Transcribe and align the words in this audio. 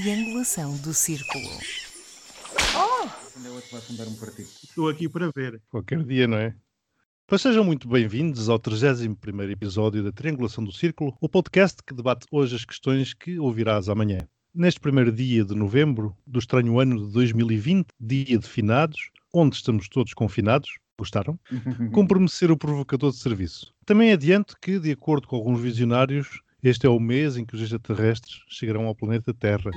triangulação 0.00 0.76
do 0.76 0.92
círculo. 0.92 1.48
Vai 3.72 3.80
fundar 3.80 4.06
um 4.06 4.14
partido? 4.16 4.48
Estou 4.62 4.90
aqui 4.90 5.08
para 5.08 5.30
ver. 5.34 5.62
Qualquer 5.70 6.04
dia, 6.04 6.28
não 6.28 6.36
é? 6.36 6.54
Pois 7.26 7.40
sejam 7.40 7.64
muito 7.64 7.88
bem-vindos 7.88 8.50
ao 8.50 8.58
31 8.58 9.16
episódio 9.50 10.04
da 10.04 10.12
Triangulação 10.12 10.62
do 10.62 10.70
Círculo, 10.70 11.16
o 11.18 11.30
podcast 11.30 11.82
que 11.82 11.94
debate 11.94 12.26
hoje 12.30 12.56
as 12.56 12.64
questões 12.66 13.14
que 13.14 13.38
ouvirás 13.38 13.88
amanhã. 13.88 14.18
Neste 14.54 14.80
primeiro 14.80 15.10
dia 15.10 15.42
de 15.42 15.54
novembro 15.54 16.14
do 16.26 16.38
estranho 16.38 16.78
ano 16.78 17.06
de 17.06 17.12
2020, 17.14 17.86
dia 17.98 18.38
de 18.38 18.46
finados, 18.46 19.10
onde 19.32 19.56
estamos 19.56 19.88
todos 19.88 20.12
confinados, 20.12 20.68
gostaram? 20.98 21.40
Cumpre-me 21.94 22.28
ser 22.28 22.50
o 22.50 22.56
provocador 22.58 23.12
de 23.12 23.16
serviço. 23.16 23.72
Também 23.86 24.12
adianto 24.12 24.56
que, 24.60 24.78
de 24.78 24.92
acordo 24.92 25.26
com 25.26 25.36
alguns 25.36 25.58
visionários, 25.58 26.42
este 26.62 26.86
é 26.86 26.90
o 26.90 26.98
mês 26.98 27.36
em 27.36 27.44
que 27.44 27.54
os 27.54 27.62
extraterrestres 27.62 28.40
chegarão 28.48 28.86
ao 28.86 28.94
planeta 28.94 29.32
Terra. 29.32 29.70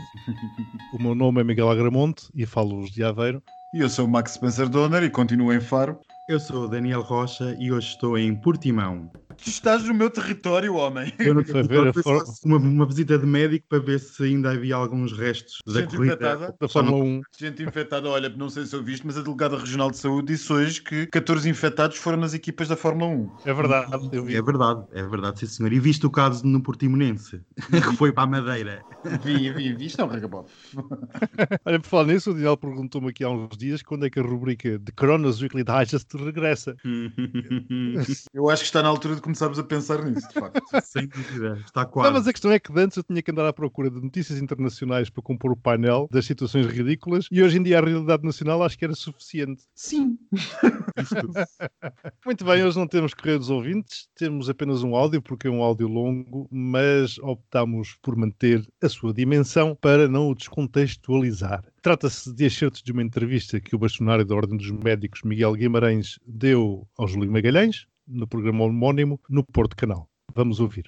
O 0.93 1.01
meu 1.01 1.13
nome 1.13 1.41
é 1.41 1.43
Miguel 1.43 1.69
Agramonte 1.69 2.27
e 2.33 2.45
falo-vos 2.45 2.91
de 2.91 3.03
Aveiro. 3.03 3.43
E 3.73 3.79
eu 3.81 3.89
sou 3.89 4.05
o 4.05 4.09
Max 4.09 4.33
Spencer 4.33 4.67
Donner 4.67 5.03
e 5.03 5.09
continuo 5.09 5.53
em 5.53 5.61
Faro. 5.61 5.99
Eu 6.29 6.39
sou 6.39 6.65
o 6.65 6.67
Daniel 6.67 7.01
Rocha 7.01 7.57
e 7.59 7.71
hoje 7.71 7.87
estou 7.87 8.15
em 8.15 8.35
Portimão. 8.35 9.11
Tu 9.43 9.49
estás 9.49 9.83
no 9.85 9.95
meu 9.95 10.11
território, 10.11 10.75
homem. 10.75 11.11
Eu 11.17 11.33
não 11.33 11.43
Foi 11.43 11.63
ver 11.63 11.91
for- 12.03 12.23
uma, 12.45 12.57
uma 12.57 12.85
visita 12.85 13.17
de 13.17 13.25
médico 13.25 13.65
para 13.67 13.79
ver 13.79 13.99
se 13.99 14.21
ainda 14.25 14.51
havia 14.51 14.75
alguns 14.75 15.11
restos 15.11 15.57
da 15.65 15.79
Gente 15.81 15.95
corrida. 15.95 16.13
infectada? 16.13 16.55
Da 16.61 16.67
Fórmula 16.67 17.03
1. 17.03 17.21
Gente 17.35 17.63
infectada, 17.63 18.09
olha, 18.09 18.29
não 18.29 18.47
sei 18.47 18.65
se 18.67 18.75
ouviste, 18.75 19.07
mas 19.07 19.17
a 19.17 19.21
Delegada 19.23 19.57
Regional 19.57 19.89
de 19.89 19.97
Saúde 19.97 20.33
disse 20.33 20.53
hoje 20.53 20.83
que 20.83 21.07
14 21.07 21.49
infectados 21.49 21.97
foram 21.97 22.19
nas 22.19 22.35
equipas 22.35 22.67
da 22.67 22.75
Fórmula 22.75 23.09
1. 23.11 23.31
É 23.45 23.53
verdade, 23.53 24.09
eu 24.11 24.23
vi. 24.23 24.35
É 24.35 24.41
verdade, 24.41 24.85
é 24.91 25.01
verdade, 25.01 25.39
sim 25.39 25.47
senhor. 25.47 25.73
E 25.73 25.79
visto 25.79 26.03
o 26.05 26.11
caso 26.11 26.45
no 26.45 26.61
Portimonense, 26.61 27.41
que 27.89 27.95
foi 27.95 28.11
para 28.11 28.25
a 28.25 28.27
Madeira. 28.27 28.85
Vi, 29.23 29.51
vi, 29.51 29.73
vi. 29.73 29.85
Isto 29.85 30.01
é 30.01 30.03
um 30.03 30.07
regabote. 30.07 30.51
Olha, 31.65 31.79
por 31.79 31.87
falar 31.87 32.05
nisso, 32.05 32.31
o 32.31 32.33
Daniel 32.33 32.57
perguntou-me 32.57 33.09
aqui 33.09 33.23
há 33.23 33.29
uns 33.29 33.57
dias 33.57 33.81
quando 33.81 34.05
é 34.05 34.09
que 34.09 34.19
a 34.19 34.23
rubrica 34.23 34.77
de 34.77 34.91
Cronos 34.91 35.41
Weekly 35.41 35.63
Digest 35.63 36.13
regressa. 36.17 36.75
Eu 38.33 38.49
acho 38.49 38.63
que 38.63 38.67
está 38.67 38.83
na 38.83 38.89
altura 38.89 39.15
de 39.15 39.21
começarmos 39.21 39.57
a 39.57 39.63
pensar 39.63 40.03
nisso, 40.03 40.27
de 40.27 40.33
facto. 40.33 40.61
Sem 40.83 41.07
dúvida, 41.07 41.57
está 41.65 41.83
Não, 41.83 41.89
quase. 41.89 42.13
mas 42.13 42.27
a 42.27 42.31
questão 42.33 42.51
é 42.51 42.59
que 42.59 42.73
de 42.73 42.81
antes 42.81 42.97
eu 42.97 43.03
tinha 43.03 43.21
que 43.21 43.31
andar 43.31 43.47
à 43.47 43.53
procura 43.53 43.89
de 43.89 44.01
notícias 44.01 44.39
internacionais 44.39 45.09
para 45.09 45.23
compor 45.23 45.51
o 45.51 45.57
painel 45.57 46.07
das 46.11 46.25
situações 46.25 46.65
ridículas 46.65 47.27
e 47.31 47.41
hoje 47.41 47.57
em 47.57 47.63
dia 47.63 47.79
a 47.79 47.81
realidade 47.81 48.23
nacional 48.23 48.61
acho 48.63 48.77
que 48.77 48.85
era 48.85 48.95
suficiente. 48.95 49.63
Sim. 49.75 50.17
Muito 52.25 52.43
bem, 52.43 52.63
hoje 52.63 52.77
não 52.77 52.87
temos 52.87 53.13
correio 53.13 53.39
dos 53.39 53.49
ouvintes, 53.49 54.07
temos 54.15 54.49
apenas 54.49 54.83
um 54.83 54.95
áudio, 54.95 55.21
porque 55.21 55.47
é 55.47 55.51
um 55.51 55.63
áudio 55.63 55.87
longo, 55.87 56.47
mas 56.51 57.17
optamos 57.19 57.97
por 58.01 58.15
manter 58.15 58.67
a 58.83 58.88
sua 58.89 59.13
dimensão 59.13 59.75
para 59.79 60.07
não 60.07 60.29
o 60.29 60.35
descontextualizar. 60.35 61.63
Trata-se 61.81 62.33
de 62.33 62.45
excertos 62.45 62.81
de 62.81 62.91
uma 62.91 63.03
entrevista 63.03 63.59
que 63.59 63.75
o 63.75 63.79
bastonário 63.79 64.25
da 64.25 64.35
Ordem 64.35 64.57
dos 64.57 64.71
Médicos, 64.71 65.21
Miguel 65.23 65.53
Guimarães, 65.53 66.19
deu 66.25 66.87
ao 66.97 67.07
Júlio 67.07 67.31
Magalhães, 67.31 67.85
no 68.07 68.27
programa 68.27 68.63
homónimo, 68.65 69.19
no 69.29 69.43
Porto 69.43 69.75
Canal. 69.75 70.09
Vamos 70.35 70.59
ouvir. 70.59 70.85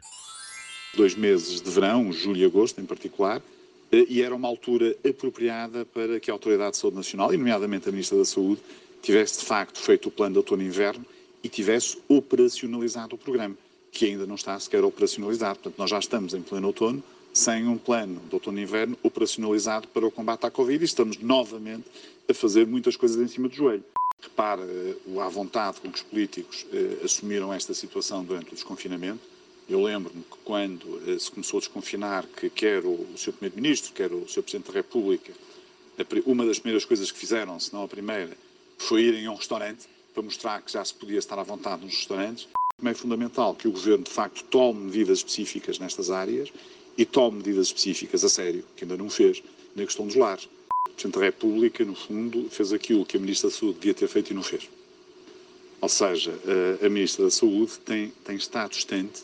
dois 0.96 1.16
meses 1.16 1.62
de 1.62 1.70
verão, 1.70 2.12
julho 2.12 2.42
e 2.42 2.46
agosto 2.46 2.82
em 2.82 2.86
particular, 2.86 3.42
eh, 3.92 4.06
e 4.10 4.22
era 4.22 4.36
uma 4.36 4.48
altura 4.48 4.96
apropriada 5.08 5.86
para 5.86 6.20
que 6.20 6.30
a 6.30 6.34
Autoridade 6.34 6.72
de 6.72 6.78
Saúde 6.78 6.98
Nacional, 6.98 7.34
e 7.34 7.38
nomeadamente 7.38 7.88
a 7.88 7.92
Ministra 7.92 8.18
da 8.18 8.26
Saúde, 8.26 8.62
tivesse 9.02 9.40
de 9.40 9.46
facto 9.46 9.80
feito 9.80 10.10
o 10.10 10.12
plano 10.12 10.34
de 10.34 10.38
outono 10.40 10.62
e 10.62 10.66
inverno 10.66 11.06
e 11.44 11.50
tivesse 11.50 11.98
operacionalizado 12.08 13.16
o 13.16 13.18
programa, 13.18 13.56
que 13.92 14.06
ainda 14.06 14.26
não 14.28 14.36
está 14.36 14.60
sequer 14.60 14.84
operacionalizado. 14.84 15.60
Portanto, 15.60 15.78
nós 15.78 15.90
já 15.90 16.00
estamos 16.00 16.34
em 16.34 16.42
pleno 16.42 16.68
outono, 16.68 17.04
sem 17.34 17.68
um 17.68 17.78
plano 17.78 18.22
de 18.28 18.34
outono 18.34 18.60
inverno 18.60 18.98
operacionalizado 19.04 19.88
para 19.88 20.06
o 20.06 20.12
combate 20.12 20.46
à 20.46 20.52
Covid 20.52 20.84
e 20.84 20.86
estamos 20.86 21.18
novamente 21.18 21.86
a 22.30 22.34
fazer 22.34 22.68
muitas 22.68 22.96
coisas 22.96 23.22
em 23.22 23.28
cima 23.28 23.48
do 23.48 23.56
joelho. 23.56 23.84
Repara 24.22 24.62
eh, 24.62 24.96
o 25.08 25.20
à 25.20 25.30
vontade 25.30 25.80
com 25.82 25.90
que 25.90 25.98
os 25.98 26.04
políticos 26.04 26.66
eh, 26.72 27.04
assumiram 27.04 27.52
esta 27.52 27.74
situação 27.74 28.24
durante 28.24 28.52
o 28.52 28.56
desconfinamento. 28.56 29.22
Eu 29.68 29.82
lembro-me 29.82 30.22
que 30.22 30.38
quando 30.44 31.02
eh, 31.08 31.18
se 31.18 31.32
começou 31.32 31.58
a 31.58 31.62
desconfinar, 31.62 32.26
que 32.28 32.50
quer 32.50 32.86
o, 32.86 33.08
Sr. 33.16 33.34
Primeiro-Ministro, 33.34 33.94
quer 33.94 34.12
o 34.12 34.28
Sr. 34.28 34.44
Presidente 34.44 34.68
da 34.68 34.74
República, 34.74 35.34
uma 36.26 36.46
das 36.46 36.60
primeiras 36.60 36.86
coisas 36.86 37.12
que 37.12 37.18
fizeram, 37.18 37.60
se 37.60 37.74
não 37.74 37.84
a 37.84 37.88
primeira, 37.88 38.36
foi 38.78 39.04
irem 39.04 39.26
a 39.26 39.32
um 39.32 39.36
restaurante 39.36 39.88
para 40.14 40.24
mostrar 40.24 40.62
que 40.62 40.72
já 40.72 40.84
se 40.84 40.94
podia 40.94 41.20
estar 41.20 41.40
à 41.40 41.44
vontade 41.44 41.84
nos 41.84 41.96
restaurantes. 41.96 42.48
Também 42.78 42.92
é 42.92 42.96
fundamental 42.96 43.56
que 43.56 43.68
o 43.68 43.72
Governo, 43.72 44.04
de 44.04 44.12
facto, 44.12 44.44
tome 44.46 44.86
medidas 44.86 45.20
específicas 45.20 45.80
nestas 45.80 46.10
áreas 46.10 46.52
e 46.98 47.06
tome 47.06 47.38
medidas 47.38 47.68
específicas 47.68 48.24
a 48.24 48.30
sério, 48.30 48.64
que 48.76 48.84
ainda 48.84 48.98
não 48.98 49.10
fez, 49.10 49.42
na 49.76 49.86
questão 49.86 50.06
dos 50.06 50.16
lares. 50.16 50.46
O 50.88 50.92
Presidente 50.92 51.16
da 51.20 51.26
República, 51.26 51.86
no 51.86 51.96
fundo, 51.96 52.50
fez 52.50 52.74
aquilo 52.74 53.06
que 53.06 53.18
a 53.18 53.20
Ministra 53.20 53.50
da 53.50 53.56
Saúde 53.56 53.80
devia 53.80 53.94
ter 53.94 54.08
feito 54.08 54.32
e 54.32 54.34
não 54.34 54.44
fez. 54.44 54.70
Ou 55.80 55.90
seja, 55.90 56.32
a- 56.82 56.86
a 56.86 56.90
Ministra 56.90 57.26
da 57.26 57.32
Saúde 57.32 57.74
tem, 57.86 58.10
tem 58.24 58.36
estado 58.36 58.72
distante 58.72 59.24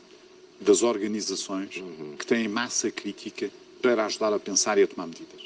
das 0.60 0.82
organizações 0.82 1.84
que 2.18 2.26
têm 2.26 2.48
massa 2.48 2.90
crítica 2.90 3.52
para 3.82 4.06
ajudar 4.06 4.34
a 4.34 4.40
pensar 4.40 4.78
e 4.80 4.84
a 4.84 4.88
tomar 4.88 5.06
medidas. 5.08 5.42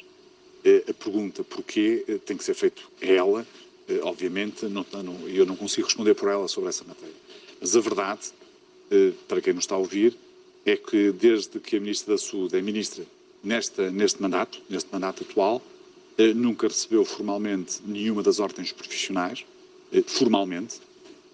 Eh, 0.64 0.84
A 0.88 0.94
pergunta 0.94 1.44
porquê 1.44 2.06
eh, 2.08 2.18
tem 2.20 2.38
que 2.38 2.44
ser 2.44 2.54
feito 2.54 2.90
ela, 3.02 3.46
eh, 3.90 4.00
obviamente, 4.04 4.66
não, 4.68 4.86
não- 5.04 5.28
eu 5.28 5.46
não 5.46 5.56
consigo 5.58 5.88
responder 5.88 6.14
por 6.14 6.30
ela 6.30 6.48
sobre 6.48 6.70
essa 6.70 6.86
matéria. 6.86 7.16
Mas 7.60 7.76
a 7.76 7.80
verdade, 7.82 8.22
eh, 8.90 9.12
para 9.28 9.42
quem 9.42 9.54
nos 9.54 9.64
está 9.66 9.76
a 9.76 9.80
ouvir, 9.80 10.16
é 10.66 10.76
que 10.76 11.12
desde 11.12 11.60
que 11.60 11.78
a 11.78 11.80
Ministra 11.80 12.14
da 12.14 12.18
Saúde 12.18 12.58
é 12.58 12.62
Ministra 12.62 13.06
nesta, 13.44 13.90
neste 13.90 14.22
mandato, 14.22 14.62
neste 14.70 14.92
mandato 14.92 15.24
atual, 15.24 15.62
eh, 16.18 16.34
nunca 16.34 16.68
recebeu 16.68 17.04
formalmente 17.04 17.80
nenhuma 17.86 18.22
das 18.22 18.40
ordens 18.40 18.72
profissionais, 18.72 19.46
eh, 19.92 20.04
formalmente, 20.06 20.80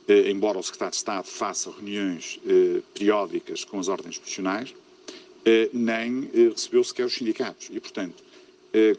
eh, 0.08 0.32
embora 0.32 0.58
o 0.58 0.64
Secretário 0.64 0.92
de 0.92 0.98
Estado 0.98 1.26
faça 1.26 1.72
reuniões 1.72 2.40
periódicas 2.94 3.66
com 3.66 3.80
as 3.80 3.88
ordens 3.88 4.18
profissionais, 4.18 4.74
nem 5.74 6.30
recebeu 6.34 6.84
sequer 6.84 7.06
os 7.06 7.14
sindicatos. 7.14 7.70
E, 7.72 7.80
portanto, 7.80 8.22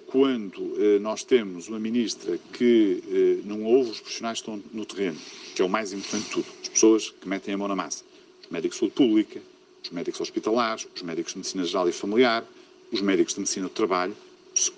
quando 0.07 0.99
nós 1.01 1.23
temos 1.23 1.69
uma 1.69 1.79
ministra 1.79 2.39
que 2.55 3.43
não 3.45 3.65
ouve 3.65 3.91
os 3.91 4.01
profissionais 4.01 4.41
que 4.41 4.51
estão 4.51 4.63
no 4.73 4.87
terreno, 4.87 5.19
que 5.55 5.61
é 5.61 5.65
o 5.65 5.69
mais 5.69 5.93
importante 5.93 6.25
de 6.25 6.31
tudo, 6.31 6.47
as 6.63 6.69
pessoas 6.69 7.11
que 7.11 7.29
metem 7.29 7.53
a 7.53 7.59
mão 7.59 7.69
na 7.69 7.77
massa, 7.77 8.03
os 8.43 8.51
médicos 8.51 8.77
de 8.77 8.81
saúde 8.81 8.95
pública, 8.95 9.43
os 9.89 9.95
médicos 9.95 10.21
hospitalares, 10.21 10.87
os 10.95 11.03
médicos 11.03 11.33
de 11.33 11.39
medicina 11.39 11.65
geral 11.65 11.89
e 11.89 11.93
familiar, 11.93 12.45
os 12.93 13.01
médicos 13.01 13.35
de 13.35 13.41
medicina 13.41 13.69
do 13.69 13.73
trabalho, 13.73 14.15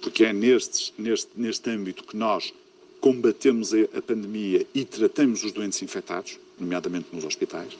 porque 0.00 0.24
é 0.24 0.32
nestes, 0.32 0.92
neste, 0.96 1.28
neste 1.34 1.68
âmbito 1.68 2.04
que 2.04 2.16
nós 2.16 2.54
combatemos 3.00 3.72
a, 3.74 3.98
a 3.98 4.02
pandemia 4.02 4.66
e 4.74 4.84
tratamos 4.84 5.42
os 5.42 5.52
doentes 5.52 5.82
infectados, 5.82 6.38
nomeadamente 6.58 7.08
nos 7.12 7.24
hospitais, 7.24 7.76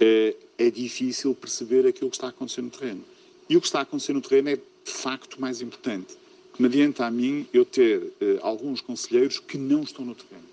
é, 0.00 0.36
é 0.58 0.70
difícil 0.70 1.34
perceber 1.34 1.86
aquilo 1.86 2.10
que 2.10 2.16
está 2.16 2.28
a 2.28 2.30
acontecer 2.30 2.62
no 2.62 2.70
terreno. 2.70 3.04
E 3.48 3.56
o 3.56 3.60
que 3.60 3.66
está 3.66 3.80
a 3.80 3.82
acontecer 3.82 4.12
no 4.12 4.20
terreno 4.20 4.50
é, 4.50 4.56
de 4.56 4.92
facto, 4.92 5.40
mais 5.40 5.60
importante. 5.60 6.14
Que 6.54 6.62
me 6.62 6.68
adianta 6.68 7.06
a 7.06 7.10
mim 7.10 7.46
eu 7.52 7.64
ter 7.64 8.12
eh, 8.20 8.38
alguns 8.42 8.82
conselheiros 8.82 9.38
que 9.38 9.56
não 9.56 9.82
estão 9.82 10.04
no 10.04 10.14
terreno 10.14 10.46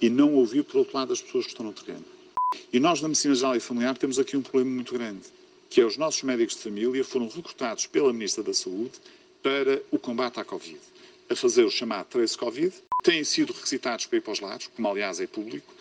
e 0.00 0.10
não 0.10 0.34
ouvir, 0.34 0.64
por 0.64 0.78
outro 0.78 0.96
lado, 0.96 1.12
as 1.12 1.22
pessoas 1.22 1.44
que 1.44 1.52
estão 1.52 1.64
no 1.64 1.72
terreno. 1.72 2.04
E 2.72 2.78
nós, 2.78 3.00
na 3.00 3.08
Medicina 3.08 3.34
Geral 3.34 3.56
e 3.56 3.60
Familiar, 3.60 3.96
temos 3.96 4.18
aqui 4.18 4.36
um 4.36 4.42
problema 4.42 4.70
muito 4.70 4.92
grande, 4.92 5.22
que 5.70 5.80
é 5.80 5.84
os 5.84 5.96
nossos 5.96 6.22
médicos 6.22 6.54
de 6.56 6.62
família 6.62 7.02
foram 7.02 7.28
recrutados 7.28 7.86
pela 7.86 8.12
Ministra 8.12 8.42
da 8.42 8.52
Saúde 8.52 8.92
para 9.42 9.82
o 9.90 9.98
combate 9.98 10.38
à 10.38 10.44
Covid, 10.44 10.78
a 11.30 11.34
fazer 11.34 11.64
o 11.64 11.70
chamado 11.70 12.06
Trace 12.06 12.36
Covid, 12.36 12.74
têm 13.02 13.24
sido 13.24 13.52
requisitados 13.52 14.06
para 14.06 14.18
ir 14.18 14.20
para 14.20 14.32
os 14.32 14.40
lados, 14.40 14.66
como 14.74 14.88
aliás 14.88 15.18
é 15.18 15.26
público, 15.26 15.72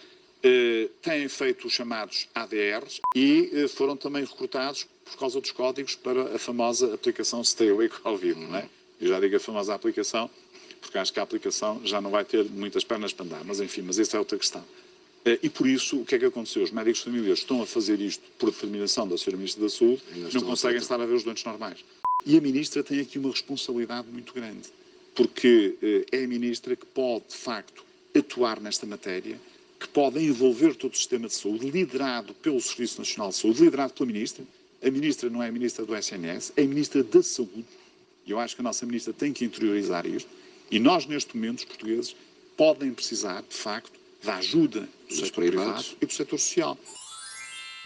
eh, 0.43 0.89
têm 1.01 1.27
feito 1.27 1.67
os 1.67 1.73
chamados 1.73 2.29
ADRs 2.33 3.01
e 3.15 3.49
eh, 3.53 3.67
foram 3.67 3.97
também 3.97 4.23
recrutados 4.23 4.87
por 5.05 5.17
causa 5.17 5.41
dos 5.41 5.51
códigos 5.51 5.95
para 5.95 6.35
a 6.35 6.39
famosa 6.39 6.93
aplicação 6.93 7.43
Stay 7.43 7.69
Away 7.69 7.89
Covid, 7.89 8.39
não 8.39 8.55
é? 8.55 8.69
Eu 8.99 9.09
já 9.09 9.19
digo 9.19 9.35
a 9.35 9.39
famosa 9.39 9.73
aplicação, 9.73 10.29
porque 10.79 10.97
acho 10.97 11.11
que 11.11 11.19
a 11.19 11.23
aplicação 11.23 11.81
já 11.83 11.99
não 11.99 12.11
vai 12.11 12.23
ter 12.23 12.45
muitas 12.45 12.83
pernas 12.83 13.13
para 13.13 13.25
andar, 13.25 13.43
mas 13.43 13.59
enfim, 13.59 13.81
mas 13.81 13.99
essa 13.99 14.15
é 14.15 14.19
outra 14.19 14.37
questão. 14.37 14.63
Eh, 15.27 15.39
E 15.43 15.49
por 15.49 15.67
isso, 15.67 15.99
o 16.01 16.05
que 16.05 16.15
é 16.15 16.19
que 16.19 16.25
aconteceu? 16.25 16.63
Os 16.63 16.71
médicos 16.71 16.99
de 16.99 17.05
família 17.05 17.33
estão 17.33 17.61
a 17.61 17.67
fazer 17.67 17.99
isto 17.99 18.23
por 18.39 18.49
determinação 18.49 19.05
da 19.07 19.15
Sra. 19.15 19.35
Ministra 19.35 19.63
da 19.63 19.69
Saúde, 19.69 20.01
não 20.33 20.41
conseguem 20.41 20.77
estar 20.77 20.99
a 21.01 21.05
ver 21.05 21.15
os 21.15 21.23
doentes 21.23 21.43
normais. 21.43 21.83
E 22.25 22.37
a 22.37 22.41
Ministra 22.41 22.81
tem 22.83 22.99
aqui 23.01 23.19
uma 23.19 23.31
responsabilidade 23.31 24.07
muito 24.09 24.33
grande, 24.33 24.69
porque 25.13 25.75
eh, 25.81 26.05
é 26.19 26.23
a 26.23 26.27
Ministra 26.27 26.75
que 26.77 26.85
pode, 26.85 27.25
de 27.29 27.35
facto, 27.35 27.83
atuar 28.15 28.59
nesta 28.61 28.85
matéria, 28.85 29.37
que 29.79 29.87
pode 29.89 30.17
envolver 30.23 30.75
todo 30.75 30.93
o 30.93 30.97
sistema 30.97 31.27
de 31.27 31.35
saúde, 31.35 31.69
liderado 31.69 32.33
pelo 32.35 32.59
Serviço 32.61 32.99
Nacional 32.99 33.29
de 33.29 33.35
Saúde, 33.35 33.63
liderado 33.63 33.93
pela 33.93 34.07
Ministra. 34.07 34.45
A 34.81 34.89
Ministra 34.89 35.29
não 35.29 35.43
é 35.43 35.49
a 35.49 35.51
Ministra 35.51 35.85
do 35.85 35.95
SNS, 35.95 36.53
é 36.55 36.61
a 36.63 36.67
Ministra 36.67 37.03
da 37.03 37.21
Saúde. 37.21 37.65
E 38.25 38.31
eu 38.31 38.39
acho 38.39 38.55
que 38.55 38.61
a 38.61 38.63
nossa 38.63 38.85
Ministra 38.85 39.13
tem 39.13 39.33
que 39.33 39.45
interiorizar 39.45 40.05
isto. 40.05 40.29
E 40.71 40.79
nós, 40.79 41.05
neste 41.05 41.35
momento, 41.35 41.59
os 41.59 41.65
portugueses, 41.65 42.15
podem 42.57 42.93
precisar, 42.93 43.43
de 43.47 43.55
facto, 43.55 43.96
da 44.23 44.37
ajuda 44.37 44.87
do 45.07 45.13
setor 45.13 45.45
privado 45.45 45.85
e 46.01 46.05
do 46.05 46.13
setor 46.13 46.39
social. 46.39 46.77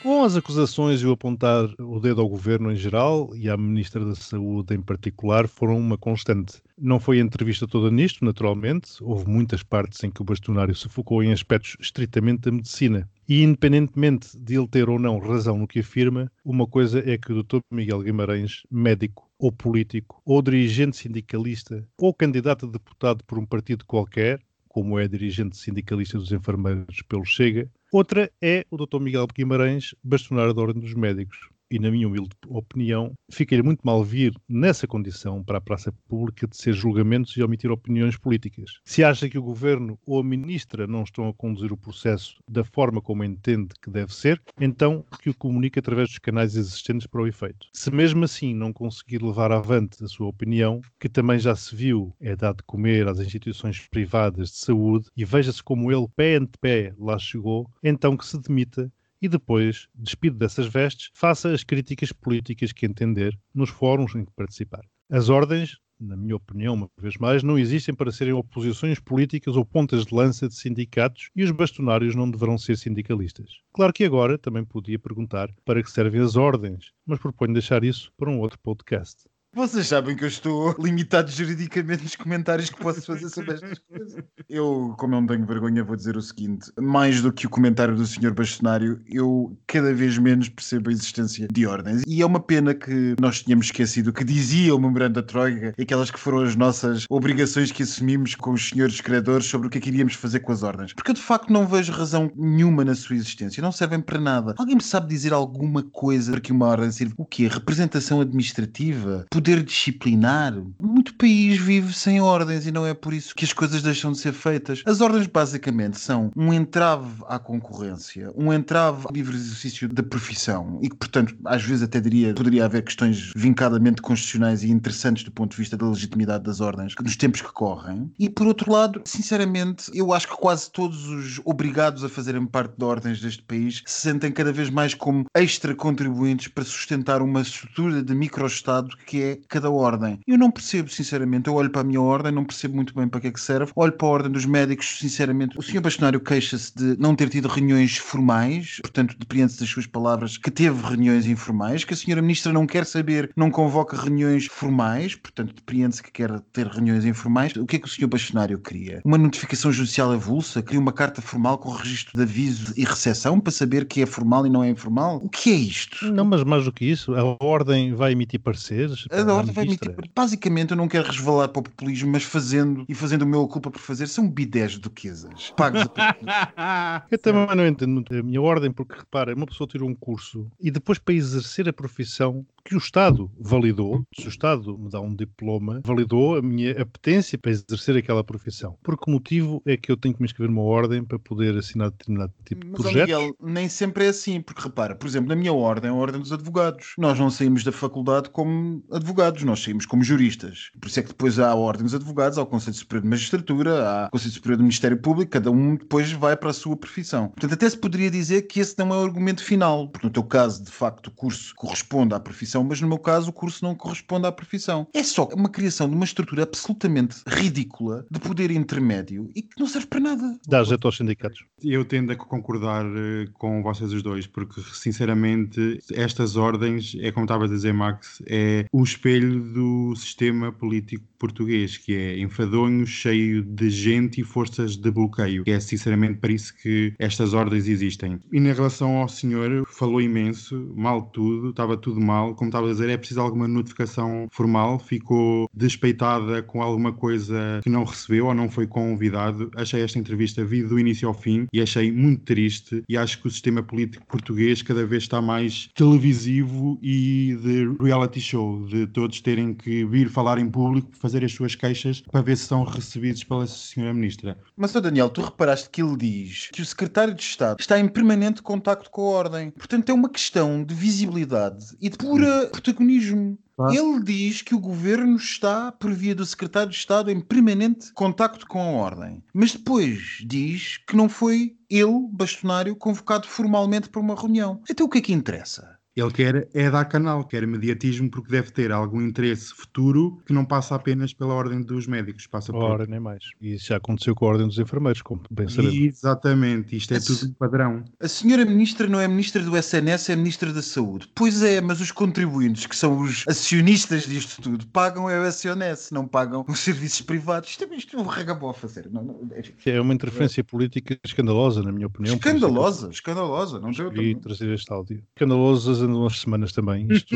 Bom, 0.03 0.23
as 0.23 0.35
acusações 0.35 0.99
e 1.01 1.05
o 1.05 1.11
apontar 1.11 1.69
o 1.79 1.99
dedo 1.99 2.21
ao 2.21 2.27
governo 2.27 2.71
em 2.71 2.75
geral 2.75 3.29
e 3.35 3.47
à 3.47 3.55
Ministra 3.55 4.03
da 4.03 4.15
Saúde 4.15 4.73
em 4.73 4.81
particular 4.81 5.47
foram 5.47 5.77
uma 5.77 5.95
constante. 5.95 6.59
Não 6.75 6.99
foi 6.99 7.19
a 7.19 7.23
entrevista 7.23 7.67
toda 7.67 7.91
nisto, 7.91 8.25
naturalmente. 8.25 8.93
Houve 8.99 9.29
muitas 9.29 9.61
partes 9.61 10.03
em 10.03 10.09
que 10.09 10.19
o 10.19 10.25
bastonário 10.25 10.73
se 10.73 10.89
focou 10.89 11.21
em 11.21 11.31
aspectos 11.31 11.77
estritamente 11.79 12.41
da 12.41 12.51
medicina. 12.51 13.07
E, 13.29 13.43
independentemente 13.43 14.35
de 14.35 14.57
ele 14.57 14.67
ter 14.67 14.89
ou 14.89 14.97
não 14.97 15.19
razão 15.19 15.59
no 15.59 15.67
que 15.67 15.81
afirma, 15.81 16.31
uma 16.43 16.65
coisa 16.65 17.07
é 17.07 17.15
que 17.15 17.31
o 17.31 17.43
Dr. 17.43 17.59
Miguel 17.71 18.01
Guimarães, 18.01 18.63
médico 18.71 19.29
ou 19.37 19.51
político, 19.51 20.19
ou 20.25 20.41
dirigente 20.41 20.97
sindicalista, 20.97 21.87
ou 21.95 22.11
candidato 22.11 22.65
a 22.65 22.69
deputado 22.69 23.23
por 23.23 23.37
um 23.37 23.45
partido 23.45 23.85
qualquer, 23.85 24.41
como 24.71 24.97
é 24.97 25.05
dirigente 25.05 25.57
sindicalista 25.57 26.17
dos 26.17 26.31
enfermeiros 26.31 27.01
pelo 27.01 27.25
Chega, 27.25 27.69
Outra 27.91 28.31
é 28.41 28.65
o 28.71 28.77
Dr. 28.77 29.01
Miguel 29.01 29.27
Guimarães, 29.27 29.93
bastonário 30.01 30.53
da 30.53 30.61
Ordem 30.61 30.81
dos 30.81 30.93
Médicos. 30.93 31.37
E, 31.71 31.79
na 31.79 31.89
minha 31.89 32.05
humilde 32.05 32.35
opinião, 32.49 33.13
fica-lhe 33.31 33.63
muito 33.63 33.79
mal 33.81 34.03
vir 34.03 34.33
nessa 34.47 34.85
condição 34.85 35.41
para 35.41 35.57
a 35.57 35.61
praça 35.61 35.89
pública 36.09 36.45
de 36.45 36.57
ser 36.57 36.73
julgamentos 36.73 37.35
e 37.37 37.41
omitir 37.41 37.71
opiniões 37.71 38.17
políticas. 38.17 38.71
Se 38.83 39.05
acha 39.05 39.29
que 39.29 39.37
o 39.37 39.41
governo 39.41 39.97
ou 40.05 40.19
a 40.19 40.23
ministra 40.23 40.85
não 40.85 41.03
estão 41.03 41.29
a 41.29 41.33
conduzir 41.33 41.71
o 41.71 41.77
processo 41.77 42.35
da 42.45 42.65
forma 42.65 43.01
como 43.01 43.23
entende 43.23 43.69
que 43.81 43.89
deve 43.89 44.13
ser, 44.13 44.41
então 44.59 45.05
que 45.21 45.29
o 45.29 45.33
comunique 45.33 45.79
através 45.79 46.09
dos 46.09 46.19
canais 46.19 46.57
existentes 46.57 47.07
para 47.07 47.21
o 47.21 47.27
efeito. 47.27 47.67
Se 47.73 47.89
mesmo 47.89 48.25
assim 48.25 48.53
não 48.53 48.73
conseguir 48.73 49.23
levar 49.23 49.53
avante 49.53 50.03
a 50.03 50.07
sua 50.07 50.27
opinião, 50.27 50.81
que 50.99 51.07
também 51.07 51.39
já 51.39 51.55
se 51.55 51.73
viu 51.73 52.13
é 52.19 52.35
dado 52.35 52.57
de 52.57 52.63
comer 52.63 53.07
às 53.07 53.19
instituições 53.19 53.87
privadas 53.87 54.49
de 54.49 54.57
saúde 54.57 55.07
e 55.15 55.23
veja-se 55.23 55.63
como 55.63 55.89
ele, 55.89 56.07
pé 56.17 56.35
ante 56.35 56.57
pé, 56.59 56.93
lá 56.99 57.17
chegou, 57.17 57.69
então 57.81 58.17
que 58.17 58.25
se 58.25 58.37
demita 58.41 58.91
e 59.21 59.29
depois, 59.29 59.87
despido 59.93 60.37
dessas 60.37 60.65
vestes, 60.67 61.09
faça 61.13 61.53
as 61.53 61.63
críticas 61.63 62.11
políticas 62.11 62.71
que 62.71 62.85
entender 62.85 63.37
nos 63.53 63.69
fóruns 63.69 64.15
em 64.15 64.25
que 64.25 64.31
participar. 64.31 64.83
As 65.09 65.29
ordens, 65.29 65.77
na 65.99 66.17
minha 66.17 66.35
opinião, 66.35 66.73
uma 66.73 66.89
vez 66.97 67.17
mais, 67.17 67.43
não 67.43 67.59
existem 67.59 67.93
para 67.93 68.11
serem 68.11 68.33
oposições 68.33 68.99
políticas 68.99 69.55
ou 69.55 69.63
pontas 69.63 70.05
de 70.05 70.15
lança 70.15 70.47
de 70.47 70.55
sindicatos 70.55 71.29
e 71.35 71.43
os 71.43 71.51
bastonários 71.51 72.15
não 72.15 72.29
deverão 72.29 72.57
ser 72.57 72.75
sindicalistas. 72.75 73.59
Claro 73.73 73.93
que 73.93 74.03
agora 74.03 74.37
também 74.37 74.65
podia 74.65 74.97
perguntar 74.97 75.49
para 75.63 75.83
que 75.83 75.91
servem 75.91 76.21
as 76.21 76.35
ordens, 76.35 76.91
mas 77.05 77.19
proponho 77.19 77.53
deixar 77.53 77.83
isso 77.83 78.11
para 78.17 78.31
um 78.31 78.39
outro 78.39 78.57
podcast. 78.59 79.29
Vocês 79.53 79.87
sabem 79.87 80.15
que 80.15 80.23
eu 80.23 80.29
estou 80.29 80.73
limitado 80.79 81.29
juridicamente 81.29 82.03
nos 82.03 82.15
comentários 82.15 82.69
que 82.69 82.79
posso 82.79 83.01
fazer 83.01 83.27
sobre 83.27 83.55
estas 83.55 83.79
coisas. 83.79 84.23
Eu, 84.47 84.95
como 84.97 85.13
eu 85.13 85.19
não 85.19 85.27
tenho 85.27 85.45
vergonha, 85.45 85.83
vou 85.83 85.97
dizer 85.97 86.15
o 86.15 86.21
seguinte: 86.21 86.71
mais 86.79 87.21
do 87.21 87.33
que 87.33 87.47
o 87.47 87.49
comentário 87.49 87.93
do 87.93 88.05
Sr. 88.05 88.33
Bastonário, 88.33 89.01
eu 89.05 89.57
cada 89.67 89.93
vez 89.93 90.17
menos 90.17 90.47
percebo 90.47 90.89
a 90.89 90.93
existência 90.93 91.49
de 91.51 91.67
ordens. 91.67 92.01
E 92.07 92.21
é 92.21 92.25
uma 92.25 92.39
pena 92.39 92.73
que 92.73 93.13
nós 93.19 93.43
tenhamos 93.43 93.65
esquecido 93.65 94.07
o 94.07 94.13
que 94.13 94.23
dizia 94.23 94.73
o 94.73 94.79
memorando 94.79 95.15
da 95.15 95.23
Troika 95.23 95.73
aquelas 95.77 96.09
que 96.09 96.19
foram 96.19 96.39
as 96.39 96.55
nossas 96.55 97.05
obrigações 97.09 97.73
que 97.73 97.83
assumimos 97.83 98.35
com 98.35 98.51
os 98.51 98.69
senhores 98.69 99.01
credores 99.01 99.47
sobre 99.47 99.67
o 99.67 99.69
que 99.69 99.79
é 99.79 99.81
que 99.81 99.89
iríamos 99.89 100.13
fazer 100.13 100.39
com 100.39 100.53
as 100.53 100.63
ordens. 100.63 100.93
Porque 100.93 101.11
eu 101.11 101.15
de 101.15 101.21
facto 101.21 101.51
não 101.51 101.67
vejo 101.67 101.91
razão 101.91 102.31
nenhuma 102.37 102.85
na 102.85 102.95
sua 102.95 103.17
existência, 103.17 103.61
não 103.61 103.71
servem 103.71 103.99
para 103.99 104.19
nada. 104.19 104.55
Alguém 104.57 104.75
me 104.75 104.83
sabe 104.83 105.09
dizer 105.09 105.33
alguma 105.33 105.83
coisa 105.83 106.31
para 106.31 106.39
que 106.39 106.53
uma 106.53 106.67
ordem 106.67 106.89
sirva? 106.89 107.15
O 107.17 107.25
quê? 107.25 107.49
Representação 107.49 108.21
administrativa? 108.21 109.25
Poder 109.41 109.63
disciplinar. 109.63 110.53
Muito 110.79 111.15
país 111.15 111.59
vive 111.59 111.91
sem 111.93 112.21
ordens 112.21 112.67
e 112.67 112.71
não 112.71 112.85
é 112.85 112.93
por 112.93 113.11
isso 113.11 113.33
que 113.33 113.43
as 113.43 113.51
coisas 113.51 113.81
deixam 113.81 114.11
de 114.11 114.19
ser 114.19 114.33
feitas. 114.33 114.83
As 114.85 115.01
ordens 115.01 115.25
basicamente 115.25 115.99
são 115.99 116.31
um 116.35 116.53
entrave 116.53 117.09
à 117.27 117.39
concorrência, 117.39 118.31
um 118.35 118.53
entrave 118.53 119.07
ao 119.07 119.11
livre 119.11 119.35
exercício 119.35 119.89
da 119.89 120.03
profissão 120.03 120.79
e 120.83 120.89
que, 120.89 120.95
portanto, 120.95 121.35
às 121.43 121.63
vezes 121.63 121.81
até 121.81 121.99
diria 121.99 122.35
poderia 122.35 122.65
haver 122.65 122.83
questões 122.83 123.31
vincadamente 123.35 123.99
constitucionais 123.99 124.61
e 124.61 124.69
interessantes 124.69 125.23
do 125.23 125.31
ponto 125.31 125.51
de 125.51 125.57
vista 125.57 125.75
da 125.75 125.87
legitimidade 125.87 126.43
das 126.43 126.61
ordens 126.61 126.93
nos 127.01 127.15
tempos 127.15 127.41
que 127.41 127.51
correm. 127.51 128.11
E 128.19 128.29
por 128.29 128.45
outro 128.45 128.71
lado, 128.71 129.01
sinceramente, 129.05 129.89
eu 129.91 130.13
acho 130.13 130.27
que 130.27 130.37
quase 130.37 130.69
todos 130.69 131.07
os 131.07 131.41
obrigados 131.43 132.03
a 132.03 132.09
fazerem 132.09 132.45
parte 132.45 132.77
de 132.77 132.85
ordens 132.85 133.19
deste 133.19 133.41
país 133.41 133.81
se 133.87 134.01
sentem 134.01 134.31
cada 134.31 134.53
vez 134.53 134.69
mais 134.69 134.93
como 134.93 135.25
extra 135.33 135.73
contribuintes 135.73 136.47
para 136.49 136.63
sustentar 136.63 137.23
uma 137.23 137.41
estrutura 137.41 138.03
de 138.03 138.13
microestado 138.13 138.95
que 139.07 139.23
é 139.23 139.30
cada 139.47 139.69
ordem. 139.69 140.19
Eu 140.27 140.37
não 140.37 140.51
percebo, 140.51 140.89
sinceramente. 140.89 141.47
Eu 141.47 141.55
olho 141.55 141.69
para 141.69 141.81
a 141.81 141.83
minha 141.83 142.01
ordem, 142.01 142.31
não 142.31 142.45
percebo 142.45 142.75
muito 142.75 142.93
bem 142.93 143.07
para 143.07 143.19
que 143.19 143.27
é 143.27 143.31
que 143.31 143.39
serve. 143.39 143.71
Olho 143.75 143.91
para 143.91 144.07
a 144.07 144.11
ordem 144.11 144.31
dos 144.31 144.45
médicos, 144.45 144.97
sinceramente. 144.99 145.57
O 145.57 145.61
senhor 145.61 145.81
bastonário 145.81 146.19
queixa-se 146.19 146.73
de 146.75 146.97
não 146.99 147.15
ter 147.15 147.29
tido 147.29 147.47
reuniões 147.47 147.97
formais, 147.97 148.79
portanto, 148.81 149.15
depreende-se 149.17 149.59
das 149.59 149.69
suas 149.69 149.87
palavras 149.87 150.37
que 150.37 150.51
teve 150.51 150.81
reuniões 150.85 151.25
informais, 151.27 151.83
que 151.83 151.93
a 151.93 151.97
senhora 151.97 152.21
ministra 152.21 152.51
não 152.51 152.65
quer 152.65 152.85
saber, 152.85 153.31
não 153.35 153.49
convoca 153.49 153.97
reuniões 153.97 154.47
formais, 154.47 155.15
portanto, 155.15 155.55
depreende-se 155.55 156.03
que 156.03 156.11
quer 156.11 156.39
ter 156.53 156.67
reuniões 156.67 157.05
informais. 157.05 157.55
O 157.55 157.65
que 157.65 157.75
é 157.75 157.79
que 157.79 157.87
o 157.87 157.89
senhor 157.89 158.07
bastonário 158.07 158.59
queria? 158.59 159.01
Uma 159.03 159.17
notificação 159.17 159.71
judicial 159.71 160.11
avulsa? 160.11 160.61
Queria 160.61 160.79
uma 160.79 160.93
carta 160.93 161.21
formal 161.21 161.57
com 161.57 161.69
registro 161.71 162.13
de 162.15 162.23
aviso 162.23 162.73
e 162.75 162.83
recepção 162.83 163.39
para 163.39 163.51
saber 163.51 163.85
que 163.85 164.01
é 164.01 164.05
formal 164.05 164.45
e 164.45 164.49
não 164.49 164.63
é 164.63 164.69
informal? 164.69 165.17
O 165.23 165.29
que 165.29 165.51
é 165.51 165.55
isto? 165.55 166.11
Não, 166.11 166.25
mas 166.25 166.43
mais 166.43 166.65
do 166.65 166.71
que 166.71 166.85
isso, 166.85 167.13
a 167.15 167.37
ordem 167.43 167.93
vai 167.93 168.11
emitir 168.11 168.39
pareceres. 168.39 169.05
A 169.11 169.20
ordem 169.27 169.53
vai 169.53 169.65
emitir. 169.65 169.95
Basicamente, 170.15 170.71
eu 170.71 170.77
não 170.77 170.87
quero 170.87 171.07
resvalar 171.07 171.49
para 171.49 171.59
o 171.59 171.63
populismo, 171.63 172.11
mas 172.11 172.23
fazendo 172.23 172.85
e 172.87 172.95
fazendo 172.95 173.23
o 173.23 173.27
meu 173.27 173.47
culpa 173.47 173.71
por 173.71 173.79
fazer, 173.79 174.07
são 174.07 174.29
bidés 174.29 174.77
duquesas. 174.77 175.51
Pagos 175.55 175.87
a 175.95 177.03
Eu 177.11 177.17
também 177.17 177.55
não 177.55 177.67
entendo 177.67 177.91
muito 177.91 178.13
a 178.13 178.23
minha 178.23 178.41
ordem, 178.41 178.71
porque 178.71 178.95
repara, 178.95 179.33
uma 179.35 179.45
pessoa 179.45 179.67
tira 179.67 179.85
um 179.85 179.95
curso 179.95 180.49
e 180.59 180.71
depois 180.71 180.99
para 180.99 181.13
exercer 181.13 181.67
a 181.67 181.73
profissão 181.73 182.45
que 182.63 182.75
o 182.75 182.77
Estado 182.77 183.31
validou, 183.39 184.05
se 184.17 184.25
o 184.27 184.29
Estado 184.29 184.77
me 184.77 184.89
dá 184.89 184.99
um 184.99 185.15
diploma, 185.15 185.81
validou 185.85 186.37
a 186.37 186.41
minha 186.41 186.71
apetência 186.81 187.37
para 187.37 187.51
exercer 187.51 187.97
aquela 187.97 188.23
profissão. 188.23 188.77
Por 188.83 188.97
que 188.97 189.11
motivo 189.11 189.61
é 189.65 189.77
que 189.77 189.91
eu 189.91 189.97
tenho 189.97 190.13
que 190.13 190.21
me 190.21 190.25
inscrever 190.25 190.53
numa 190.53 190.63
ordem 190.63 191.03
para 191.03 191.19
poder 191.19 191.57
assinar 191.57 191.91
determinado 191.91 192.33
tipo 192.45 192.65
de 192.65 192.71
Mas, 192.71 192.81
projetos? 192.81 193.15
Miguel, 193.15 193.35
nem 193.41 193.69
sempre 193.69 194.05
é 194.05 194.09
assim, 194.09 194.41
porque 194.41 194.61
repara, 194.61 194.95
por 194.95 195.07
exemplo, 195.07 195.29
na 195.29 195.35
minha 195.35 195.53
ordem, 195.53 195.89
a 195.89 195.93
ordem 195.93 196.21
dos 196.21 196.31
advogados, 196.31 196.93
nós 196.97 197.17
não 197.19 197.29
saímos 197.29 197.63
da 197.63 197.71
faculdade 197.71 198.29
como 198.29 198.83
advogados, 198.91 199.43
nós 199.43 199.61
saímos 199.61 199.85
como 199.85 200.03
juristas. 200.03 200.71
Por 200.79 200.87
isso 200.87 200.99
é 200.99 201.03
que 201.03 201.09
depois 201.09 201.39
há 201.39 201.49
a 201.49 201.55
ordem 201.55 201.83
dos 201.83 201.95
advogados, 201.95 202.37
há 202.37 202.43
o 202.43 202.45
Conselho 202.45 202.75
Superior 202.75 203.03
de 203.03 203.09
Magistratura, 203.09 203.89
há 203.89 204.07
o 204.07 204.11
Conselho 204.11 204.33
Superior 204.33 204.57
do 204.57 204.63
Ministério 204.63 204.97
Público, 204.97 205.31
cada 205.31 205.51
um 205.51 205.75
depois 205.75 206.11
vai 206.11 206.35
para 206.35 206.49
a 206.49 206.53
sua 206.53 206.75
profissão. 206.75 207.29
Portanto, 207.29 207.53
até 207.53 207.69
se 207.69 207.77
poderia 207.77 208.11
dizer 208.11 208.43
que 208.43 208.59
esse 208.59 208.77
não 208.77 208.93
é 208.93 208.97
o 208.97 209.03
argumento 209.03 209.43
final, 209.43 209.87
porque 209.89 210.07
no 210.07 210.13
teu 210.13 210.23
caso, 210.23 210.63
de 210.63 210.71
facto, 210.71 211.07
o 211.07 211.11
curso 211.11 211.53
corresponde 211.55 212.13
à 212.13 212.19
profissão, 212.19 212.50
mas 212.63 212.81
no 212.81 212.87
meu 212.87 212.99
caso, 212.99 213.29
o 213.29 213.33
curso 213.33 213.63
não 213.63 213.75
corresponde 213.75 214.27
à 214.27 214.31
profissão. 214.31 214.87
É 214.93 215.03
só 215.03 215.27
uma 215.33 215.49
criação 215.49 215.89
de 215.89 215.95
uma 215.95 216.05
estrutura 216.05 216.43
absolutamente 216.43 217.21
ridícula 217.27 218.05
de 218.09 218.19
poder 218.19 218.51
intermédio 218.51 219.29
e 219.35 219.41
que 219.41 219.59
não 219.59 219.67
serve 219.67 219.87
para 219.87 219.99
nada. 219.99 220.39
Dá 220.47 220.63
jeito 220.63 220.87
aos 220.87 220.97
sindicatos. 220.97 221.45
Eu 221.63 221.85
tendo 221.85 222.11
a 222.11 222.15
concordar 222.15 222.85
eh, 222.85 223.27
com 223.33 223.61
vocês 223.63 223.93
os 223.93 224.03
dois, 224.03 224.27
porque 224.27 224.61
sinceramente 224.73 225.79
estas 225.93 226.35
ordens, 226.35 226.95
é 226.99 227.11
como 227.11 227.25
estava 227.25 227.45
a 227.45 227.47
dizer 227.47 227.73
Max, 227.73 228.21
é 228.27 228.65
o 228.71 228.83
espelho 228.83 229.41
do 229.53 229.95
sistema 229.95 230.51
político 230.51 231.05
português, 231.21 231.77
que 231.77 231.95
é 231.95 232.19
enfadonho, 232.19 232.85
cheio 232.87 233.43
de 233.43 233.69
gente 233.69 234.21
e 234.21 234.23
forças 234.23 234.75
de 234.75 234.89
bloqueio. 234.89 235.43
Que 235.43 235.51
é 235.51 235.59
sinceramente 235.59 236.19
para 236.19 236.31
isso 236.31 236.55
que 236.57 236.93
estas 236.97 237.33
ordens 237.33 237.67
existem. 237.67 238.19
E 238.31 238.39
na 238.39 238.53
relação 238.53 238.97
ao 238.97 239.07
senhor, 239.07 239.67
falou 239.67 240.01
imenso, 240.01 240.73
mal 240.75 241.03
tudo, 241.03 241.51
estava 241.51 241.77
tudo 241.77 242.01
mal. 242.01 242.33
Como 242.41 242.49
estava 242.49 242.65
a 242.65 242.71
dizer, 242.71 242.89
é 242.89 242.97
preciso 242.97 243.21
alguma 243.21 243.47
notificação 243.47 244.27
formal, 244.31 244.79
ficou 244.79 245.47
despeitada 245.53 246.41
com 246.41 246.59
alguma 246.63 246.91
coisa 246.91 247.59
que 247.61 247.69
não 247.69 247.83
recebeu 247.83 248.25
ou 248.25 248.33
não 248.33 248.49
foi 248.49 248.65
convidado. 248.65 249.51
Achei 249.55 249.83
esta 249.83 249.99
entrevista 249.99 250.43
vi 250.43 250.63
do 250.63 250.79
início 250.79 251.07
ao 251.07 251.13
fim 251.13 251.45
e 251.53 251.61
achei 251.61 251.91
muito 251.91 252.23
triste 252.23 252.83
e 252.89 252.97
acho 252.97 253.21
que 253.21 253.27
o 253.27 253.29
sistema 253.29 253.61
político 253.61 254.07
português 254.07 254.63
cada 254.63 254.83
vez 254.87 255.03
está 255.03 255.21
mais 255.21 255.69
televisivo 255.75 256.79
e 256.81 257.37
de 257.43 257.77
reality 257.79 258.19
show, 258.19 258.65
de 258.65 258.87
todos 258.87 259.21
terem 259.21 259.53
que 259.53 259.85
vir 259.85 260.09
falar 260.09 260.39
em 260.39 260.49
público, 260.49 260.89
fazer 260.93 261.23
as 261.23 261.31
suas 261.31 261.53
queixas 261.53 262.01
para 262.01 262.21
ver 262.21 262.37
se 262.37 262.45
são 262.45 262.63
recebidos 262.63 263.23
pela 263.23 263.45
senhora 263.45 263.93
ministra. 263.93 264.35
Mas, 264.57 264.75
ó 264.75 264.79
Daniel, 264.79 265.09
tu 265.11 265.21
reparaste 265.21 265.69
que 265.69 265.83
ele 265.83 265.95
diz 265.95 266.49
que 266.51 266.63
o 266.63 266.65
secretário 266.65 267.13
de 267.13 267.21
Estado 267.21 267.59
está 267.59 267.79
em 267.79 267.87
permanente 267.87 268.41
contacto 268.41 268.89
com 268.89 269.01
a 269.03 269.11
ordem. 269.11 269.51
Portanto, 269.51 269.91
é 269.91 269.93
uma 269.93 270.09
questão 270.09 270.63
de 270.63 270.73
visibilidade 270.73 271.77
e 271.79 271.87
de 271.87 271.97
pura 271.97 272.30
protagonismo. 272.51 273.37
Claro. 273.55 273.73
Ele 273.73 274.03
diz 274.03 274.41
que 274.41 274.55
o 274.55 274.59
governo 274.59 275.15
está, 275.17 275.71
por 275.71 275.91
via 275.93 276.15
do 276.15 276.25
secretário 276.25 276.69
de 276.69 276.77
Estado, 276.77 277.11
em 277.11 277.19
permanente 277.19 277.93
contacto 277.93 278.47
com 278.47 278.59
a 278.59 278.71
ordem. 278.71 279.23
Mas 279.33 279.53
depois 279.53 280.23
diz 280.25 280.77
que 280.77 280.95
não 280.95 281.07
foi 281.07 281.55
ele, 281.69 282.07
bastonário, 282.11 282.75
convocado 282.75 283.27
formalmente 283.27 283.89
para 283.89 284.01
uma 284.01 284.15
reunião. 284.15 284.61
Então 284.69 284.85
o 284.85 284.89
que 284.89 284.97
é 284.97 285.01
que 285.01 285.13
interessa? 285.13 285.77
Ele 285.95 286.11
quer 286.11 286.47
é 286.53 286.69
dar 286.69 286.85
canal, 286.85 287.23
quer 287.25 287.45
mediatismo, 287.45 288.09
porque 288.09 288.31
deve 288.31 288.51
ter 288.51 288.71
algum 288.71 289.01
interesse 289.01 289.53
futuro 289.53 290.21
que 290.25 290.31
não 290.31 290.45
passa 290.45 290.75
apenas 290.75 291.13
pela 291.13 291.33
ordem 291.33 291.61
dos 291.61 291.85
médicos, 291.85 292.25
passa 292.27 292.51
por. 292.51 292.63
Ora, 292.63 292.85
nem 292.85 292.99
mais. 292.99 293.23
E 293.41 293.55
isso 293.55 293.67
já 293.67 293.77
aconteceu 293.77 294.15
com 294.15 294.25
a 294.25 294.29
ordem 294.29 294.47
dos 294.47 294.57
enfermeiros, 294.57 295.01
como 295.01 295.21
bem 295.29 295.49
sabemos. 295.49 295.75
Exatamente, 295.75 296.75
isto 296.77 296.93
é 296.93 296.97
Esse- 296.97 297.19
tudo 297.19 297.31
um 297.31 297.33
padrão. 297.33 297.83
A 297.99 298.07
senhora 298.07 298.45
ministra 298.45 298.87
não 298.87 298.99
é 298.99 299.07
ministra 299.07 299.43
do 299.43 299.55
SNS, 299.57 300.09
é 300.11 300.15
ministra 300.15 300.53
da 300.53 300.61
Saúde. 300.61 301.09
Pois 301.13 301.43
é, 301.43 301.59
mas 301.59 301.81
os 301.81 301.91
contribuintes, 301.91 302.65
que 302.65 302.75
são 302.75 302.99
os 303.01 303.25
acionistas 303.27 304.03
disto 304.03 304.41
tudo, 304.41 304.65
pagam 304.67 305.09
é 305.09 305.19
o 305.19 305.25
SNS, 305.25 305.91
não 305.91 306.07
pagam 306.07 306.45
os 306.47 306.59
serviços 306.59 307.01
privados. 307.01 307.49
Isto 307.49 307.65
é, 307.65 307.75
isto 307.75 307.97
é 307.97 307.99
um 307.99 308.05
regabofa, 308.05 308.67
sério. 308.67 308.89
Não, 308.93 309.03
não, 309.03 309.29
enfim. 309.37 309.53
É 309.65 309.81
uma 309.81 309.93
interferência 309.93 310.43
política 310.43 310.97
escandalosa, 311.03 311.61
na 311.61 311.71
minha 311.71 311.87
opinião. 311.87 312.13
é 312.13 312.17
Escandalosa, 312.17 312.89
escandalosa. 312.89 313.59
Não 313.59 313.71
tem 313.71 313.85
escolhi 313.85 314.15
trazer 314.15 314.53
este 314.53 314.71
áudio. 314.71 315.03
Escandalosas 315.15 315.80
andam 315.81 316.01
umas 316.01 316.19
semanas 316.19 316.51
também. 316.51 316.87
Isto 316.89 317.15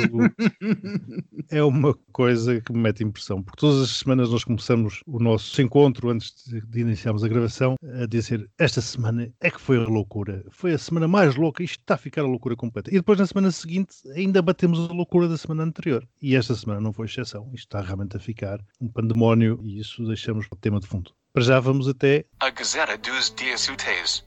é 1.50 1.64
uma 1.64 1.94
coisa 2.12 2.62
que 2.62 2.74
me 2.74 2.80
mete 2.80 3.04
impressão, 3.04 3.42
porque 3.42 3.60
todas 3.60 3.82
as 3.82 3.90
semanas 3.98 4.30
nós 4.30 4.44
começamos 4.44 5.02
o 5.06 5.20
nosso 5.20 5.62
encontro 5.62 6.10
antes 6.10 6.34
de, 6.46 6.80
iniciarmos 6.80 7.24
a 7.24 7.28
gravação 7.28 7.76
a 8.02 8.06
dizer 8.06 8.50
esta 8.58 8.82
semana 8.82 9.32
é 9.42 9.50
que 9.50 9.62
foi 9.62 9.78
a 9.78 9.88
loucura, 9.88 10.44
foi 10.50 10.74
a 10.74 10.78
semana 10.78 11.08
mais 11.08 11.36
louca, 11.36 11.64
isto 11.64 11.80
está 11.80 11.96
a 11.96 11.98
ficar 11.98 12.22
a 12.22 12.28
loucura 12.28 12.56
completa. 12.56 12.90
E 12.90 12.94
depois 12.94 13.20
na 13.20 13.26
semana 13.26 13.52
seguinte 13.52 13.96
ainda 14.16 14.42
batemos 14.42 14.90
a 14.90 14.94
loucura 14.94 15.28
da 15.28 15.38
semana 15.38 15.64
anterior. 15.64 16.08
E 16.22 16.36
esta 16.36 16.56
semana 16.56 16.82
não 16.82 16.94
foi 16.94 17.06
exceção, 17.06 17.50
isto 17.54 17.68
está 17.68 17.82
realmente 17.82 18.18
a 18.18 18.20
ficar 18.20 18.60
um 18.80 18.88
pandemónio 18.88 19.60
e 19.64 19.80
isso 19.80 20.06
deixamos 20.06 20.46
o 20.52 20.56
tema 20.56 20.80
de 20.80 20.88
fundo. 20.88 21.12
Para 21.34 21.44
já 21.44 21.60
vamos 21.60 21.88
até 21.88 22.26
A 22.40 22.50
Gazeta 22.50 22.98
dos 22.98 23.34
Dias 23.36 23.68
Úteis. 23.68 24.24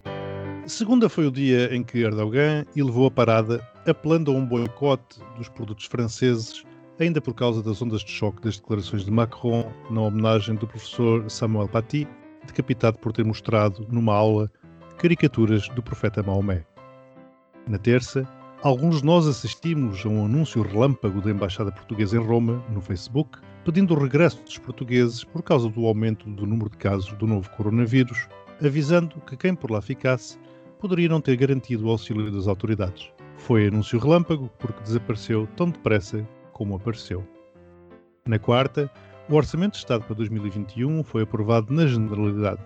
Segunda 0.69 1.09
foi 1.09 1.27
o 1.27 1.31
dia 1.31 1.75
em 1.75 1.83
que 1.83 2.01
Erdogan 2.01 2.63
elevou 2.77 3.07
a 3.07 3.11
parada, 3.11 3.67
apelando 3.87 4.31
a 4.31 4.35
um 4.35 4.45
boicote 4.45 5.19
dos 5.39 5.49
produtos 5.49 5.87
franceses, 5.87 6.63
ainda 7.01 7.23
por 7.23 7.33
causa 7.33 7.63
das 7.63 7.81
ondas 7.81 8.03
de 8.03 8.11
choque 8.11 8.43
das 8.43 8.59
declarações 8.59 9.03
de 9.07 9.11
Macron 9.11 9.73
na 9.89 10.03
homenagem 10.03 10.57
do 10.57 10.67
professor 10.67 11.29
Samuel 11.31 11.69
Paty, 11.69 12.07
decapitado 12.47 12.99
por 12.99 13.15
ter 13.15 13.25
mostrado, 13.25 13.87
numa 13.91 14.13
aula, 14.15 14.53
caricaturas 14.99 15.71
do 15.71 15.83
profeta 15.83 16.23
Maomé. 16.23 16.63
Na 17.67 17.79
terça, 17.79 18.29
alguns 18.63 19.01
de 19.01 19.07
nós 19.07 19.27
assistimos 19.27 20.05
a 20.05 20.09
um 20.11 20.27
anúncio 20.27 20.61
relâmpago 20.61 21.23
da 21.23 21.31
Embaixada 21.31 21.73
Portuguesa 21.73 22.19
em 22.19 22.23
Roma, 22.23 22.63
no 22.69 22.83
Facebook, 22.83 23.39
pedindo 23.65 23.95
o 23.95 23.99
regresso 23.99 24.45
dos 24.45 24.59
portugueses 24.59 25.25
por 25.25 25.43
causa 25.43 25.67
do 25.71 25.87
aumento 25.87 26.29
do 26.29 26.45
número 26.45 26.69
de 26.69 26.77
casos 26.77 27.11
do 27.15 27.27
novo 27.27 27.49
coronavírus, 27.57 28.29
avisando 28.63 29.19
que 29.23 29.35
quem 29.35 29.55
por 29.55 29.71
lá 29.71 29.81
ficasse 29.81 30.39
poderia 30.81 31.09
não 31.09 31.21
ter 31.21 31.37
garantido 31.37 31.87
o 31.87 31.91
auxílio 31.91 32.31
das 32.31 32.47
autoridades. 32.47 33.11
Foi 33.37 33.69
anúncio 33.69 33.99
relâmpago 33.99 34.51
porque 34.59 34.83
desapareceu 34.83 35.47
tão 35.57 35.71
depressa 35.71 36.27
como 36.53 36.77
apareceu. 36.77 37.27
Na 38.27 38.39
quarta, 38.39 38.91
o 39.29 39.35
Orçamento 39.35 39.73
de 39.73 39.79
Estado 39.79 40.05
para 40.05 40.15
2021 40.15 41.03
foi 41.05 41.23
aprovado 41.23 41.73
na 41.73 41.87
generalidade. 41.87 42.61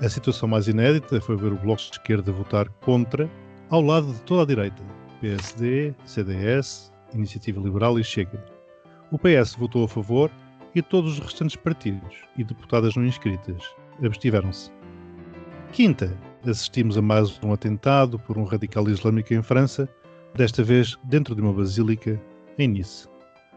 A 0.00 0.08
situação 0.08 0.48
mais 0.48 0.68
inédita 0.68 1.20
foi 1.20 1.36
ver 1.36 1.52
o 1.52 1.58
Bloco 1.58 1.82
de 1.82 1.92
Esquerda 1.92 2.32
votar 2.32 2.68
contra, 2.80 3.30
ao 3.70 3.80
lado 3.80 4.12
de 4.12 4.20
toda 4.22 4.42
a 4.42 4.46
direita, 4.46 4.82
PSD, 5.20 5.94
CDS, 6.04 6.92
Iniciativa 7.14 7.60
Liberal 7.60 7.98
e 7.98 8.04
Chega. 8.04 8.44
O 9.10 9.18
PS 9.18 9.54
votou 9.54 9.84
a 9.84 9.88
favor 9.88 10.30
e 10.74 10.82
todos 10.82 11.12
os 11.14 11.18
restantes 11.18 11.56
partidos 11.56 12.14
e 12.36 12.44
deputadas 12.44 12.94
não 12.94 13.04
inscritas 13.06 13.62
abstiveram-se. 14.04 14.70
Quinta, 15.72 16.16
assistimos 16.50 16.96
a 16.96 17.02
mais 17.02 17.38
um 17.42 17.52
atentado 17.52 18.18
por 18.18 18.38
um 18.38 18.44
radical 18.44 18.88
islâmico 18.88 19.34
em 19.34 19.42
França, 19.42 19.88
desta 20.34 20.62
vez 20.62 20.96
dentro 21.04 21.34
de 21.34 21.40
uma 21.40 21.52
basílica 21.52 22.20
em 22.58 22.68
Nice. 22.68 23.08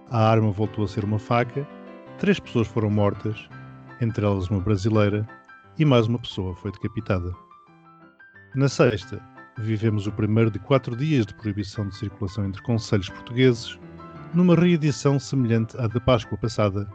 A 0.10 0.29
arma 0.29 0.51
voltou 0.51 0.86
a 0.86 0.88
ser 0.88 1.03
uma 1.03 1.19
faca, 1.19 1.67
três 2.17 2.39
pessoas 2.39 2.67
foram 2.67 2.89
mortas, 2.89 3.48
entre 4.01 4.25
elas 4.25 4.48
uma 4.50 4.60
brasileira, 4.60 5.27
e 5.77 5.86
mais 5.86 6.08
uma 6.08 6.19
pessoa 6.19 6.55
foi 6.55 6.72
decapitada. 6.72 7.31
Na 8.55 8.67
sexta, 8.67 9.22
vivemos 9.60 10.08
o 10.08 10.12
primeiro 10.12 10.50
de 10.50 10.60
quatro 10.60 10.96
dias 10.96 11.25
de 11.25 11.34
proibição 11.36 11.88
de 11.88 11.96
circulação 11.96 12.46
entre 12.46 12.62
conselhos 12.62 13.10
portugueses, 13.10 13.77
numa 14.34 14.55
reedição 14.55 15.19
semelhante 15.19 15.77
à 15.77 15.88
da 15.88 16.00
Páscoa 16.00 16.38
passada, 16.38 16.89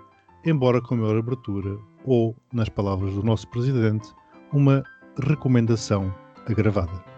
embora 0.45 0.81
com 0.81 0.97
maior 0.97 1.19
abertura, 1.19 1.79
ou, 2.05 2.37
nas 2.53 2.69
palavras 2.69 3.15
do 3.15 3.23
nosso 3.23 3.49
presidente, 3.49 4.13
uma 4.53 4.85
recomendação 5.23 6.15
agravada. 6.47 7.15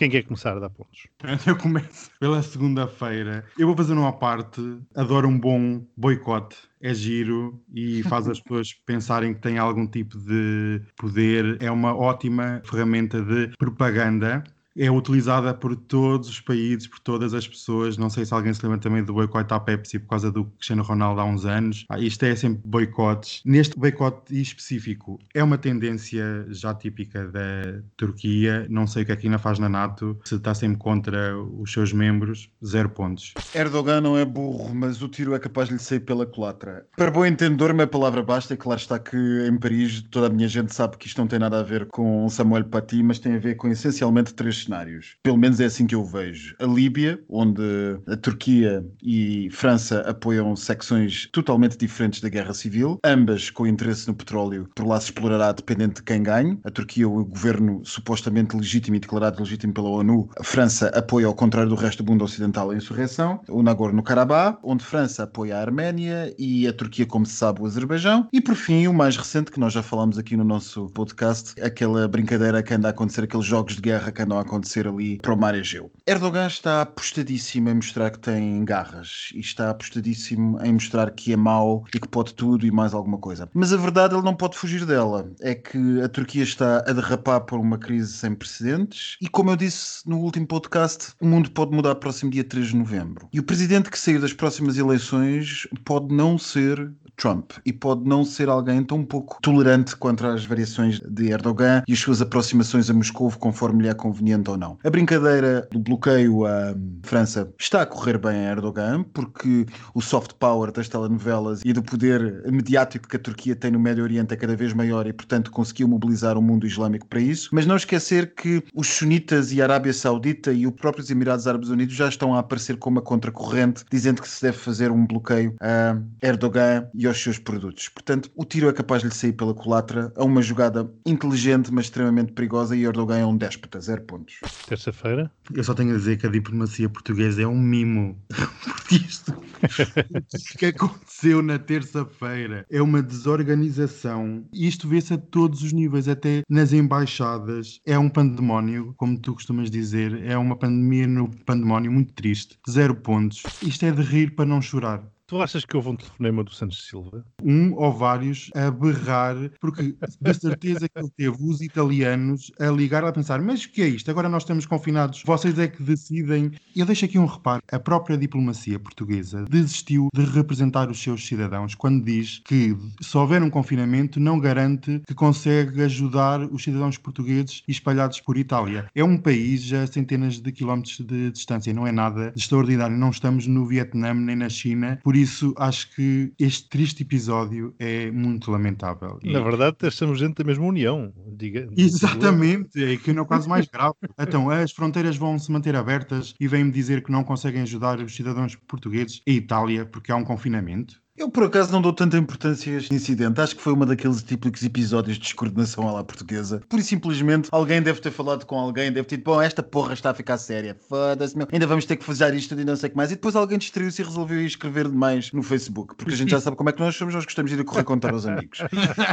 Quem 0.00 0.08
quer 0.08 0.22
começar 0.22 0.56
a 0.56 0.60
dar 0.60 0.70
pontos? 0.70 1.08
Eu 1.46 1.54
começo 1.58 2.10
pela 2.18 2.42
segunda-feira. 2.42 3.44
Eu 3.58 3.66
vou 3.66 3.76
fazer 3.76 3.92
uma 3.92 4.14
parte. 4.14 4.78
Adoro 4.96 5.28
um 5.28 5.38
bom 5.38 5.84
boicote. 5.94 6.56
É 6.80 6.94
giro 6.94 7.62
e 7.74 8.02
faz 8.04 8.26
as 8.26 8.40
pessoas 8.40 8.72
pensarem 8.86 9.34
que 9.34 9.40
têm 9.40 9.58
algum 9.58 9.86
tipo 9.86 10.16
de 10.18 10.80
poder. 10.96 11.58
É 11.60 11.70
uma 11.70 11.94
ótima 11.94 12.62
ferramenta 12.64 13.20
de 13.22 13.48
propaganda. 13.58 14.42
É 14.76 14.90
utilizada 14.90 15.52
por 15.52 15.74
todos 15.74 16.28
os 16.28 16.40
países, 16.40 16.86
por 16.86 17.00
todas 17.00 17.34
as 17.34 17.46
pessoas. 17.46 17.96
Não 17.96 18.08
sei 18.08 18.24
se 18.24 18.32
alguém 18.32 18.54
se 18.54 18.62
lembra 18.62 18.78
também 18.78 19.02
do 19.04 19.12
boicote 19.12 19.52
à 19.52 19.60
Pepsi 19.60 19.98
por 19.98 20.08
causa 20.08 20.30
do 20.30 20.44
Cristiano 20.44 20.82
Ronaldo 20.82 21.20
há 21.20 21.24
uns 21.24 21.44
anos. 21.44 21.84
Ah, 21.88 21.98
isto 21.98 22.24
é 22.24 22.34
sempre 22.36 22.62
boicotes. 22.64 23.42
Neste 23.44 23.78
boicote 23.78 24.40
específico, 24.40 25.18
é 25.34 25.42
uma 25.42 25.58
tendência 25.58 26.46
já 26.48 26.74
típica 26.74 27.26
da 27.28 27.82
Turquia. 27.96 28.66
Não 28.70 28.86
sei 28.86 29.02
o 29.02 29.06
que 29.06 29.12
é 29.12 29.16
que 29.16 29.26
ainda 29.26 29.38
faz 29.38 29.58
na 29.58 29.68
NATO. 29.68 30.18
Se 30.24 30.36
está 30.36 30.54
sempre 30.54 30.78
contra 30.78 31.36
os 31.36 31.72
seus 31.72 31.92
membros, 31.92 32.48
zero 32.64 32.88
pontos. 32.88 33.34
Erdogan 33.54 34.00
não 34.00 34.16
é 34.16 34.24
burro, 34.24 34.74
mas 34.74 35.02
o 35.02 35.08
tiro 35.08 35.34
é 35.34 35.38
capaz 35.38 35.68
de 35.68 35.74
lhe 35.74 35.80
sair 35.80 36.00
pela 36.00 36.24
culatra. 36.24 36.86
Para 36.96 37.10
bom 37.10 37.26
entendedor, 37.26 37.74
minha 37.74 37.86
palavra 37.86 38.22
basta. 38.22 38.54
E 38.54 38.56
claro 38.56 38.80
está 38.80 38.98
que 38.98 39.16
em 39.16 39.58
Paris 39.58 40.02
toda 40.10 40.28
a 40.28 40.30
minha 40.30 40.48
gente 40.48 40.74
sabe 40.74 40.96
que 40.96 41.06
isto 41.06 41.18
não 41.18 41.26
tem 41.26 41.38
nada 41.38 41.60
a 41.60 41.62
ver 41.62 41.86
com 41.86 42.28
Samuel 42.28 42.64
Paty, 42.64 43.02
mas 43.02 43.18
tem 43.18 43.34
a 43.34 43.38
ver 43.38 43.56
com 43.56 43.68
essencialmente 43.68 44.32
três 44.34 44.60
cenários. 44.70 45.16
Pelo 45.22 45.36
menos 45.36 45.58
é 45.58 45.64
assim 45.64 45.86
que 45.86 45.94
eu 45.94 46.04
vejo. 46.04 46.54
A 46.60 46.64
Líbia, 46.64 47.20
onde 47.28 47.62
a 48.06 48.16
Turquia 48.16 48.84
e 49.02 49.48
França 49.50 50.00
apoiam 50.02 50.54
secções 50.54 51.28
totalmente 51.32 51.76
diferentes 51.76 52.20
da 52.20 52.28
guerra 52.28 52.54
civil, 52.54 52.98
ambas 53.04 53.50
com 53.50 53.66
interesse 53.66 54.06
no 54.06 54.14
petróleo, 54.14 54.68
por 54.74 54.86
lá 54.86 55.00
se 55.00 55.06
explorará 55.06 55.50
dependente 55.50 55.96
de 55.96 56.02
quem 56.04 56.22
ganhe. 56.22 56.58
A 56.64 56.70
Turquia, 56.70 57.08
o 57.08 57.24
governo 57.24 57.82
supostamente 57.84 58.56
legítimo 58.56 58.96
e 58.96 59.00
declarado 59.00 59.40
legítimo 59.40 59.72
pela 59.72 59.88
ONU, 59.88 60.30
a 60.38 60.44
França 60.44 60.88
apoia, 60.88 61.26
ao 61.26 61.34
contrário 61.34 61.68
do 61.68 61.74
resto 61.74 62.02
do 62.02 62.10
mundo 62.10 62.24
ocidental, 62.24 62.70
a 62.70 62.76
insurreição. 62.76 63.40
O 63.48 63.62
Nagorno-Karabakh, 63.62 64.60
onde 64.62 64.84
França 64.84 65.24
apoia 65.24 65.56
a 65.56 65.60
Arménia 65.60 66.32
e 66.38 66.68
a 66.68 66.72
Turquia, 66.72 67.06
como 67.06 67.26
se 67.26 67.34
sabe, 67.34 67.60
o 67.60 67.66
Azerbaijão. 67.66 68.28
E 68.32 68.40
por 68.40 68.54
fim, 68.54 68.86
o 68.86 68.94
mais 68.94 69.16
recente, 69.16 69.50
que 69.50 69.58
nós 69.58 69.72
já 69.72 69.82
falámos 69.82 70.18
aqui 70.18 70.36
no 70.36 70.44
nosso 70.44 70.86
podcast, 70.90 71.60
aquela 71.60 72.06
brincadeira 72.06 72.62
que 72.62 72.74
anda 72.74 72.88
a 72.88 72.90
acontecer, 72.90 73.24
aqueles 73.24 73.46
jogos 73.46 73.74
de 73.74 73.80
guerra 73.80 74.12
que 74.12 74.22
andam 74.22 74.38
a 74.38 74.42
acontecer 74.50 74.88
ali 74.88 75.18
para 75.18 75.32
o 75.32 75.36
mar 75.36 75.54
Egeu. 75.54 75.92
Erdogan 76.04 76.48
está 76.48 76.82
apostadíssimo 76.82 77.68
em 77.68 77.74
mostrar 77.74 78.10
que 78.10 78.18
tem 78.18 78.64
garras 78.64 79.30
e 79.34 79.38
está 79.38 79.70
apostadíssimo 79.70 80.58
em 80.64 80.72
mostrar 80.72 81.12
que 81.12 81.32
é 81.32 81.36
mau 81.36 81.84
e 81.94 82.00
que 82.00 82.08
pode 82.08 82.34
tudo 82.34 82.66
e 82.66 82.70
mais 82.70 82.92
alguma 82.92 83.18
coisa. 83.18 83.48
Mas 83.54 83.72
a 83.72 83.76
verdade 83.76 84.14
ele 84.14 84.24
não 84.24 84.34
pode 84.34 84.58
fugir 84.58 84.84
dela. 84.84 85.30
É 85.40 85.54
que 85.54 86.00
a 86.02 86.08
Turquia 86.08 86.42
está 86.42 86.78
a 86.78 86.92
derrapar 86.92 87.42
por 87.42 87.60
uma 87.60 87.78
crise 87.78 88.12
sem 88.12 88.34
precedentes 88.34 89.16
e, 89.20 89.28
como 89.28 89.50
eu 89.50 89.56
disse 89.56 90.08
no 90.08 90.18
último 90.18 90.46
podcast, 90.46 91.12
o 91.20 91.26
mundo 91.26 91.50
pode 91.50 91.72
mudar 91.72 91.94
próximo 91.94 92.30
dia 92.30 92.42
3 92.42 92.68
de 92.68 92.76
novembro. 92.76 93.28
E 93.32 93.38
o 93.38 93.44
presidente 93.44 93.90
que 93.90 93.98
sair 93.98 94.18
das 94.18 94.32
próximas 94.32 94.76
eleições 94.76 95.68
pode 95.84 96.12
não 96.12 96.36
ser 96.36 96.92
Trump 97.16 97.52
e 97.64 97.72
pode 97.72 98.08
não 98.08 98.24
ser 98.24 98.48
alguém 98.48 98.82
tão 98.82 99.04
pouco 99.04 99.38
tolerante 99.42 99.96
contra 99.96 100.34
as 100.34 100.44
variações 100.44 101.00
de 101.00 101.30
Erdogan 101.30 101.82
e 101.86 101.92
as 101.92 101.98
suas 101.98 102.20
aproximações 102.22 102.90
a 102.90 102.94
Moscou 102.94 103.30
conforme 103.32 103.82
lhe 103.82 103.88
é 103.88 103.94
conveniente 103.94 104.50
ou 104.50 104.56
não. 104.56 104.78
A 104.84 104.90
brincadeira 104.90 105.68
do 105.70 105.78
bloqueio 105.78 106.46
à 106.46 106.74
França 107.02 107.52
está 107.58 107.82
a 107.82 107.86
correr 107.86 108.18
bem 108.18 108.46
a 108.46 108.50
Erdogan 108.50 109.04
porque 109.12 109.66
o 109.94 110.00
soft 110.00 110.32
power 110.34 110.72
das 110.72 110.88
telenovelas 110.88 111.60
e 111.64 111.72
do 111.72 111.82
poder 111.82 112.42
mediático 112.50 113.08
que 113.08 113.16
a 113.16 113.20
Turquia 113.20 113.54
tem 113.54 113.70
no 113.70 113.78
Médio 113.78 114.04
Oriente 114.04 114.34
é 114.34 114.36
cada 114.36 114.56
vez 114.56 114.72
maior 114.72 115.06
e 115.06 115.12
portanto 115.12 115.50
conseguiu 115.50 115.88
mobilizar 115.88 116.36
o 116.36 116.42
mundo 116.42 116.66
islâmico 116.66 117.06
para 117.06 117.20
isso, 117.20 117.50
mas 117.52 117.66
não 117.66 117.76
esquecer 117.76 118.34
que 118.34 118.62
os 118.74 118.88
sunitas 118.88 119.52
e 119.52 119.60
a 119.60 119.64
Arábia 119.64 119.92
Saudita 119.92 120.52
e 120.52 120.66
os 120.66 120.72
próprios 120.72 121.10
Emirados 121.10 121.46
Árabes 121.46 121.68
Unidos 121.68 121.94
já 121.94 122.08
estão 122.08 122.34
a 122.34 122.40
aparecer 122.40 122.76
como 122.76 122.96
uma 122.96 123.02
contracorrente 123.02 123.84
dizendo 123.90 124.20
que 124.22 124.28
se 124.28 124.42
deve 124.42 124.58
fazer 124.58 124.90
um 124.90 125.06
bloqueio 125.06 125.54
a 125.60 125.96
Erdogan 126.22 126.88
e 126.94 127.06
aos 127.10 127.22
seus 127.22 127.38
produtos. 127.38 127.88
Portanto, 127.88 128.30
o 128.34 128.44
tiro 128.44 128.68
é 128.68 128.72
capaz 128.72 129.02
de 129.02 129.08
lhe 129.08 129.14
sair 129.14 129.32
pela 129.32 129.54
culatra 129.54 130.12
a 130.16 130.24
uma 130.24 130.42
jogada 130.42 130.90
inteligente, 131.04 131.72
mas 131.72 131.86
extremamente 131.86 132.32
perigosa 132.32 132.76
e 132.76 132.84
Erdogan 132.84 133.18
é 133.18 133.26
um 133.26 133.36
déspota, 133.36 133.80
zero 133.80 134.02
pontos. 134.02 134.40
Terça-feira. 134.66 135.30
Eu 135.52 135.64
só 135.64 135.74
tenho 135.74 135.94
a 135.94 135.96
dizer 135.96 136.18
que 136.18 136.26
a 136.26 136.30
diplomacia 136.30 136.88
portuguesa 136.88 137.42
é 137.42 137.46
um 137.46 137.58
mimo. 137.58 138.18
Porque 138.64 138.96
isto 138.96 139.34
o 139.62 140.58
que 140.58 140.66
aconteceu 140.66 141.42
na 141.42 141.58
terça-feira 141.58 142.64
é 142.70 142.80
uma 142.80 143.02
desorganização. 143.02 144.44
Isto 144.52 144.88
vê-se 144.88 145.14
a 145.14 145.18
todos 145.18 145.62
os 145.62 145.72
níveis, 145.72 146.08
até 146.08 146.42
nas 146.48 146.72
embaixadas. 146.72 147.80
É 147.86 147.98
um 147.98 148.08
pandemónio, 148.08 148.94
como 148.96 149.18
tu 149.18 149.34
costumas 149.34 149.70
dizer. 149.70 150.24
É 150.24 150.36
uma 150.36 150.56
pandemia 150.56 151.06
no 151.06 151.30
pandemónio 151.44 151.92
muito 151.92 152.12
triste. 152.14 152.58
Zero 152.68 152.94
pontos. 152.94 153.42
Isto 153.62 153.86
é 153.86 153.90
de 153.90 154.02
rir 154.02 154.34
para 154.34 154.46
não 154.46 154.62
chorar. 154.62 155.02
Tu 155.30 155.40
achas 155.40 155.64
que 155.64 155.76
houve 155.76 155.90
um 155.90 155.94
telefonema 155.94 156.42
do 156.42 156.52
Santos 156.52 156.88
Silva? 156.88 157.24
Um 157.40 157.72
ou 157.76 157.92
vários 157.92 158.50
a 158.52 158.68
berrar, 158.68 159.36
porque 159.60 159.94
de 160.20 160.34
certeza 160.34 160.88
que 160.88 160.98
ele 160.98 161.10
teve 161.16 161.36
os 161.40 161.60
italianos 161.60 162.50
a 162.58 162.66
ligar 162.66 163.04
a 163.04 163.12
pensar: 163.12 163.40
mas 163.40 163.62
o 163.62 163.70
que 163.70 163.80
é 163.80 163.86
isto? 163.86 164.10
Agora 164.10 164.28
nós 164.28 164.42
estamos 164.42 164.66
confinados, 164.66 165.22
vocês 165.24 165.56
é 165.56 165.68
que 165.68 165.84
decidem. 165.84 166.50
Eu 166.74 166.84
deixo 166.84 167.04
aqui 167.04 167.16
um 167.16 167.26
reparo: 167.26 167.62
a 167.70 167.78
própria 167.78 168.18
diplomacia 168.18 168.76
portuguesa 168.80 169.44
desistiu 169.48 170.08
de 170.12 170.24
representar 170.24 170.90
os 170.90 171.00
seus 171.00 171.24
cidadãos 171.24 171.76
quando 171.76 172.04
diz 172.04 172.40
que 172.44 172.76
se 173.00 173.16
houver 173.16 173.40
um 173.40 173.50
confinamento, 173.50 174.18
não 174.18 174.36
garante 174.36 175.00
que 175.06 175.14
consegue 175.14 175.80
ajudar 175.84 176.40
os 176.40 176.64
cidadãos 176.64 176.98
portugueses 176.98 177.62
espalhados 177.68 178.18
por 178.18 178.36
Itália. 178.36 178.88
É 178.96 179.04
um 179.04 179.16
país 179.16 179.72
a 179.72 179.86
centenas 179.86 180.40
de 180.40 180.50
quilómetros 180.50 180.98
de 180.98 181.30
distância, 181.30 181.72
não 181.72 181.86
é 181.86 181.92
nada 181.92 182.32
extraordinário. 182.34 182.96
Não 182.96 183.10
estamos 183.10 183.46
no 183.46 183.64
Vietnã 183.64 184.12
nem 184.12 184.34
na 184.34 184.48
China, 184.48 184.98
por 185.04 185.19
isso 185.20 185.54
acho 185.56 185.94
que 185.94 186.32
este 186.38 186.68
triste 186.68 187.02
episódio 187.02 187.74
é 187.78 188.10
muito 188.10 188.50
lamentável. 188.50 189.18
E- 189.22 189.32
Na 189.32 189.40
verdade, 189.40 189.76
estamos 189.82 190.20
dentro 190.20 190.42
da 190.42 190.44
mesma 190.48 190.64
União. 190.64 191.12
Diga, 191.36 191.68
Exatamente, 191.76 192.82
é 192.82 192.96
que 192.96 193.12
não 193.12 193.20
é 193.20 193.22
o 193.22 193.26
caso 193.28 193.48
mais 193.48 193.66
grave. 193.66 193.94
Então, 194.18 194.50
as 194.50 194.72
fronteiras 194.72 195.16
vão 195.16 195.38
se 195.38 195.50
manter 195.50 195.74
abertas 195.74 196.34
e 196.38 196.46
vêm-me 196.46 196.70
dizer 196.70 197.02
que 197.02 197.10
não 197.12 197.24
conseguem 197.24 197.62
ajudar 197.62 197.98
os 198.00 198.14
cidadãos 198.14 198.54
portugueses 198.54 199.20
em 199.26 199.36
Itália 199.36 199.86
porque 199.86 200.12
há 200.12 200.16
um 200.16 200.24
confinamento. 200.24 201.00
Eu, 201.16 201.28
por 201.28 201.44
acaso, 201.44 201.72
não 201.72 201.82
dou 201.82 201.92
tanta 201.92 202.16
importância 202.16 202.72
a 202.72 202.76
este 202.76 202.94
incidente. 202.94 203.40
Acho 203.40 203.56
que 203.56 203.60
foi 203.62 203.72
uma 203.72 203.84
daqueles 203.84 204.22
típicos 204.22 204.62
episódios 204.62 205.16
de 205.16 205.24
descoordenação 205.24 205.88
à 205.88 205.92
la 205.92 206.04
portuguesa. 206.04 206.62
E 206.72 206.82
simplesmente, 206.82 207.48
alguém 207.52 207.82
deve 207.82 208.00
ter 208.00 208.10
falado 208.10 208.46
com 208.46 208.56
alguém, 208.56 208.92
deve 208.92 209.06
ter 209.06 209.16
dito, 209.16 209.26
bom, 209.26 209.42
esta 209.42 209.62
porra 209.62 209.92
está 209.92 210.10
a 210.10 210.14
ficar 210.14 210.38
séria. 210.38 210.76
Foda-se, 210.88 211.36
meu. 211.36 211.48
Ainda 211.52 211.66
vamos 211.66 211.84
ter 211.84 211.96
que 211.96 212.04
fazer 212.04 212.32
isto 212.34 212.58
e 212.58 212.64
não 212.64 212.76
sei 212.76 212.88
o 212.88 212.90
que 212.92 212.96
mais. 212.96 213.10
E 213.10 213.16
depois 213.16 213.36
alguém 213.36 213.58
distraiu-se 213.58 214.00
e 214.00 214.04
resolveu 214.04 214.40
escrever 214.40 214.88
demais 214.88 215.30
no 215.32 215.42
Facebook. 215.42 215.94
Porque 215.96 216.14
a 216.14 216.16
gente 216.16 216.30
já 216.30 216.40
sabe 216.40 216.56
como 216.56 216.70
é 216.70 216.72
que 216.72 216.80
nós 216.80 216.94
somos, 216.96 217.12
nós 217.12 217.24
gostamos 217.24 217.50
de 217.50 217.58
ir 217.58 217.60
a 217.60 217.64
correr 217.64 217.84
contar 217.84 218.12
aos 218.12 218.24
amigos. 218.24 218.60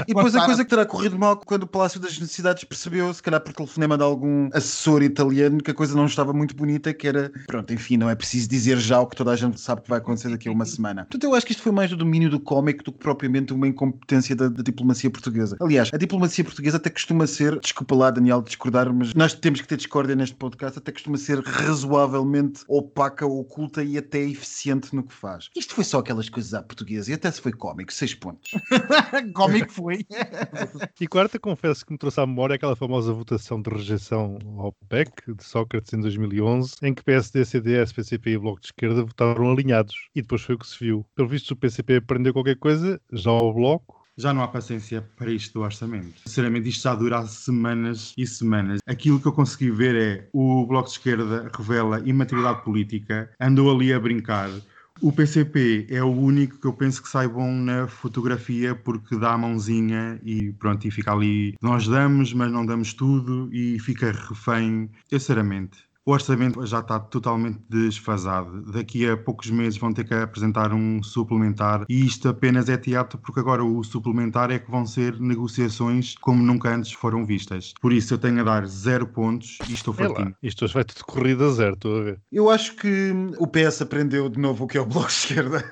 E 0.08 0.14
depois 0.14 0.36
a 0.36 0.46
coisa 0.46 0.64
que 0.64 0.70
terá 0.70 0.86
corrido 0.86 1.18
mal 1.18 1.36
quando 1.36 1.64
o 1.64 1.68
Palácio 1.68 2.00
das 2.00 2.18
Necessidades 2.18 2.64
percebeu, 2.64 3.14
se 3.14 3.24
calhar 3.24 3.42
por 3.42 3.54
telefonema 3.54 3.98
de 3.98 4.04
algum 4.04 4.50
assessor 4.54 5.02
italiano, 5.02 5.58
que 5.62 5.72
a 5.72 5.74
coisa 5.74 5.96
não 5.96 6.06
estava 6.06 6.32
muito 6.32 6.56
bonita, 6.56 6.94
que 6.94 7.08
era, 7.08 7.32
pronto, 7.48 7.74
enfim, 7.74 7.98
não 7.98 8.10
é 8.10 8.16
preciso 8.16 8.48
dizer 8.48 8.78
já 8.78 9.02
o 9.02 9.08
que 9.08 9.16
toda 9.16 9.32
a 9.32 9.36
gente 9.36 9.60
sabe 9.60 9.82
que 9.82 9.90
vai 9.90 9.98
acontecer 9.98 10.30
daqui 10.30 10.48
a 10.48 10.52
uma 10.52 10.66
semana. 10.66 11.02
Portanto, 11.02 11.24
eu 11.24 11.34
acho 11.34 11.46
que 11.46 11.52
isto 11.52 11.64
foi 11.64 11.72
mais 11.72 11.97
do 11.98 12.08
domínio 12.08 12.30
do 12.30 12.40
cómico 12.40 12.84
do 12.84 12.92
que 12.94 13.00
propriamente 13.00 13.54
uma 13.54 13.68
incompetência 13.68 14.36
da, 14.36 14.48
da 14.48 14.64
diplomacia 14.64 15.10
portuguesa. 15.10 15.58
Aliás, 15.60 15.92
a 15.94 15.98
diplomacia 15.98 16.44
portuguesa 16.44 16.78
até 16.78 16.90
costuma 16.90 17.28
ser, 17.28 17.60
desculpa 17.60 17.96
lá, 17.96 18.10
Daniel, 18.10 18.42
discordar, 18.42 18.92
mas 18.94 19.14
nós 19.14 19.34
temos 19.34 19.60
que 19.60 19.68
ter 19.68 19.76
discórdia 19.76 20.16
neste 20.16 20.36
podcast, 20.36 20.80
até 20.80 20.92
costuma 20.92 21.18
ser 21.18 21.40
razoavelmente 21.40 22.62
opaca, 22.68 23.26
oculta 23.26 23.84
e 23.84 23.98
até 23.98 24.20
eficiente 24.22 24.96
no 24.96 25.04
que 25.04 25.14
faz. 25.14 25.50
Isto 25.56 25.76
foi 25.76 25.84
só 25.84 26.00
aquelas 26.00 26.30
coisas 26.30 26.54
à 26.54 26.64
portuguesa 26.64 27.12
e 27.12 27.14
até 27.14 27.30
se 27.30 27.42
foi 27.42 27.52
cómico, 27.52 27.92
seis 27.92 28.14
pontos. 28.14 28.52
Cómico 29.34 29.72
foi. 29.72 30.06
E 31.00 31.08
quarta, 31.08 31.40
confesso 31.40 31.86
que 31.86 31.92
me 31.92 31.98
trouxe 31.98 32.20
à 32.22 32.26
memória 32.26 32.56
aquela 32.56 32.76
famosa 32.76 33.12
votação 33.12 33.62
de 33.62 33.70
rejeição 33.70 34.38
ao 34.58 34.72
PEC 34.88 35.34
de 35.36 35.44
Sócrates 35.44 35.92
em 35.94 36.00
2011, 36.00 36.76
em 36.84 36.94
que 36.94 37.04
PSD, 37.04 37.44
CDS, 37.44 37.92
PCP 37.92 38.32
e 38.32 38.38
Bloco 38.38 38.62
de 38.62 38.68
Esquerda 38.68 39.04
votaram 39.04 39.52
alinhados. 39.52 39.96
E 40.16 40.22
depois 40.22 40.42
foi 40.42 40.56
o 40.56 40.60
que 40.60 40.68
se 40.68 40.80
viu. 40.80 41.06
Pelo 41.16 41.28
visto, 41.28 41.52
o 41.52 41.56
PCP 41.78 41.98
aprendeu 41.98 42.34
qualquer 42.34 42.56
coisa, 42.56 43.00
já 43.12 43.30
ao 43.30 43.54
Bloco. 43.54 44.04
Já 44.18 44.34
não 44.34 44.42
há 44.42 44.48
paciência 44.48 45.08
para 45.16 45.32
isto 45.32 45.54
do 45.54 45.62
orçamento. 45.62 46.22
Sinceramente, 46.26 46.70
isto 46.70 46.84
já 46.84 46.96
dura 46.96 47.24
semanas 47.28 48.14
e 48.18 48.26
semanas. 48.26 48.80
Aquilo 48.88 49.20
que 49.20 49.28
eu 49.28 49.32
consegui 49.32 49.70
ver 49.70 49.96
é 49.96 50.30
o 50.34 50.66
Bloco 50.66 50.88
de 50.88 50.94
Esquerda 50.94 51.52
revela 51.56 52.02
imaturidade 52.04 52.64
política, 52.64 53.30
andou 53.40 53.72
ali 53.72 53.94
a 53.94 54.00
brincar. 54.00 54.50
O 55.00 55.12
PCP 55.12 55.86
é 55.92 56.04
o 56.04 56.08
único 56.08 56.60
que 56.60 56.66
eu 56.66 56.74
penso 56.74 57.04
que 57.04 57.10
sai 57.10 57.28
bom 57.28 57.52
na 57.54 57.88
fotografia 57.88 58.74
porque 58.74 59.16
dá 59.16 59.34
a 59.34 59.38
mãozinha 59.38 60.20
e 60.24 60.52
pronto, 60.54 60.88
e 60.88 60.90
fica 60.90 61.14
ali. 61.14 61.56
Nós 61.62 61.88
damos, 61.88 62.34
mas 62.34 62.52
não 62.52 62.66
damos 62.66 62.96
tudo 62.96 63.48
e 63.54 63.78
fica 63.78 64.12
refém. 64.12 64.90
Eu, 65.12 65.20
sinceramente, 65.20 65.87
o 66.08 66.12
orçamento 66.14 66.66
já 66.66 66.80
está 66.80 66.98
totalmente 66.98 67.60
desfasado. 67.70 68.62
Daqui 68.72 69.06
a 69.06 69.18
poucos 69.18 69.52
meses 69.52 69.78
vão 69.78 69.94
ter 69.94 70.06
que 70.06 70.14
apresentar 70.14 70.72
um 70.72 71.04
suplementar 71.04 71.84
e 71.90 72.06
isto 72.06 72.30
apenas 72.30 72.70
é 72.70 72.78
teatro 72.78 73.20
porque 73.20 73.42
agora 73.42 73.62
o 73.62 73.84
suplementar 73.84 74.50
é 74.50 74.58
que 74.58 74.72
vão 74.72 74.86
ser 74.86 75.20
negociações 75.20 76.16
como 76.22 76.42
nunca 76.42 76.74
antes 76.74 76.94
foram 76.94 77.26
vistas. 77.26 77.74
Por 77.82 77.92
isso 77.92 78.14
eu 78.14 78.18
tenho 78.18 78.40
a 78.40 78.44
dar 78.44 78.66
zero 78.66 79.06
pontos 79.06 79.58
e 79.68 79.74
estou 79.74 79.94
É 79.96 79.98
fortinho. 79.98 80.34
isto 80.42 80.64
hoje 80.64 80.74
vai 80.76 80.86
tudo 80.86 81.04
corrido 81.04 81.44
a 81.44 81.50
zero, 81.50 81.74
estou 81.74 82.00
a 82.00 82.04
ver. 82.06 82.22
Eu 82.32 82.50
acho 82.50 82.78
que 82.78 83.14
o 83.38 83.46
PS 83.46 83.82
aprendeu 83.82 84.30
de 84.30 84.40
novo 84.40 84.64
o 84.64 84.68
que 84.68 84.78
é 84.78 84.82
o 84.82 84.86
Bloco 84.86 85.08
de 85.08 85.14
Esquerda. 85.14 85.62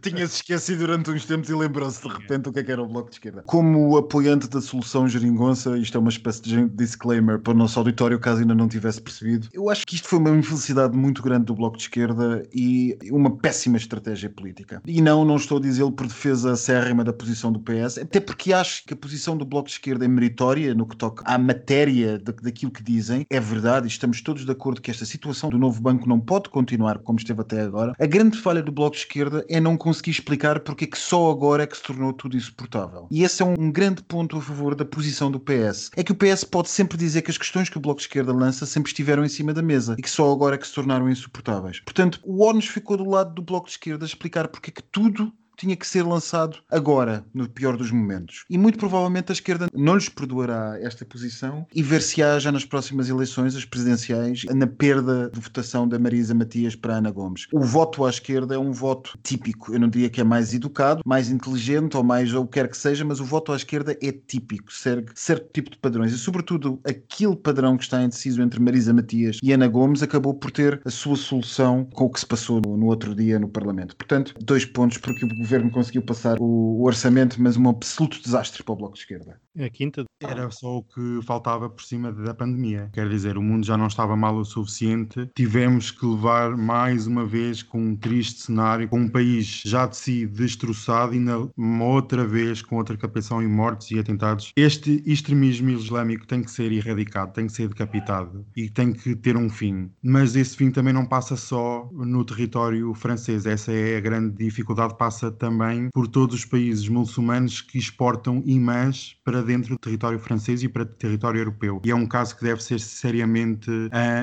Tinha-se 0.00 0.36
esquecido 0.36 0.86
durante 0.86 1.10
uns 1.10 1.26
tempos 1.26 1.50
e 1.50 1.54
lembrou-se 1.54 2.00
de 2.00 2.14
repente 2.14 2.48
o 2.48 2.52
que 2.52 2.60
é 2.60 2.62
que 2.62 2.70
era 2.70 2.82
o 2.82 2.86
Bloco 2.86 3.10
de 3.10 3.16
Esquerda. 3.16 3.42
Como 3.44 3.96
apoiante 3.96 4.48
da 4.48 4.60
solução 4.60 5.08
geringonça, 5.08 5.76
isto 5.76 5.96
é 5.96 6.00
uma 6.00 6.10
espécie 6.10 6.42
de 6.42 6.68
disclaimer 6.68 7.40
para 7.40 7.52
o 7.52 7.56
nosso 7.56 7.71
auditório, 7.78 8.18
caso 8.18 8.40
ainda 8.40 8.54
não 8.54 8.68
tivesse 8.68 9.00
percebido. 9.00 9.48
Eu 9.52 9.68
acho 9.70 9.86
que 9.86 9.94
isto 9.94 10.08
foi 10.08 10.18
uma 10.18 10.30
infelicidade 10.30 10.96
muito 10.96 11.22
grande 11.22 11.46
do 11.46 11.54
Bloco 11.54 11.76
de 11.76 11.84
Esquerda 11.84 12.46
e 12.54 12.96
uma 13.10 13.36
péssima 13.36 13.76
estratégia 13.76 14.30
política. 14.30 14.82
E 14.86 15.00
não, 15.00 15.24
não 15.24 15.36
estou 15.36 15.58
a 15.58 15.60
dizê-lo 15.60 15.92
por 15.92 16.06
defesa 16.06 16.52
acérrima 16.52 17.04
da 17.04 17.12
posição 17.12 17.52
do 17.52 17.60
PS, 17.60 17.98
até 17.98 18.20
porque 18.20 18.52
acho 18.52 18.84
que 18.84 18.94
a 18.94 18.96
posição 18.96 19.36
do 19.36 19.44
Bloco 19.44 19.68
de 19.68 19.74
Esquerda 19.74 20.04
é 20.04 20.08
meritória 20.08 20.74
no 20.74 20.86
que 20.86 20.96
toca 20.96 21.22
à 21.26 21.38
matéria 21.38 22.18
da- 22.18 22.32
daquilo 22.42 22.72
que 22.72 22.82
dizem. 22.82 23.26
É 23.30 23.40
verdade, 23.40 23.86
e 23.86 23.88
estamos 23.90 24.20
todos 24.20 24.44
de 24.44 24.50
acordo 24.52 24.80
que 24.80 24.90
esta 24.90 25.04
situação 25.04 25.50
do 25.50 25.58
novo 25.58 25.80
banco 25.80 26.08
não 26.08 26.20
pode 26.20 26.48
continuar 26.48 26.98
como 26.98 27.18
esteve 27.18 27.40
até 27.40 27.60
agora. 27.62 27.94
A 27.98 28.06
grande 28.06 28.38
falha 28.38 28.62
do 28.62 28.72
Bloco 28.72 28.96
de 28.96 29.02
Esquerda 29.02 29.44
é 29.48 29.60
não 29.60 29.76
conseguir 29.76 30.10
explicar 30.10 30.60
porque 30.60 30.84
é 30.84 30.86
que 30.86 30.98
só 30.98 31.30
agora 31.30 31.62
é 31.62 31.66
que 31.66 31.76
se 31.76 31.82
tornou 31.82 32.12
tudo 32.12 32.36
insuportável. 32.36 33.06
E 33.10 33.22
esse 33.22 33.42
é 33.42 33.44
um 33.44 33.70
grande 33.70 34.02
ponto 34.02 34.36
a 34.36 34.40
favor 34.40 34.74
da 34.74 34.84
posição 34.84 35.30
do 35.30 35.38
PS. 35.40 35.90
É 35.96 36.02
que 36.02 36.12
o 36.12 36.14
PS 36.14 36.44
pode 36.44 36.68
sempre 36.70 36.96
dizer 36.96 37.22
que 37.22 37.30
as 37.30 37.38
questões 37.38 37.61
que 37.68 37.78
o 37.78 37.80
Bloco 37.80 38.00
de 38.00 38.06
Esquerda 38.06 38.32
lança 38.32 38.66
sempre 38.66 38.90
estiveram 38.90 39.24
em 39.24 39.28
cima 39.28 39.52
da 39.52 39.62
mesa 39.62 39.94
e 39.98 40.02
que 40.02 40.10
só 40.10 40.30
agora 40.30 40.54
é 40.54 40.58
que 40.58 40.66
se 40.66 40.74
tornaram 40.74 41.08
insuportáveis. 41.08 41.80
Portanto, 41.80 42.20
o 42.22 42.44
ONU 42.44 42.62
ficou 42.62 42.96
do 42.96 43.08
lado 43.08 43.34
do 43.34 43.42
Bloco 43.42 43.66
de 43.66 43.72
Esquerda 43.72 44.04
a 44.04 44.08
explicar 44.08 44.48
porque 44.48 44.70
é 44.70 44.72
que 44.72 44.82
tudo 44.82 45.32
tinha 45.62 45.76
que 45.76 45.86
ser 45.86 46.02
lançado 46.02 46.58
agora, 46.68 47.24
no 47.32 47.48
pior 47.48 47.76
dos 47.76 47.92
momentos. 47.92 48.44
E 48.50 48.58
muito 48.58 48.78
provavelmente 48.78 49.30
a 49.30 49.32
esquerda 49.32 49.68
não 49.72 49.94
lhes 49.94 50.08
perdoará 50.08 50.76
esta 50.80 51.04
posição 51.04 51.64
e 51.72 51.80
ver-se-á 51.82 52.40
já 52.40 52.50
nas 52.50 52.64
próximas 52.64 53.08
eleições, 53.08 53.54
as 53.54 53.64
presidenciais, 53.64 54.42
na 54.46 54.66
perda 54.66 55.30
de 55.32 55.38
votação 55.38 55.86
da 55.86 56.00
Marisa 56.00 56.34
Matias 56.34 56.74
para 56.74 56.96
Ana 56.96 57.12
Gomes. 57.12 57.46
O 57.52 57.60
voto 57.60 58.04
à 58.04 58.10
esquerda 58.10 58.56
é 58.56 58.58
um 58.58 58.72
voto 58.72 59.16
típico. 59.22 59.72
Eu 59.72 59.78
não 59.78 59.88
diria 59.88 60.10
que 60.10 60.20
é 60.20 60.24
mais 60.24 60.52
educado, 60.52 61.00
mais 61.06 61.30
inteligente 61.30 61.96
ou 61.96 62.02
mais 62.02 62.34
ou 62.34 62.42
o 62.42 62.46
que 62.46 62.54
quer 62.54 62.68
que 62.68 62.76
seja, 62.76 63.04
mas 63.04 63.20
o 63.20 63.24
voto 63.24 63.52
à 63.52 63.56
esquerda 63.56 63.96
é 64.02 64.10
típico, 64.10 64.72
segue 64.72 65.12
certo 65.14 65.48
tipo 65.52 65.70
de 65.70 65.78
padrões. 65.78 66.12
E, 66.12 66.18
sobretudo, 66.18 66.80
aquele 66.84 67.36
padrão 67.36 67.76
que 67.76 67.84
está 67.84 68.02
indeciso 68.02 68.42
entre 68.42 68.58
Marisa 68.58 68.92
Matias 68.92 69.38
e 69.40 69.52
Ana 69.52 69.68
Gomes 69.68 70.02
acabou 70.02 70.34
por 70.34 70.50
ter 70.50 70.80
a 70.84 70.90
sua 70.90 71.14
solução 71.14 71.84
com 71.84 72.06
o 72.06 72.10
que 72.10 72.18
se 72.18 72.26
passou 72.26 72.60
no, 72.60 72.76
no 72.76 72.86
outro 72.86 73.14
dia 73.14 73.38
no 73.38 73.48
Parlamento. 73.48 73.94
Portanto, 73.94 74.34
dois 74.42 74.64
pontos 74.64 74.98
porque 74.98 75.24
o 75.24 75.28
governo 75.28 75.51
conseguiu 75.70 76.02
passar 76.02 76.38
o, 76.40 76.44
o 76.44 76.84
orçamento, 76.84 77.40
mas 77.40 77.56
um 77.56 77.68
absoluto 77.68 78.20
desastre 78.22 78.62
para 78.62 78.72
o 78.72 78.76
Bloco 78.76 78.94
de 78.94 79.00
Esquerda. 79.00 79.40
A 79.58 79.68
quinta, 79.68 80.04
Era 80.22 80.50
só 80.50 80.78
o 80.78 80.82
que 80.82 81.20
faltava 81.26 81.68
por 81.68 81.82
cima 81.82 82.12
da 82.12 82.34
pandemia. 82.34 82.88
Quer 82.92 83.08
dizer, 83.08 83.36
o 83.36 83.42
mundo 83.42 83.66
já 83.66 83.76
não 83.76 83.86
estava 83.86 84.16
mal 84.16 84.36
o 84.36 84.44
suficiente. 84.44 85.28
Tivemos 85.36 85.90
que 85.90 86.06
levar 86.06 86.56
mais 86.56 87.06
uma 87.06 87.26
vez 87.26 87.62
com 87.62 87.78
um 87.78 87.96
triste 87.96 88.42
cenário, 88.42 88.88
com 88.88 89.00
um 89.00 89.08
país 89.08 89.62
já 89.64 89.86
de 89.86 89.96
si 89.96 90.26
destroçado 90.26 91.14
e 91.14 91.18
na, 91.18 91.48
uma 91.56 91.84
outra 91.84 92.26
vez 92.26 92.62
com 92.62 92.76
outra 92.76 92.96
captação 92.96 93.42
em 93.42 93.48
mortes 93.48 93.90
e 93.90 93.98
atentados. 93.98 94.52
Este 94.56 95.02
extremismo 95.04 95.70
islâmico 95.70 96.26
tem 96.26 96.42
que 96.42 96.50
ser 96.50 96.72
erradicado, 96.72 97.32
tem 97.32 97.46
que 97.46 97.52
ser 97.52 97.68
decapitado 97.68 98.46
e 98.56 98.70
tem 98.70 98.92
que 98.92 99.14
ter 99.16 99.36
um 99.36 99.50
fim. 99.50 99.90
Mas 100.02 100.36
esse 100.36 100.56
fim 100.56 100.70
também 100.70 100.94
não 100.94 101.04
passa 101.04 101.36
só 101.36 101.88
no 101.92 102.24
território 102.24 102.94
francês. 102.94 103.44
Essa 103.44 103.72
é 103.72 103.96
a 103.96 104.00
grande 104.00 104.36
dificuldade, 104.36 104.96
passa 104.96 105.30
também 105.32 105.88
por 105.92 106.06
todos 106.06 106.34
os 106.36 106.44
países 106.44 106.88
muçulmanos 106.88 107.60
que 107.60 107.78
exportam 107.78 108.42
imãs 108.46 109.16
para 109.24 109.42
dentro 109.42 109.70
do 109.70 109.78
território 109.78 110.18
francês 110.18 110.62
e 110.62 110.68
para 110.68 110.82
o 110.82 110.86
território 110.86 111.40
europeu. 111.40 111.80
E 111.84 111.90
é 111.90 111.94
um 111.94 112.06
caso 112.06 112.36
que 112.36 112.44
deve 112.44 112.62
ser 112.62 112.80
seriamente 112.80 113.70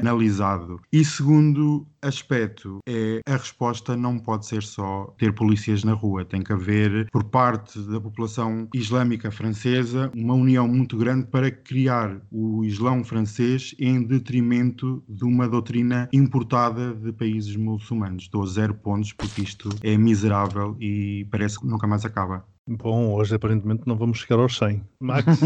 analisado. 0.01 0.79
E 0.91 1.03
segundo 1.03 1.87
aspecto 2.01 2.79
é 2.87 3.19
a 3.27 3.35
resposta 3.35 3.95
não 3.95 4.17
pode 4.17 4.45
ser 4.45 4.63
só 4.63 5.13
ter 5.17 5.33
polícias 5.33 5.83
na 5.83 5.93
rua, 5.93 6.25
tem 6.25 6.41
que 6.41 6.53
haver 6.53 7.09
por 7.11 7.23
parte 7.25 7.79
da 7.79 7.99
população 7.99 8.67
islâmica 8.73 9.31
francesa 9.31 10.11
uma 10.15 10.33
união 10.33 10.67
muito 10.67 10.97
grande 10.97 11.25
para 11.27 11.51
criar 11.51 12.21
o 12.31 12.63
Islão 12.63 13.03
francês 13.03 13.75
em 13.79 14.03
detrimento 14.03 15.03
de 15.07 15.23
uma 15.23 15.47
doutrina 15.47 16.07
importada 16.13 16.93
de 16.93 17.11
países 17.11 17.55
muçulmanos. 17.55 18.27
Dou 18.29 18.45
zero 18.45 18.73
pontos 18.73 19.13
porque 19.13 19.41
isto 19.41 19.69
é 19.83 19.97
miserável 19.97 20.75
e 20.79 20.98
parece 21.31 21.59
que 21.59 21.67
nunca 21.67 21.87
mais 21.87 22.05
acaba. 22.05 22.47
Bom, 22.69 23.13
hoje 23.15 23.33
aparentemente 23.33 23.81
não 23.87 23.95
vamos 23.95 24.19
chegar 24.19 24.39
aos 24.39 24.55
100. 24.55 24.83
Max? 24.99 25.39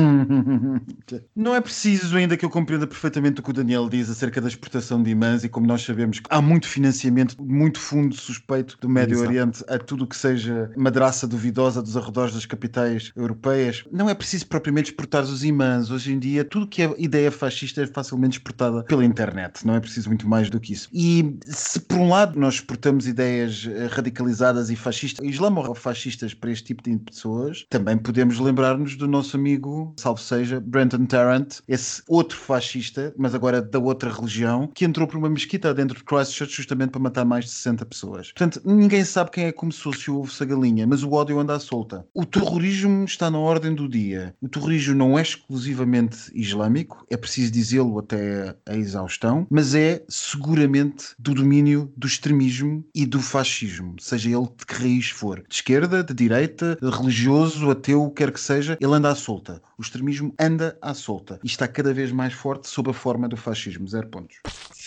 não 1.33 1.55
é 1.55 1.61
preciso 1.61 2.17
ainda 2.17 2.35
que 2.35 2.43
eu 2.43 2.49
compreenda 2.49 2.85
perfeitamente 2.85 3.39
o 3.39 3.43
que 3.43 3.49
o 3.49 3.53
Daniel 3.53 3.87
diz 3.87 4.09
acerca 4.09 4.41
da 4.41 4.49
exportação 4.49 5.01
de 5.01 5.11
imãs 5.11 5.45
e 5.45 5.49
como 5.49 5.65
nós 5.65 5.83
sabemos 5.83 6.19
há 6.29 6.41
muito 6.41 6.67
financiamento, 6.67 7.41
muito 7.41 7.79
fundo 7.79 8.13
suspeito 8.13 8.77
do 8.81 8.89
Médio 8.89 9.15
Exato. 9.15 9.29
Oriente 9.29 9.63
a 9.69 9.79
tudo 9.79 10.03
o 10.03 10.07
que 10.07 10.17
seja 10.17 10.69
madraça 10.75 11.25
duvidosa 11.25 11.81
dos 11.81 11.95
arredores 11.95 12.33
das 12.33 12.45
capitais 12.45 13.13
europeias. 13.15 13.85
Não 13.89 14.09
é 14.09 14.13
preciso 14.13 14.45
propriamente 14.47 14.91
exportar 14.91 15.23
os 15.23 15.45
imãs. 15.45 15.91
Hoje 15.91 16.11
em 16.11 16.19
dia 16.19 16.43
tudo 16.43 16.67
que 16.67 16.81
é 16.81 16.93
ideia 16.97 17.31
fascista 17.31 17.83
é 17.83 17.87
facilmente 17.87 18.37
exportada 18.37 18.83
pela 18.83 19.05
internet. 19.05 19.65
Não 19.65 19.75
é 19.75 19.79
preciso 19.79 20.09
muito 20.09 20.27
mais 20.27 20.49
do 20.49 20.59
que 20.59 20.73
isso. 20.73 20.89
E 20.91 21.37
se 21.45 21.79
por 21.79 21.99
um 21.99 22.09
lado 22.09 22.37
nós 22.37 22.55
exportamos 22.55 23.07
ideias 23.07 23.65
eh, 23.65 23.87
radicalizadas 23.89 24.69
e 24.69 24.75
fascistas, 24.75 25.25
islamo-fascistas 25.25 26.33
para 26.33 26.51
este 26.51 26.65
tipo 26.65 26.83
de 26.83 26.91
pessoas, 27.13 27.65
também 27.69 27.97
podemos 27.97 28.39
lembrar-nos 28.39 28.95
do 28.95 29.07
nosso 29.07 29.37
amigo, 29.37 29.93
salvo 29.97 30.19
seja, 30.19 30.59
Brenton 30.59 31.05
Tarrant, 31.05 31.59
esse 31.67 32.01
outro 32.07 32.37
fascista, 32.37 33.13
mas 33.17 33.35
agora 33.35 33.61
da 33.61 33.79
outra 33.79 34.11
religião, 34.11 34.69
que 34.73 34.85
entrou 34.85 35.07
por 35.07 35.17
uma 35.17 35.29
mesquita 35.29 35.73
dentro 35.73 35.97
de 35.97 36.03
Christchurch 36.03 36.55
justamente 36.55 36.91
para 36.91 37.01
matar 37.01 37.25
mais 37.25 37.45
de 37.45 37.51
60 37.51 37.85
pessoas. 37.85 38.31
Portanto, 38.31 38.61
ninguém 38.65 39.03
sabe 39.05 39.31
quem 39.31 39.45
é 39.45 39.51
que 39.51 39.57
começou, 39.57 39.93
se 39.93 40.09
houve 40.09 40.31
a 40.39 40.45
galinha, 40.45 40.87
mas 40.87 41.03
o 41.03 41.11
ódio 41.11 41.39
anda 41.39 41.55
à 41.55 41.59
solta. 41.59 42.05
O 42.13 42.25
terrorismo 42.25 43.05
está 43.05 43.29
na 43.29 43.37
ordem 43.37 43.73
do 43.73 43.87
dia. 43.87 44.35
O 44.41 44.49
terrorismo 44.49 44.95
não 44.95 45.17
é 45.17 45.21
exclusivamente 45.21 46.31
islâmico, 46.33 47.05
é 47.09 47.17
preciso 47.17 47.51
dizê-lo 47.51 47.99
até 47.99 48.55
a 48.65 48.75
exaustão, 48.75 49.45
mas 49.49 49.75
é 49.75 50.03
seguramente 50.09 51.07
do 51.19 51.33
domínio 51.33 51.91
do 51.95 52.07
extremismo 52.07 52.83
e 52.93 53.05
do 53.05 53.19
fascismo, 53.19 53.95
seja 53.99 54.29
ele 54.29 54.47
de 54.57 54.65
que 54.65 54.73
raiz 54.73 55.09
for. 55.09 55.43
De 55.47 55.55
esquerda, 55.55 56.03
de 56.03 56.13
direita, 56.13 56.77
de 56.81 56.89
religioso, 56.93 57.69
ateu, 57.69 58.09
quer 58.11 58.31
que 58.31 58.39
seja, 58.39 58.77
ele 58.79 58.93
anda 58.93 59.09
à 59.09 59.15
solta. 59.15 59.61
O 59.77 59.81
extremismo 59.81 60.33
anda 60.39 60.77
à 60.81 60.93
solta 60.93 61.39
e 61.43 61.47
está 61.47 61.67
cada 61.67 61.93
vez 61.93 62.11
mais 62.11 62.33
forte 62.33 62.67
sob 62.67 62.89
a 62.89 62.93
forma 62.93 63.27
do 63.27 63.35
fascismo. 63.35 63.87
Zero 63.87 64.07
pontos. 64.07 64.37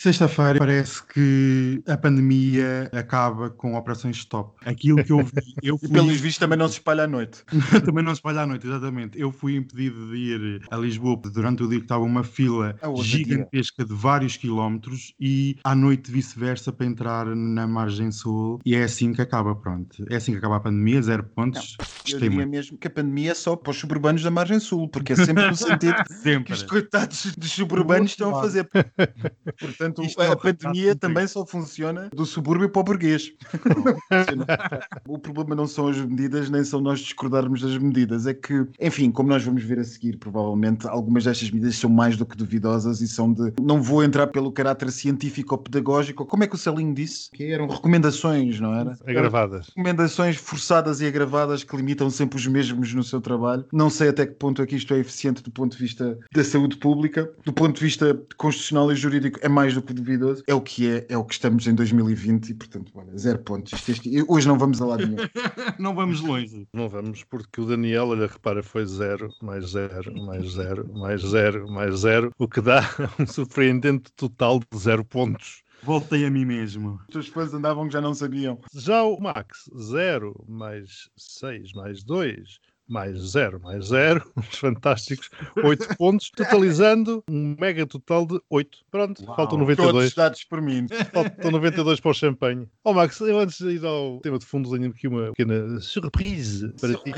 Sexta-feira 0.06 0.56
parece 0.60 1.04
que 1.04 1.82
a 1.88 1.96
pandemia 1.96 2.88
acaba 2.92 3.50
com 3.50 3.74
operações 3.74 4.16
stop. 4.18 4.54
Aquilo 4.64 5.02
que 5.02 5.10
eu 5.10 5.18
vi, 5.18 5.54
eu 5.64 5.74
E 5.74 5.78
fui... 5.80 5.88
pelos 5.88 6.20
vistos 6.20 6.38
também 6.38 6.56
não 6.56 6.68
se 6.68 6.74
espalha 6.74 7.02
à 7.02 7.06
noite. 7.08 7.42
também 7.84 8.04
não 8.04 8.14
se 8.14 8.18
espalha 8.18 8.42
à 8.42 8.46
noite, 8.46 8.64
exatamente. 8.68 9.18
Eu 9.20 9.32
fui 9.32 9.56
impedido 9.56 10.08
de 10.12 10.16
ir 10.16 10.60
a 10.70 10.76
Lisboa 10.76 11.20
durante 11.24 11.64
o 11.64 11.68
dia 11.68 11.78
que 11.80 11.86
estava 11.86 12.04
uma 12.04 12.22
fila 12.22 12.76
gigantesca 13.02 13.84
de 13.84 13.92
vários 13.92 14.36
quilómetros 14.36 15.12
e 15.18 15.56
à 15.64 15.74
noite 15.74 16.08
vice-versa 16.08 16.72
para 16.72 16.86
entrar 16.86 17.26
na 17.34 17.66
margem 17.66 18.12
sul 18.12 18.60
e 18.64 18.76
é 18.76 18.84
assim 18.84 19.12
que 19.12 19.20
acaba, 19.20 19.56
pronto. 19.56 20.04
É 20.08 20.14
assim 20.14 20.30
que 20.30 20.38
acaba 20.38 20.54
a 20.58 20.60
pandemia, 20.60 21.02
zero 21.02 21.24
pontos. 21.24 21.76
Eu 21.80 21.84
Gostei 21.84 22.20
diria 22.20 22.30
muito. 22.30 22.50
mesmo 22.50 22.78
que 22.78 22.86
a 22.86 22.90
pandemia 22.90 23.32
é 23.32 23.34
só 23.34 23.56
para 23.56 23.72
os 23.72 23.76
suburbanos 23.76 24.22
da 24.22 24.30
margem 24.30 24.60
sul, 24.60 24.88
porque 24.88 25.14
é 25.14 25.16
sempre 25.16 25.48
no 25.48 25.56
sentido 25.56 25.96
que 26.04 26.14
Sempre. 26.14 26.52
os 26.52 26.62
coitados 26.62 27.34
dos 27.36 27.50
suburbanos 27.50 28.12
estão 28.12 28.36
a 28.36 28.40
fazer. 28.40 28.68
Portanto, 29.58 29.95
Isto 30.02 30.22
é 30.22 30.28
a 30.28 30.36
pandemia 30.36 30.94
também 30.94 31.26
só 31.26 31.44
funciona 31.46 32.08
do 32.14 32.26
subúrbio 32.26 32.68
para 32.68 32.80
o 32.80 32.84
burguês. 32.84 33.32
o 35.06 35.18
problema 35.18 35.54
não 35.54 35.66
são 35.66 35.88
as 35.88 35.96
medidas, 35.98 36.50
nem 36.50 36.64
são 36.64 36.80
nós 36.80 37.00
discordarmos 37.00 37.62
das 37.62 37.76
medidas. 37.78 38.26
É 38.26 38.34
que, 38.34 38.66
enfim, 38.80 39.10
como 39.10 39.28
nós 39.28 39.44
vamos 39.44 39.62
ver 39.62 39.78
a 39.78 39.84
seguir, 39.84 40.16
provavelmente 40.16 40.86
algumas 40.86 41.24
destas 41.24 41.50
medidas 41.50 41.76
são 41.76 41.90
mais 41.90 42.16
do 42.16 42.26
que 42.26 42.36
duvidosas 42.36 43.00
e 43.00 43.08
são 43.08 43.32
de. 43.32 43.52
Não 43.60 43.82
vou 43.82 44.02
entrar 44.02 44.26
pelo 44.28 44.52
caráter 44.52 44.90
científico 44.90 45.54
ou 45.54 45.58
pedagógico. 45.58 46.26
Como 46.26 46.44
é 46.44 46.46
que 46.46 46.54
o 46.54 46.58
Salinho 46.58 46.94
disse? 46.94 47.30
Que 47.30 47.52
eram 47.52 47.66
recomendações, 47.66 48.60
não 48.60 48.74
era? 48.74 48.96
Agravadas. 49.06 49.68
recomendações 49.68 50.36
forçadas 50.36 51.00
e 51.00 51.06
agravadas 51.06 51.64
que 51.64 51.76
limitam 51.76 52.10
sempre 52.10 52.38
os 52.38 52.46
mesmos 52.46 52.92
no 52.94 53.02
seu 53.02 53.20
trabalho. 53.20 53.64
Não 53.72 53.90
sei 53.90 54.08
até 54.08 54.26
que 54.26 54.34
ponto 54.34 54.62
é 54.62 54.66
que 54.66 54.76
isto 54.76 54.92
é 54.94 54.98
eficiente 54.98 55.42
do 55.42 55.50
ponto 55.50 55.76
de 55.76 55.82
vista 55.82 56.18
da 56.32 56.44
saúde 56.44 56.76
pública. 56.76 57.30
Do 57.44 57.52
ponto 57.52 57.76
de 57.76 57.84
vista 57.84 58.18
constitucional 58.36 58.90
e 58.92 58.96
jurídico 58.96 59.38
é 59.42 59.48
mais 59.48 59.74
do 59.74 59.82
que 59.82 59.85
duvidoso. 59.94 60.42
É 60.46 60.54
o 60.54 60.60
que 60.60 60.88
é, 60.90 61.06
é 61.08 61.16
o 61.18 61.24
que 61.24 61.34
estamos 61.34 61.66
em 61.66 61.74
2020 61.74 62.50
e, 62.50 62.54
portanto, 62.54 62.92
olha, 62.94 63.16
zero 63.16 63.38
pontos. 63.40 63.72
Isto, 63.72 63.90
isto- 63.90 64.26
hoje 64.32 64.46
não 64.48 64.58
vamos 64.58 64.80
a 64.80 64.86
lado 64.86 65.06
nenhum. 65.06 65.16
Não 65.78 65.94
vamos 65.94 66.20
longe. 66.20 66.66
Não 66.72 66.88
vamos, 66.88 67.22
porque 67.24 67.60
o 67.60 67.66
Daniel, 67.66 68.08
olha, 68.08 68.26
repara, 68.26 68.62
foi 68.62 68.84
0, 68.86 69.28
mais 69.42 69.70
0, 69.70 70.14
mais 70.24 70.52
0, 70.52 70.88
mais 70.94 71.20
0, 71.22 71.70
mais 71.70 71.98
0, 72.00 72.32
o 72.38 72.48
que 72.48 72.60
dá 72.60 72.80
um 73.20 73.26
surpreendente 73.26 74.10
total 74.16 74.58
de 74.60 74.78
0 74.78 75.04
pontos. 75.04 75.62
Voltei 75.82 76.24
a 76.24 76.30
mim 76.30 76.44
mesmo. 76.44 76.98
Os 77.06 77.12
teus 77.12 77.28
fãs 77.28 77.52
andavam 77.52 77.86
que 77.86 77.92
já 77.92 78.00
não 78.00 78.14
sabiam. 78.14 78.58
Já 78.74 79.02
o 79.04 79.20
Max, 79.20 79.70
0 79.78 80.44
mais 80.48 81.08
6 81.16 81.72
mais 81.74 82.02
2 82.02 82.58
mais 82.88 83.18
0 83.18 83.60
mais 83.60 83.86
0, 83.86 84.32
os 84.36 84.58
fantásticos 84.58 85.30
8 85.62 85.88
pontos, 85.96 86.30
totalizando 86.30 87.22
um 87.28 87.56
mega 87.58 87.86
total 87.86 88.26
de 88.26 88.40
8. 88.50 88.78
Pronto, 88.90 89.24
Uau. 89.24 89.36
faltam 89.36 89.58
Todos 89.58 89.76
92. 89.76 90.14
dados 90.14 90.44
por 90.44 90.60
mim. 90.60 90.86
Faltam 91.12 91.50
92 91.50 92.00
para 92.00 92.10
o 92.10 92.14
champanhe. 92.14 92.68
Ó 92.84 92.92
Max, 92.92 93.20
eu 93.20 93.38
antes 93.38 93.58
de 93.58 93.76
ir 93.76 93.84
ao 93.84 94.20
tema 94.20 94.38
de 94.38 94.46
fundo 94.46 94.70
tenho 94.70 94.90
aqui 94.90 95.08
uma 95.08 95.28
pequena 95.28 95.80
surprise 95.80 96.72
para 96.80 96.94
ti. 96.94 97.12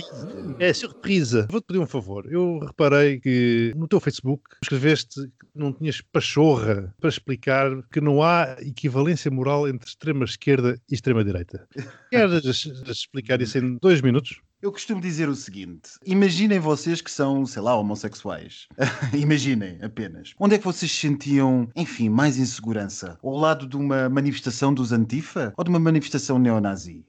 É 0.59 0.72
surpresa. 0.72 1.46
Vou-te 1.50 1.66
pedir 1.66 1.81
um 1.81 1.87
favor. 1.87 2.26
Eu 2.31 2.59
reparei 2.61 3.20
que 3.20 3.72
no 3.76 3.88
teu 3.88 4.00
Facebook 4.00 4.42
escreveste 4.62 5.22
que 5.22 5.46
não 5.54 5.72
tinhas 5.72 6.00
pachorra 6.00 6.94
para 7.00 7.09
explicar 7.09 7.70
que 7.90 8.00
não 8.00 8.22
há 8.22 8.57
equivalência 8.61 9.31
moral 9.31 9.68
entre 9.68 9.88
extrema 9.88 10.24
esquerda 10.24 10.81
e 10.90 10.94
extrema 10.94 11.24
direita. 11.24 11.66
Queres 12.11 12.44
explicar 12.87 13.40
isso 13.40 13.59
em 13.59 13.76
dois 13.81 14.00
minutos? 14.00 14.40
Eu 14.60 14.72
costumo 14.72 15.00
dizer 15.00 15.28
o 15.28 15.36
seguinte: 15.36 15.92
imaginem 16.04 16.58
vocês 16.58 17.00
que 17.00 17.10
são, 17.10 17.46
sei 17.46 17.62
lá, 17.62 17.76
homossexuais. 17.76 18.66
imaginem 19.14 19.78
apenas. 19.80 20.34
Onde 20.36 20.56
é 20.56 20.58
que 20.58 20.64
vocês 20.64 20.90
se 20.90 20.98
sentiam, 20.98 21.68
enfim, 21.76 22.08
mais 22.08 22.38
insegurança? 22.38 23.16
Ao 23.22 23.36
lado 23.36 23.68
de 23.68 23.76
uma 23.76 24.08
manifestação 24.08 24.74
dos 24.74 24.90
Antifa 24.90 25.52
ou 25.56 25.62
de 25.62 25.70
uma 25.70 25.78
manifestação 25.78 26.40
neonazi? 26.40 27.06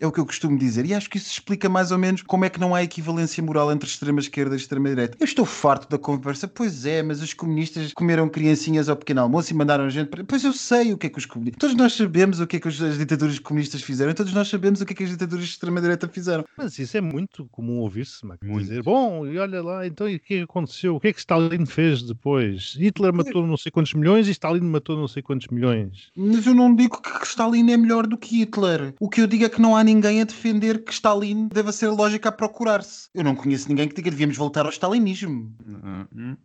É 0.00 0.06
o 0.06 0.12
que 0.12 0.18
eu 0.18 0.26
costumo 0.26 0.58
dizer. 0.58 0.84
E 0.86 0.94
acho 0.94 1.08
que 1.08 1.18
isso 1.18 1.30
explica 1.30 1.68
mais 1.68 1.92
ou 1.92 1.98
menos 1.98 2.22
como 2.22 2.44
é 2.44 2.50
que 2.50 2.60
não 2.60 2.74
há 2.74 2.82
equivalência 2.82 3.42
moral 3.42 3.72
entre 3.72 3.88
extrema 3.88 4.18
esquerda 4.18 4.54
e 4.54 4.58
extrema 4.58 4.88
direita. 4.88 5.16
Eu 5.20 5.24
estou 5.24 5.44
farto 5.44 5.88
da 5.88 5.98
conversa. 5.98 6.48
Pois 6.48 6.84
é, 6.84 7.02
mas 7.02 7.22
os 7.22 7.32
comunistas 7.32 7.92
comeram 7.92 8.28
criancinhas 8.28 8.88
ao 8.88 8.96
pequeno 8.96 9.20
almoço 9.20 9.52
e 9.52 9.56
mandaram 9.56 9.88
gente 9.88 10.08
para. 10.08 10.24
Pois 10.24 10.44
eu 10.44 10.52
sei 10.52 10.92
o 10.92 10.98
que 10.98 11.06
é 11.06 11.10
que 11.10 11.18
os 11.18 11.26
comunistas. 11.26 11.60
Todos 11.60 11.76
nós 11.76 11.92
sabemos 11.92 12.40
o 12.40 12.46
que 12.46 12.56
é 12.56 12.60
que 12.60 12.68
as 12.68 12.98
ditaduras 12.98 13.38
comunistas 13.38 13.82
fizeram. 13.82 14.12
Todos 14.14 14.32
nós 14.32 14.48
sabemos 14.48 14.80
o 14.80 14.86
que 14.86 14.92
é 14.92 14.96
que 14.96 15.04
as 15.04 15.10
ditaduras 15.10 15.44
de 15.44 15.50
extrema 15.52 15.80
direita 15.80 16.08
fizeram. 16.08 16.44
Mas 16.56 16.78
isso 16.78 16.96
é 16.96 17.00
muito 17.00 17.46
comum 17.50 17.78
ouvir-se. 17.78 18.24
Muito. 18.24 18.64
Dizer, 18.64 18.82
bom, 18.82 19.26
e 19.26 19.38
olha 19.38 19.62
lá, 19.62 19.86
então 19.86 20.08
e 20.08 20.16
o 20.16 20.20
que 20.20 20.34
é 20.34 20.36
que 20.38 20.42
aconteceu? 20.42 20.96
O 20.96 21.00
que 21.00 21.08
é 21.08 21.12
que 21.12 21.18
Stalin 21.20 21.66
fez 21.66 22.02
depois? 22.02 22.74
Hitler 22.76 23.12
matou 23.12 23.46
não 23.46 23.56
sei 23.56 23.70
quantos 23.70 23.94
milhões 23.94 24.28
e 24.28 24.32
Stalin 24.32 24.60
matou 24.60 24.96
não 24.96 25.06
sei 25.06 25.22
quantos 25.22 25.48
milhões. 25.48 26.10
Mas 26.16 26.46
eu 26.46 26.54
não 26.54 26.74
digo 26.74 27.00
que 27.00 27.26
Stalin 27.26 27.70
é 27.70 27.76
melhor 27.76 28.06
do 28.06 28.18
que 28.18 28.40
Hitler. 28.40 28.94
O 28.98 29.08
que 29.08 29.20
eu 29.20 29.26
digo 29.26 29.44
é 29.44 29.48
que 29.48 29.60
não 29.60 29.76
há 29.76 29.83
ninguém 29.84 30.20
a 30.20 30.24
defender 30.24 30.82
que 30.84 30.92
Stalin 30.92 31.48
deva 31.48 31.70
ser 31.72 31.88
lógica 31.88 32.28
a 32.28 32.32
procurar-se. 32.32 33.08
Eu 33.14 33.22
não 33.22 33.34
conheço 33.34 33.68
ninguém 33.68 33.88
que 33.88 33.94
diga 33.94 34.04
que 34.04 34.10
devíamos 34.10 34.36
voltar 34.36 34.64
ao 34.64 34.70
stalinismo. 34.72 35.52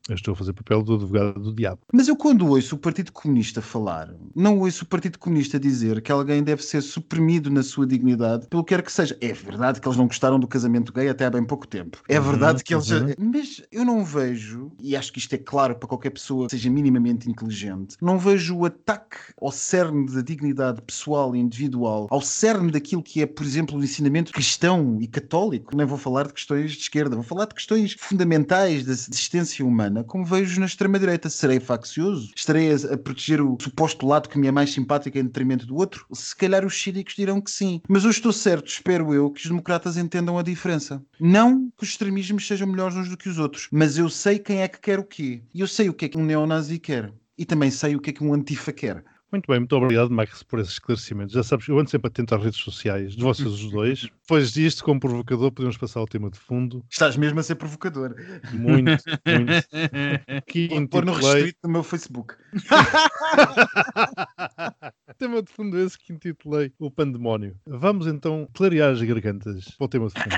Eu 0.08 0.16
estou 0.16 0.34
a 0.34 0.36
fazer 0.36 0.54
papel 0.54 0.84
do 0.84 0.96
advogado 0.96 1.40
do 1.40 1.54
diabo. 1.54 1.82
Mas 1.94 2.08
eu 2.08 2.16
quando 2.16 2.48
ouço 2.48 2.76
o 2.76 2.80
Partido 2.80 3.12
Comunista 3.12 3.62
falar, 3.62 4.14
não 4.36 4.60
ouço 4.60 4.84
o 4.84 4.88
Partido 4.88 5.18
Comunista 5.18 5.60
dizer 5.60 6.02
que 6.02 6.12
alguém 6.12 6.44
deve 6.44 6.64
ser 6.64 6.82
suprimido 6.82 7.50
na 7.50 7.64
sua 7.64 7.88
dignidade, 7.88 8.48
pelo 8.48 8.64
que 8.64 8.76
quer 8.76 8.84
que 8.84 8.92
seja. 8.92 9.18
É 9.22 9.34
verdade 9.34 9.80
que 9.82 9.88
eles 9.88 9.98
não 9.98 10.08
gostaram 10.08 10.40
do 10.40 10.48
casamento 10.48 10.94
gay 10.94 11.10
até 11.10 11.26
há 11.26 11.30
bem 11.30 11.44
pouco 11.44 11.68
tempo. 11.68 12.02
É 12.08 12.20
Uhum, 12.20 12.26
verdade 12.30 12.64
que 12.64 12.74
eles... 12.74 12.90
uhum. 12.90 13.14
Mas 13.18 13.62
eu 13.72 13.86
não 13.86 14.04
vejo, 14.04 14.72
e 14.80 14.96
acho 14.96 15.12
que 15.14 15.20
isto 15.20 15.34
é 15.34 15.38
claro 15.38 15.76
para 15.76 15.88
qualquer 15.88 16.10
pessoa 16.12 16.48
que 16.48 16.52
seja 16.52 16.70
minimamente 16.70 17.30
inteligente, 17.30 17.96
não 18.02 18.18
vejo 18.20 18.56
o 18.58 18.66
ataque 18.66 19.18
ao 19.42 19.52
cerne 19.52 20.06
da 20.12 20.22
dignidade 20.22 20.82
pessoal 20.82 21.36
e 21.36 21.40
individual, 21.40 22.08
ao 22.10 22.22
cerne 22.22 22.72
daquilo 22.72 23.02
que 23.04 23.22
é 23.22 23.26
por 23.36 23.46
exemplo, 23.46 23.78
o 23.78 23.84
ensinamento 23.84 24.32
cristão 24.32 24.98
e 25.00 25.08
católico. 25.08 25.76
Nem 25.76 25.86
vou 25.86 25.98
falar 25.98 26.28
de 26.28 26.34
questões 26.34 26.72
de 26.72 26.80
esquerda, 26.80 27.16
vou 27.16 27.24
falar 27.24 27.46
de 27.46 27.56
questões 27.56 27.96
fundamentais 27.98 28.84
da 28.86 28.92
existência 28.92 29.66
humana, 29.66 30.04
como 30.04 30.26
vejo 30.26 30.60
na 30.60 30.66
extrema-direita. 30.66 31.30
Serei 31.30 31.60
faccioso? 31.60 32.32
Estarei 32.36 32.72
a, 32.72 32.94
a, 32.94 32.98
proteger 32.98 33.42
o 33.42 33.58
suposto 33.62 34.06
lado 34.06 34.30
que 34.30 34.38
me 34.38 34.48
é 34.48 34.52
mais 34.52 34.72
simpático 34.72 35.18
em 35.18 35.24
detrimento 35.24 35.66
do 35.66 35.76
outro? 35.76 36.06
Se 36.14 36.36
calhar 36.36 36.66
os 36.66 36.80
cínicos 36.80 37.16
dirão 37.16 37.42
que 37.42 37.52
sim. 37.52 37.82
Mas 37.88 38.04
eu 38.04 38.10
estou 38.10 38.34
certo, 38.34 38.68
espero 38.68 39.14
eu, 39.14 39.30
que 39.30 39.42
os 39.42 39.48
democratas 39.48 39.98
entendam 39.98 40.38
a 40.38 40.44
diferença. 40.44 41.02
Não 41.20 41.70
que 41.78 41.84
os 41.84 41.90
extremismos 41.90 42.48
sejam 42.48 42.68
melhores 42.68 42.96
uns 42.96 43.10
do 43.10 43.18
que 43.18 43.30
os 43.30 43.38
outros, 43.38 43.68
mas 43.72 43.98
eu 43.98 44.10
sei 44.10 44.40
quem 44.40 44.62
é 44.62 44.68
que 44.68 44.80
quer 44.80 45.00
o 45.00 45.04
quê. 45.04 45.44
E 45.54 45.62
eu 45.62 45.68
sei 45.68 45.90
o 45.90 45.94
que 45.94 46.06
é 46.06 46.10
que 46.10 46.18
um 46.18 46.26
neonazi 46.26 46.80
quer. 46.80 47.14
E 47.38 47.46
também 47.46 47.72
sei 47.72 47.96
o 47.96 48.02
que 48.02 48.10
é 48.10 48.14
que 48.14 48.24
um 48.24 48.34
antifa 48.34 48.74
quer. 48.74 49.04
Muito 49.32 49.46
bem, 49.48 49.60
muito 49.60 49.76
obrigado, 49.76 50.10
Max, 50.10 50.42
por 50.42 50.58
esses 50.60 50.74
esclarecimentos. 50.74 51.34
Já 51.34 51.44
sabes, 51.44 51.68
eu 51.68 51.78
ando 51.78 51.88
sempre 51.90 52.08
atento 52.08 52.34
às 52.34 52.44
redes 52.44 52.60
sociais 52.60 53.16
de 53.16 53.24
vocês 53.24 53.48
os 53.48 53.70
dois. 53.70 54.10
Depois 54.22 54.52
disto, 54.52 54.84
como 54.84 55.00
provocador, 55.00 55.52
podemos 55.52 55.78
passar 55.78 56.00
ao 56.00 56.08
tema 56.08 56.32
de 56.32 56.40
fundo. 56.40 56.84
Estás 56.90 57.16
mesmo 57.16 57.40
a 57.40 57.44
ser 57.44 57.54
provocador. 57.56 58.16
Muito, 58.52 58.92
muito. 58.92 59.02
Que 60.48 60.68
Vou 60.70 60.88
pôr 60.88 61.06
no 61.06 61.14
restrito 61.14 61.60
no 61.64 61.70
meu 61.70 61.84
Facebook. 61.84 62.34
tema 65.18 65.44
de 65.44 65.52
fundo 65.52 65.78
esse 65.78 65.98
que 65.98 66.14
intitulei 66.14 66.72
O 66.80 66.90
Pandemónio. 66.90 67.56
Vamos 67.68 68.08
então 68.08 68.48
clarear 68.54 68.92
as 68.92 69.02
gargantas 69.02 69.66
para 69.78 69.86
o 69.86 69.88
tema 69.88 70.08
de 70.08 70.14
fundo. 70.14 70.36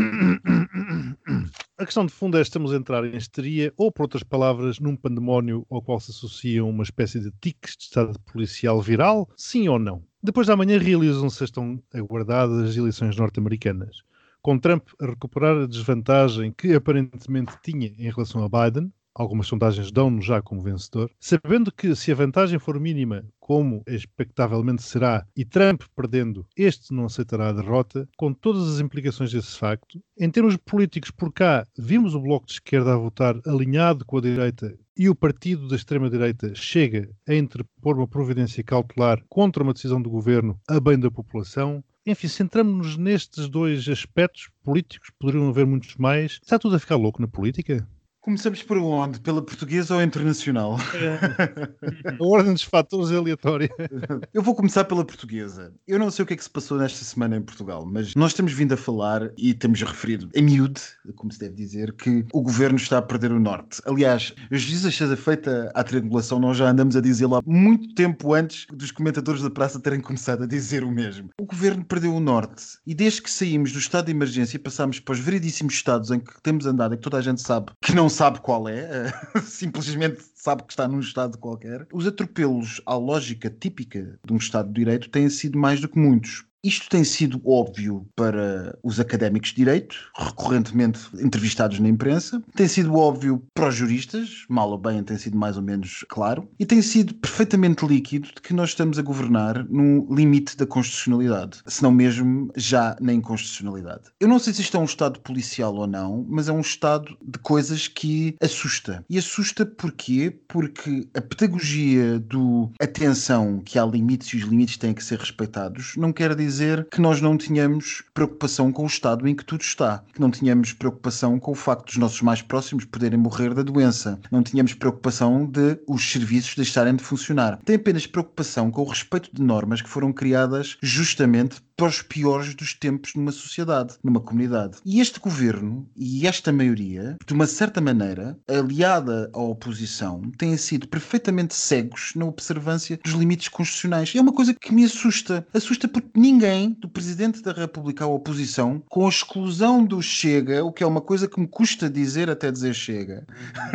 A 1.80 1.84
questão 1.86 2.04
de 2.04 2.12
fundo 2.12 2.36
é 2.36 2.42
estamos 2.42 2.72
a 2.72 2.76
entrar 2.76 3.04
em 3.04 3.16
histeria 3.16 3.72
ou, 3.76 3.92
por 3.92 4.02
outras 4.02 4.24
palavras, 4.24 4.80
num 4.80 4.96
pandemónio 4.96 5.64
ao 5.70 5.80
qual 5.80 6.00
se 6.00 6.10
associam 6.10 6.68
uma 6.68 6.82
espécie 6.82 7.20
de 7.20 7.30
tiques 7.40 7.76
de 7.76 7.84
estado 7.84 8.18
policial 8.20 8.82
viral, 8.82 9.28
sim 9.36 9.68
ou 9.68 9.78
não? 9.78 10.02
Depois 10.20 10.48
da 10.48 10.56
manhã 10.56 10.76
realizam-se 10.76 11.44
as 11.44 11.52
tão 11.52 11.80
aguardadas 11.94 12.76
eleições 12.76 13.16
norte-americanas, 13.16 14.02
com 14.42 14.58
Trump 14.58 14.88
a 15.00 15.06
recuperar 15.06 15.56
a 15.56 15.66
desvantagem 15.68 16.52
que 16.52 16.74
aparentemente 16.74 17.56
tinha 17.62 17.94
em 17.96 18.10
relação 18.10 18.42
a 18.42 18.48
Biden, 18.48 18.92
algumas 19.18 19.48
sondagens 19.48 19.90
dão-no 19.90 20.22
já 20.22 20.40
como 20.40 20.62
vencedor, 20.62 21.10
sabendo 21.18 21.72
que 21.72 21.94
se 21.94 22.12
a 22.12 22.14
vantagem 22.14 22.58
for 22.58 22.78
mínima, 22.78 23.24
como 23.40 23.82
expectavelmente 23.86 24.82
será, 24.82 25.26
e 25.36 25.44
Trump 25.44 25.82
perdendo, 25.96 26.46
este 26.56 26.94
não 26.94 27.06
aceitará 27.06 27.48
a 27.48 27.52
derrota, 27.52 28.08
com 28.16 28.32
todas 28.32 28.74
as 28.74 28.80
implicações 28.80 29.32
desse 29.32 29.58
facto. 29.58 30.00
Em 30.18 30.30
termos 30.30 30.56
políticos, 30.56 31.10
por 31.10 31.32
cá, 31.32 31.66
vimos 31.76 32.14
o 32.14 32.20
Bloco 32.20 32.46
de 32.46 32.52
Esquerda 32.52 32.94
a 32.94 32.98
votar 32.98 33.40
alinhado 33.46 34.04
com 34.04 34.18
a 34.18 34.20
direita 34.20 34.78
e 34.96 35.08
o 35.08 35.14
partido 35.14 35.68
da 35.68 35.76
extrema-direita 35.76 36.54
chega 36.54 37.08
a 37.26 37.34
interpor 37.34 37.96
uma 37.96 38.08
providência 38.08 38.64
cautelar 38.64 39.22
contra 39.28 39.62
uma 39.62 39.72
decisão 39.72 40.02
do 40.02 40.10
governo 40.10 40.60
a 40.68 40.80
bem 40.80 40.98
da 40.98 41.10
população. 41.10 41.84
Enfim, 42.04 42.26
centramos-nos 42.26 42.96
nestes 42.96 43.48
dois 43.48 43.88
aspectos 43.88 44.50
políticos, 44.64 45.10
poderiam 45.18 45.48
haver 45.48 45.66
muitos 45.66 45.94
mais. 45.96 46.40
Está 46.42 46.58
tudo 46.58 46.74
a 46.74 46.80
ficar 46.80 46.96
louco 46.96 47.20
na 47.22 47.28
política? 47.28 47.86
Começamos 48.28 48.62
por 48.62 48.76
onde? 48.76 49.18
Pela 49.20 49.40
portuguesa 49.40 49.94
ou 49.94 50.02
internacional? 50.02 50.76
A 52.20 52.22
ordem 52.22 52.52
dos 52.52 52.62
fatores 52.62 53.10
é 53.10 53.16
aleatória. 53.16 53.70
Eu 54.34 54.42
vou 54.42 54.54
começar 54.54 54.84
pela 54.84 55.02
portuguesa. 55.02 55.72
Eu 55.86 55.98
não 55.98 56.10
sei 56.10 56.24
o 56.24 56.26
que 56.26 56.34
é 56.34 56.36
que 56.36 56.44
se 56.44 56.50
passou 56.50 56.76
nesta 56.76 57.02
semana 57.06 57.38
em 57.38 57.40
Portugal, 57.40 57.86
mas 57.86 58.14
nós 58.14 58.34
temos 58.34 58.52
vindo 58.52 58.74
a 58.74 58.76
falar 58.76 59.30
e 59.38 59.54
temos 59.54 59.80
referido 59.80 60.28
em 60.34 60.42
miúde, 60.42 60.82
como 61.16 61.32
se 61.32 61.38
deve 61.38 61.54
dizer, 61.54 61.94
que 61.94 62.26
o 62.30 62.42
governo 62.42 62.76
está 62.76 62.98
a 62.98 63.02
perder 63.02 63.32
o 63.32 63.40
norte. 63.40 63.80
Aliás, 63.86 64.34
a 64.50 64.54
justiça 64.54 64.90
seja 64.90 65.16
feita 65.16 65.72
à 65.74 65.82
triangulação, 65.82 66.38
nós 66.38 66.58
já 66.58 66.68
andamos 66.68 66.96
a 66.96 67.00
dizer 67.00 67.24
lá 67.24 67.40
muito 67.46 67.94
tempo 67.94 68.34
antes 68.34 68.66
dos 68.70 68.90
comentadores 68.90 69.40
da 69.40 69.48
praça 69.48 69.80
terem 69.80 70.02
começado 70.02 70.42
a 70.42 70.46
dizer 70.46 70.84
o 70.84 70.90
mesmo. 70.90 71.30
O 71.40 71.46
governo 71.46 71.82
perdeu 71.82 72.14
o 72.14 72.20
norte 72.20 72.76
e 72.86 72.94
desde 72.94 73.22
que 73.22 73.30
saímos 73.30 73.72
do 73.72 73.78
estado 73.78 74.04
de 74.04 74.12
emergência 74.12 74.58
passámos 74.58 75.00
para 75.00 75.14
os 75.14 75.18
veridíssimos 75.18 75.72
estados 75.72 76.10
em 76.10 76.20
que 76.20 76.34
temos 76.42 76.66
andado 76.66 76.92
e 76.92 76.98
que 76.98 77.02
toda 77.02 77.16
a 77.16 77.22
gente 77.22 77.40
sabe 77.40 77.72
que 77.80 77.94
não 77.94 78.10
sabe 78.18 78.40
qual 78.40 78.68
é, 78.68 79.12
simplesmente 79.46 80.20
sabe 80.34 80.64
que 80.64 80.72
está 80.72 80.88
num 80.88 80.98
Estado 80.98 81.38
qualquer. 81.38 81.86
Os 81.92 82.04
atropelos 82.04 82.82
à 82.84 82.96
lógica 82.96 83.48
típica 83.48 84.18
de 84.24 84.32
um 84.32 84.38
Estado 84.38 84.66
de 84.68 84.74
Direito 84.74 85.08
têm 85.08 85.30
sido 85.30 85.56
mais 85.56 85.80
do 85.80 85.88
que 85.88 86.00
muitos. 86.00 86.44
Isto 86.62 86.88
tem 86.88 87.04
sido 87.04 87.40
óbvio 87.48 88.04
para 88.16 88.76
os 88.82 88.98
académicos 88.98 89.50
de 89.50 89.56
direito, 89.56 89.96
recorrentemente 90.16 91.00
entrevistados 91.20 91.78
na 91.78 91.88
imprensa, 91.88 92.42
tem 92.54 92.66
sido 92.66 92.96
óbvio 92.96 93.44
para 93.54 93.68
os 93.68 93.76
juristas, 93.76 94.44
mal 94.48 94.68
ou 94.70 94.78
bem 94.78 95.02
tem 95.04 95.16
sido 95.16 95.38
mais 95.38 95.56
ou 95.56 95.62
menos 95.62 96.04
claro, 96.08 96.48
e 96.58 96.66
tem 96.66 96.82
sido 96.82 97.14
perfeitamente 97.14 97.86
líquido 97.86 98.28
de 98.34 98.42
que 98.42 98.52
nós 98.52 98.70
estamos 98.70 98.98
a 98.98 99.02
governar 99.02 99.64
no 99.68 100.12
limite 100.12 100.56
da 100.56 100.66
constitucionalidade, 100.66 101.60
se 101.64 101.80
não 101.80 101.92
mesmo 101.92 102.50
já 102.56 102.96
na 103.00 103.12
inconstitucionalidade. 103.12 104.10
Eu 104.18 104.26
não 104.26 104.40
sei 104.40 104.52
se 104.52 104.62
isto 104.62 104.76
é 104.76 104.80
um 104.80 104.84
Estado 104.84 105.20
policial 105.20 105.74
ou 105.76 105.86
não, 105.86 106.26
mas 106.28 106.48
é 106.48 106.52
um 106.52 106.60
Estado 106.60 107.16
de 107.22 107.38
coisas 107.38 107.86
que 107.86 108.34
assusta. 108.42 109.04
E 109.08 109.16
assusta 109.16 109.64
porquê? 109.64 110.36
Porque 110.48 111.08
a 111.14 111.20
pedagogia 111.20 112.18
do 112.18 112.72
atenção 112.80 113.60
que 113.64 113.78
há 113.78 113.86
limites 113.86 114.28
e 114.30 114.36
os 114.38 114.42
limites 114.42 114.76
têm 114.76 114.92
que 114.92 115.04
ser 115.04 115.20
respeitados 115.20 115.94
não 115.96 116.12
quer 116.12 116.34
dizer 116.34 116.47
dizer 116.48 116.88
que 116.90 117.00
nós 117.00 117.20
não 117.20 117.36
tínhamos 117.36 118.02
preocupação 118.14 118.72
com 118.72 118.84
o 118.84 118.86
estado 118.86 119.28
em 119.28 119.34
que 119.34 119.44
tudo 119.44 119.60
está, 119.60 120.02
que 120.14 120.20
não 120.20 120.30
tínhamos 120.30 120.72
preocupação 120.72 121.38
com 121.38 121.52
o 121.52 121.54
facto 121.54 121.86
dos 121.86 121.98
nossos 121.98 122.22
mais 122.22 122.40
próximos 122.40 122.86
poderem 122.86 123.18
morrer 123.18 123.52
da 123.52 123.62
doença, 123.62 124.18
não 124.30 124.42
tínhamos 124.42 124.72
preocupação 124.72 125.44
de 125.44 125.78
os 125.86 126.10
serviços 126.10 126.56
deixarem 126.56 126.96
de 126.96 127.04
funcionar. 127.04 127.58
Tem 127.64 127.76
apenas 127.76 128.06
preocupação 128.06 128.70
com 128.70 128.82
o 128.82 128.88
respeito 128.88 129.30
de 129.32 129.42
normas 129.42 129.82
que 129.82 129.88
foram 129.88 130.12
criadas 130.12 130.78
justamente 130.82 131.60
para 131.78 131.86
os 131.86 132.02
piores 132.02 132.56
dos 132.56 132.74
tempos 132.74 133.14
numa 133.14 133.30
sociedade, 133.30 133.94
numa 134.02 134.20
comunidade. 134.20 134.78
E 134.84 135.00
este 135.00 135.20
governo 135.20 135.88
e 135.96 136.26
esta 136.26 136.52
maioria, 136.52 137.16
de 137.24 137.32
uma 137.32 137.46
certa 137.46 137.80
maneira, 137.80 138.36
aliada 138.48 139.30
à 139.32 139.38
oposição, 139.38 140.20
têm 140.36 140.56
sido 140.56 140.88
perfeitamente 140.88 141.54
cegos 141.54 142.14
na 142.16 142.24
observância 142.24 142.98
dos 143.04 143.12
limites 143.12 143.46
constitucionais. 143.46 144.12
E 144.12 144.18
é 144.18 144.20
uma 144.20 144.32
coisa 144.32 144.52
que 144.52 144.74
me 144.74 144.84
assusta. 144.84 145.46
Assusta 145.54 145.86
porque 145.86 146.18
ninguém, 146.18 146.76
do 146.80 146.88
Presidente 146.88 147.40
da 147.42 147.52
República 147.52 148.04
à 148.04 148.08
oposição, 148.08 148.82
com 148.88 149.06
a 149.06 149.08
exclusão 149.08 149.84
do 149.84 150.02
Chega, 150.02 150.64
o 150.64 150.72
que 150.72 150.82
é 150.82 150.86
uma 150.86 151.00
coisa 151.00 151.28
que 151.28 151.38
me 151.38 151.46
custa 151.46 151.88
dizer 151.88 152.28
até 152.28 152.50
dizer 152.50 152.74
Chega, 152.74 153.24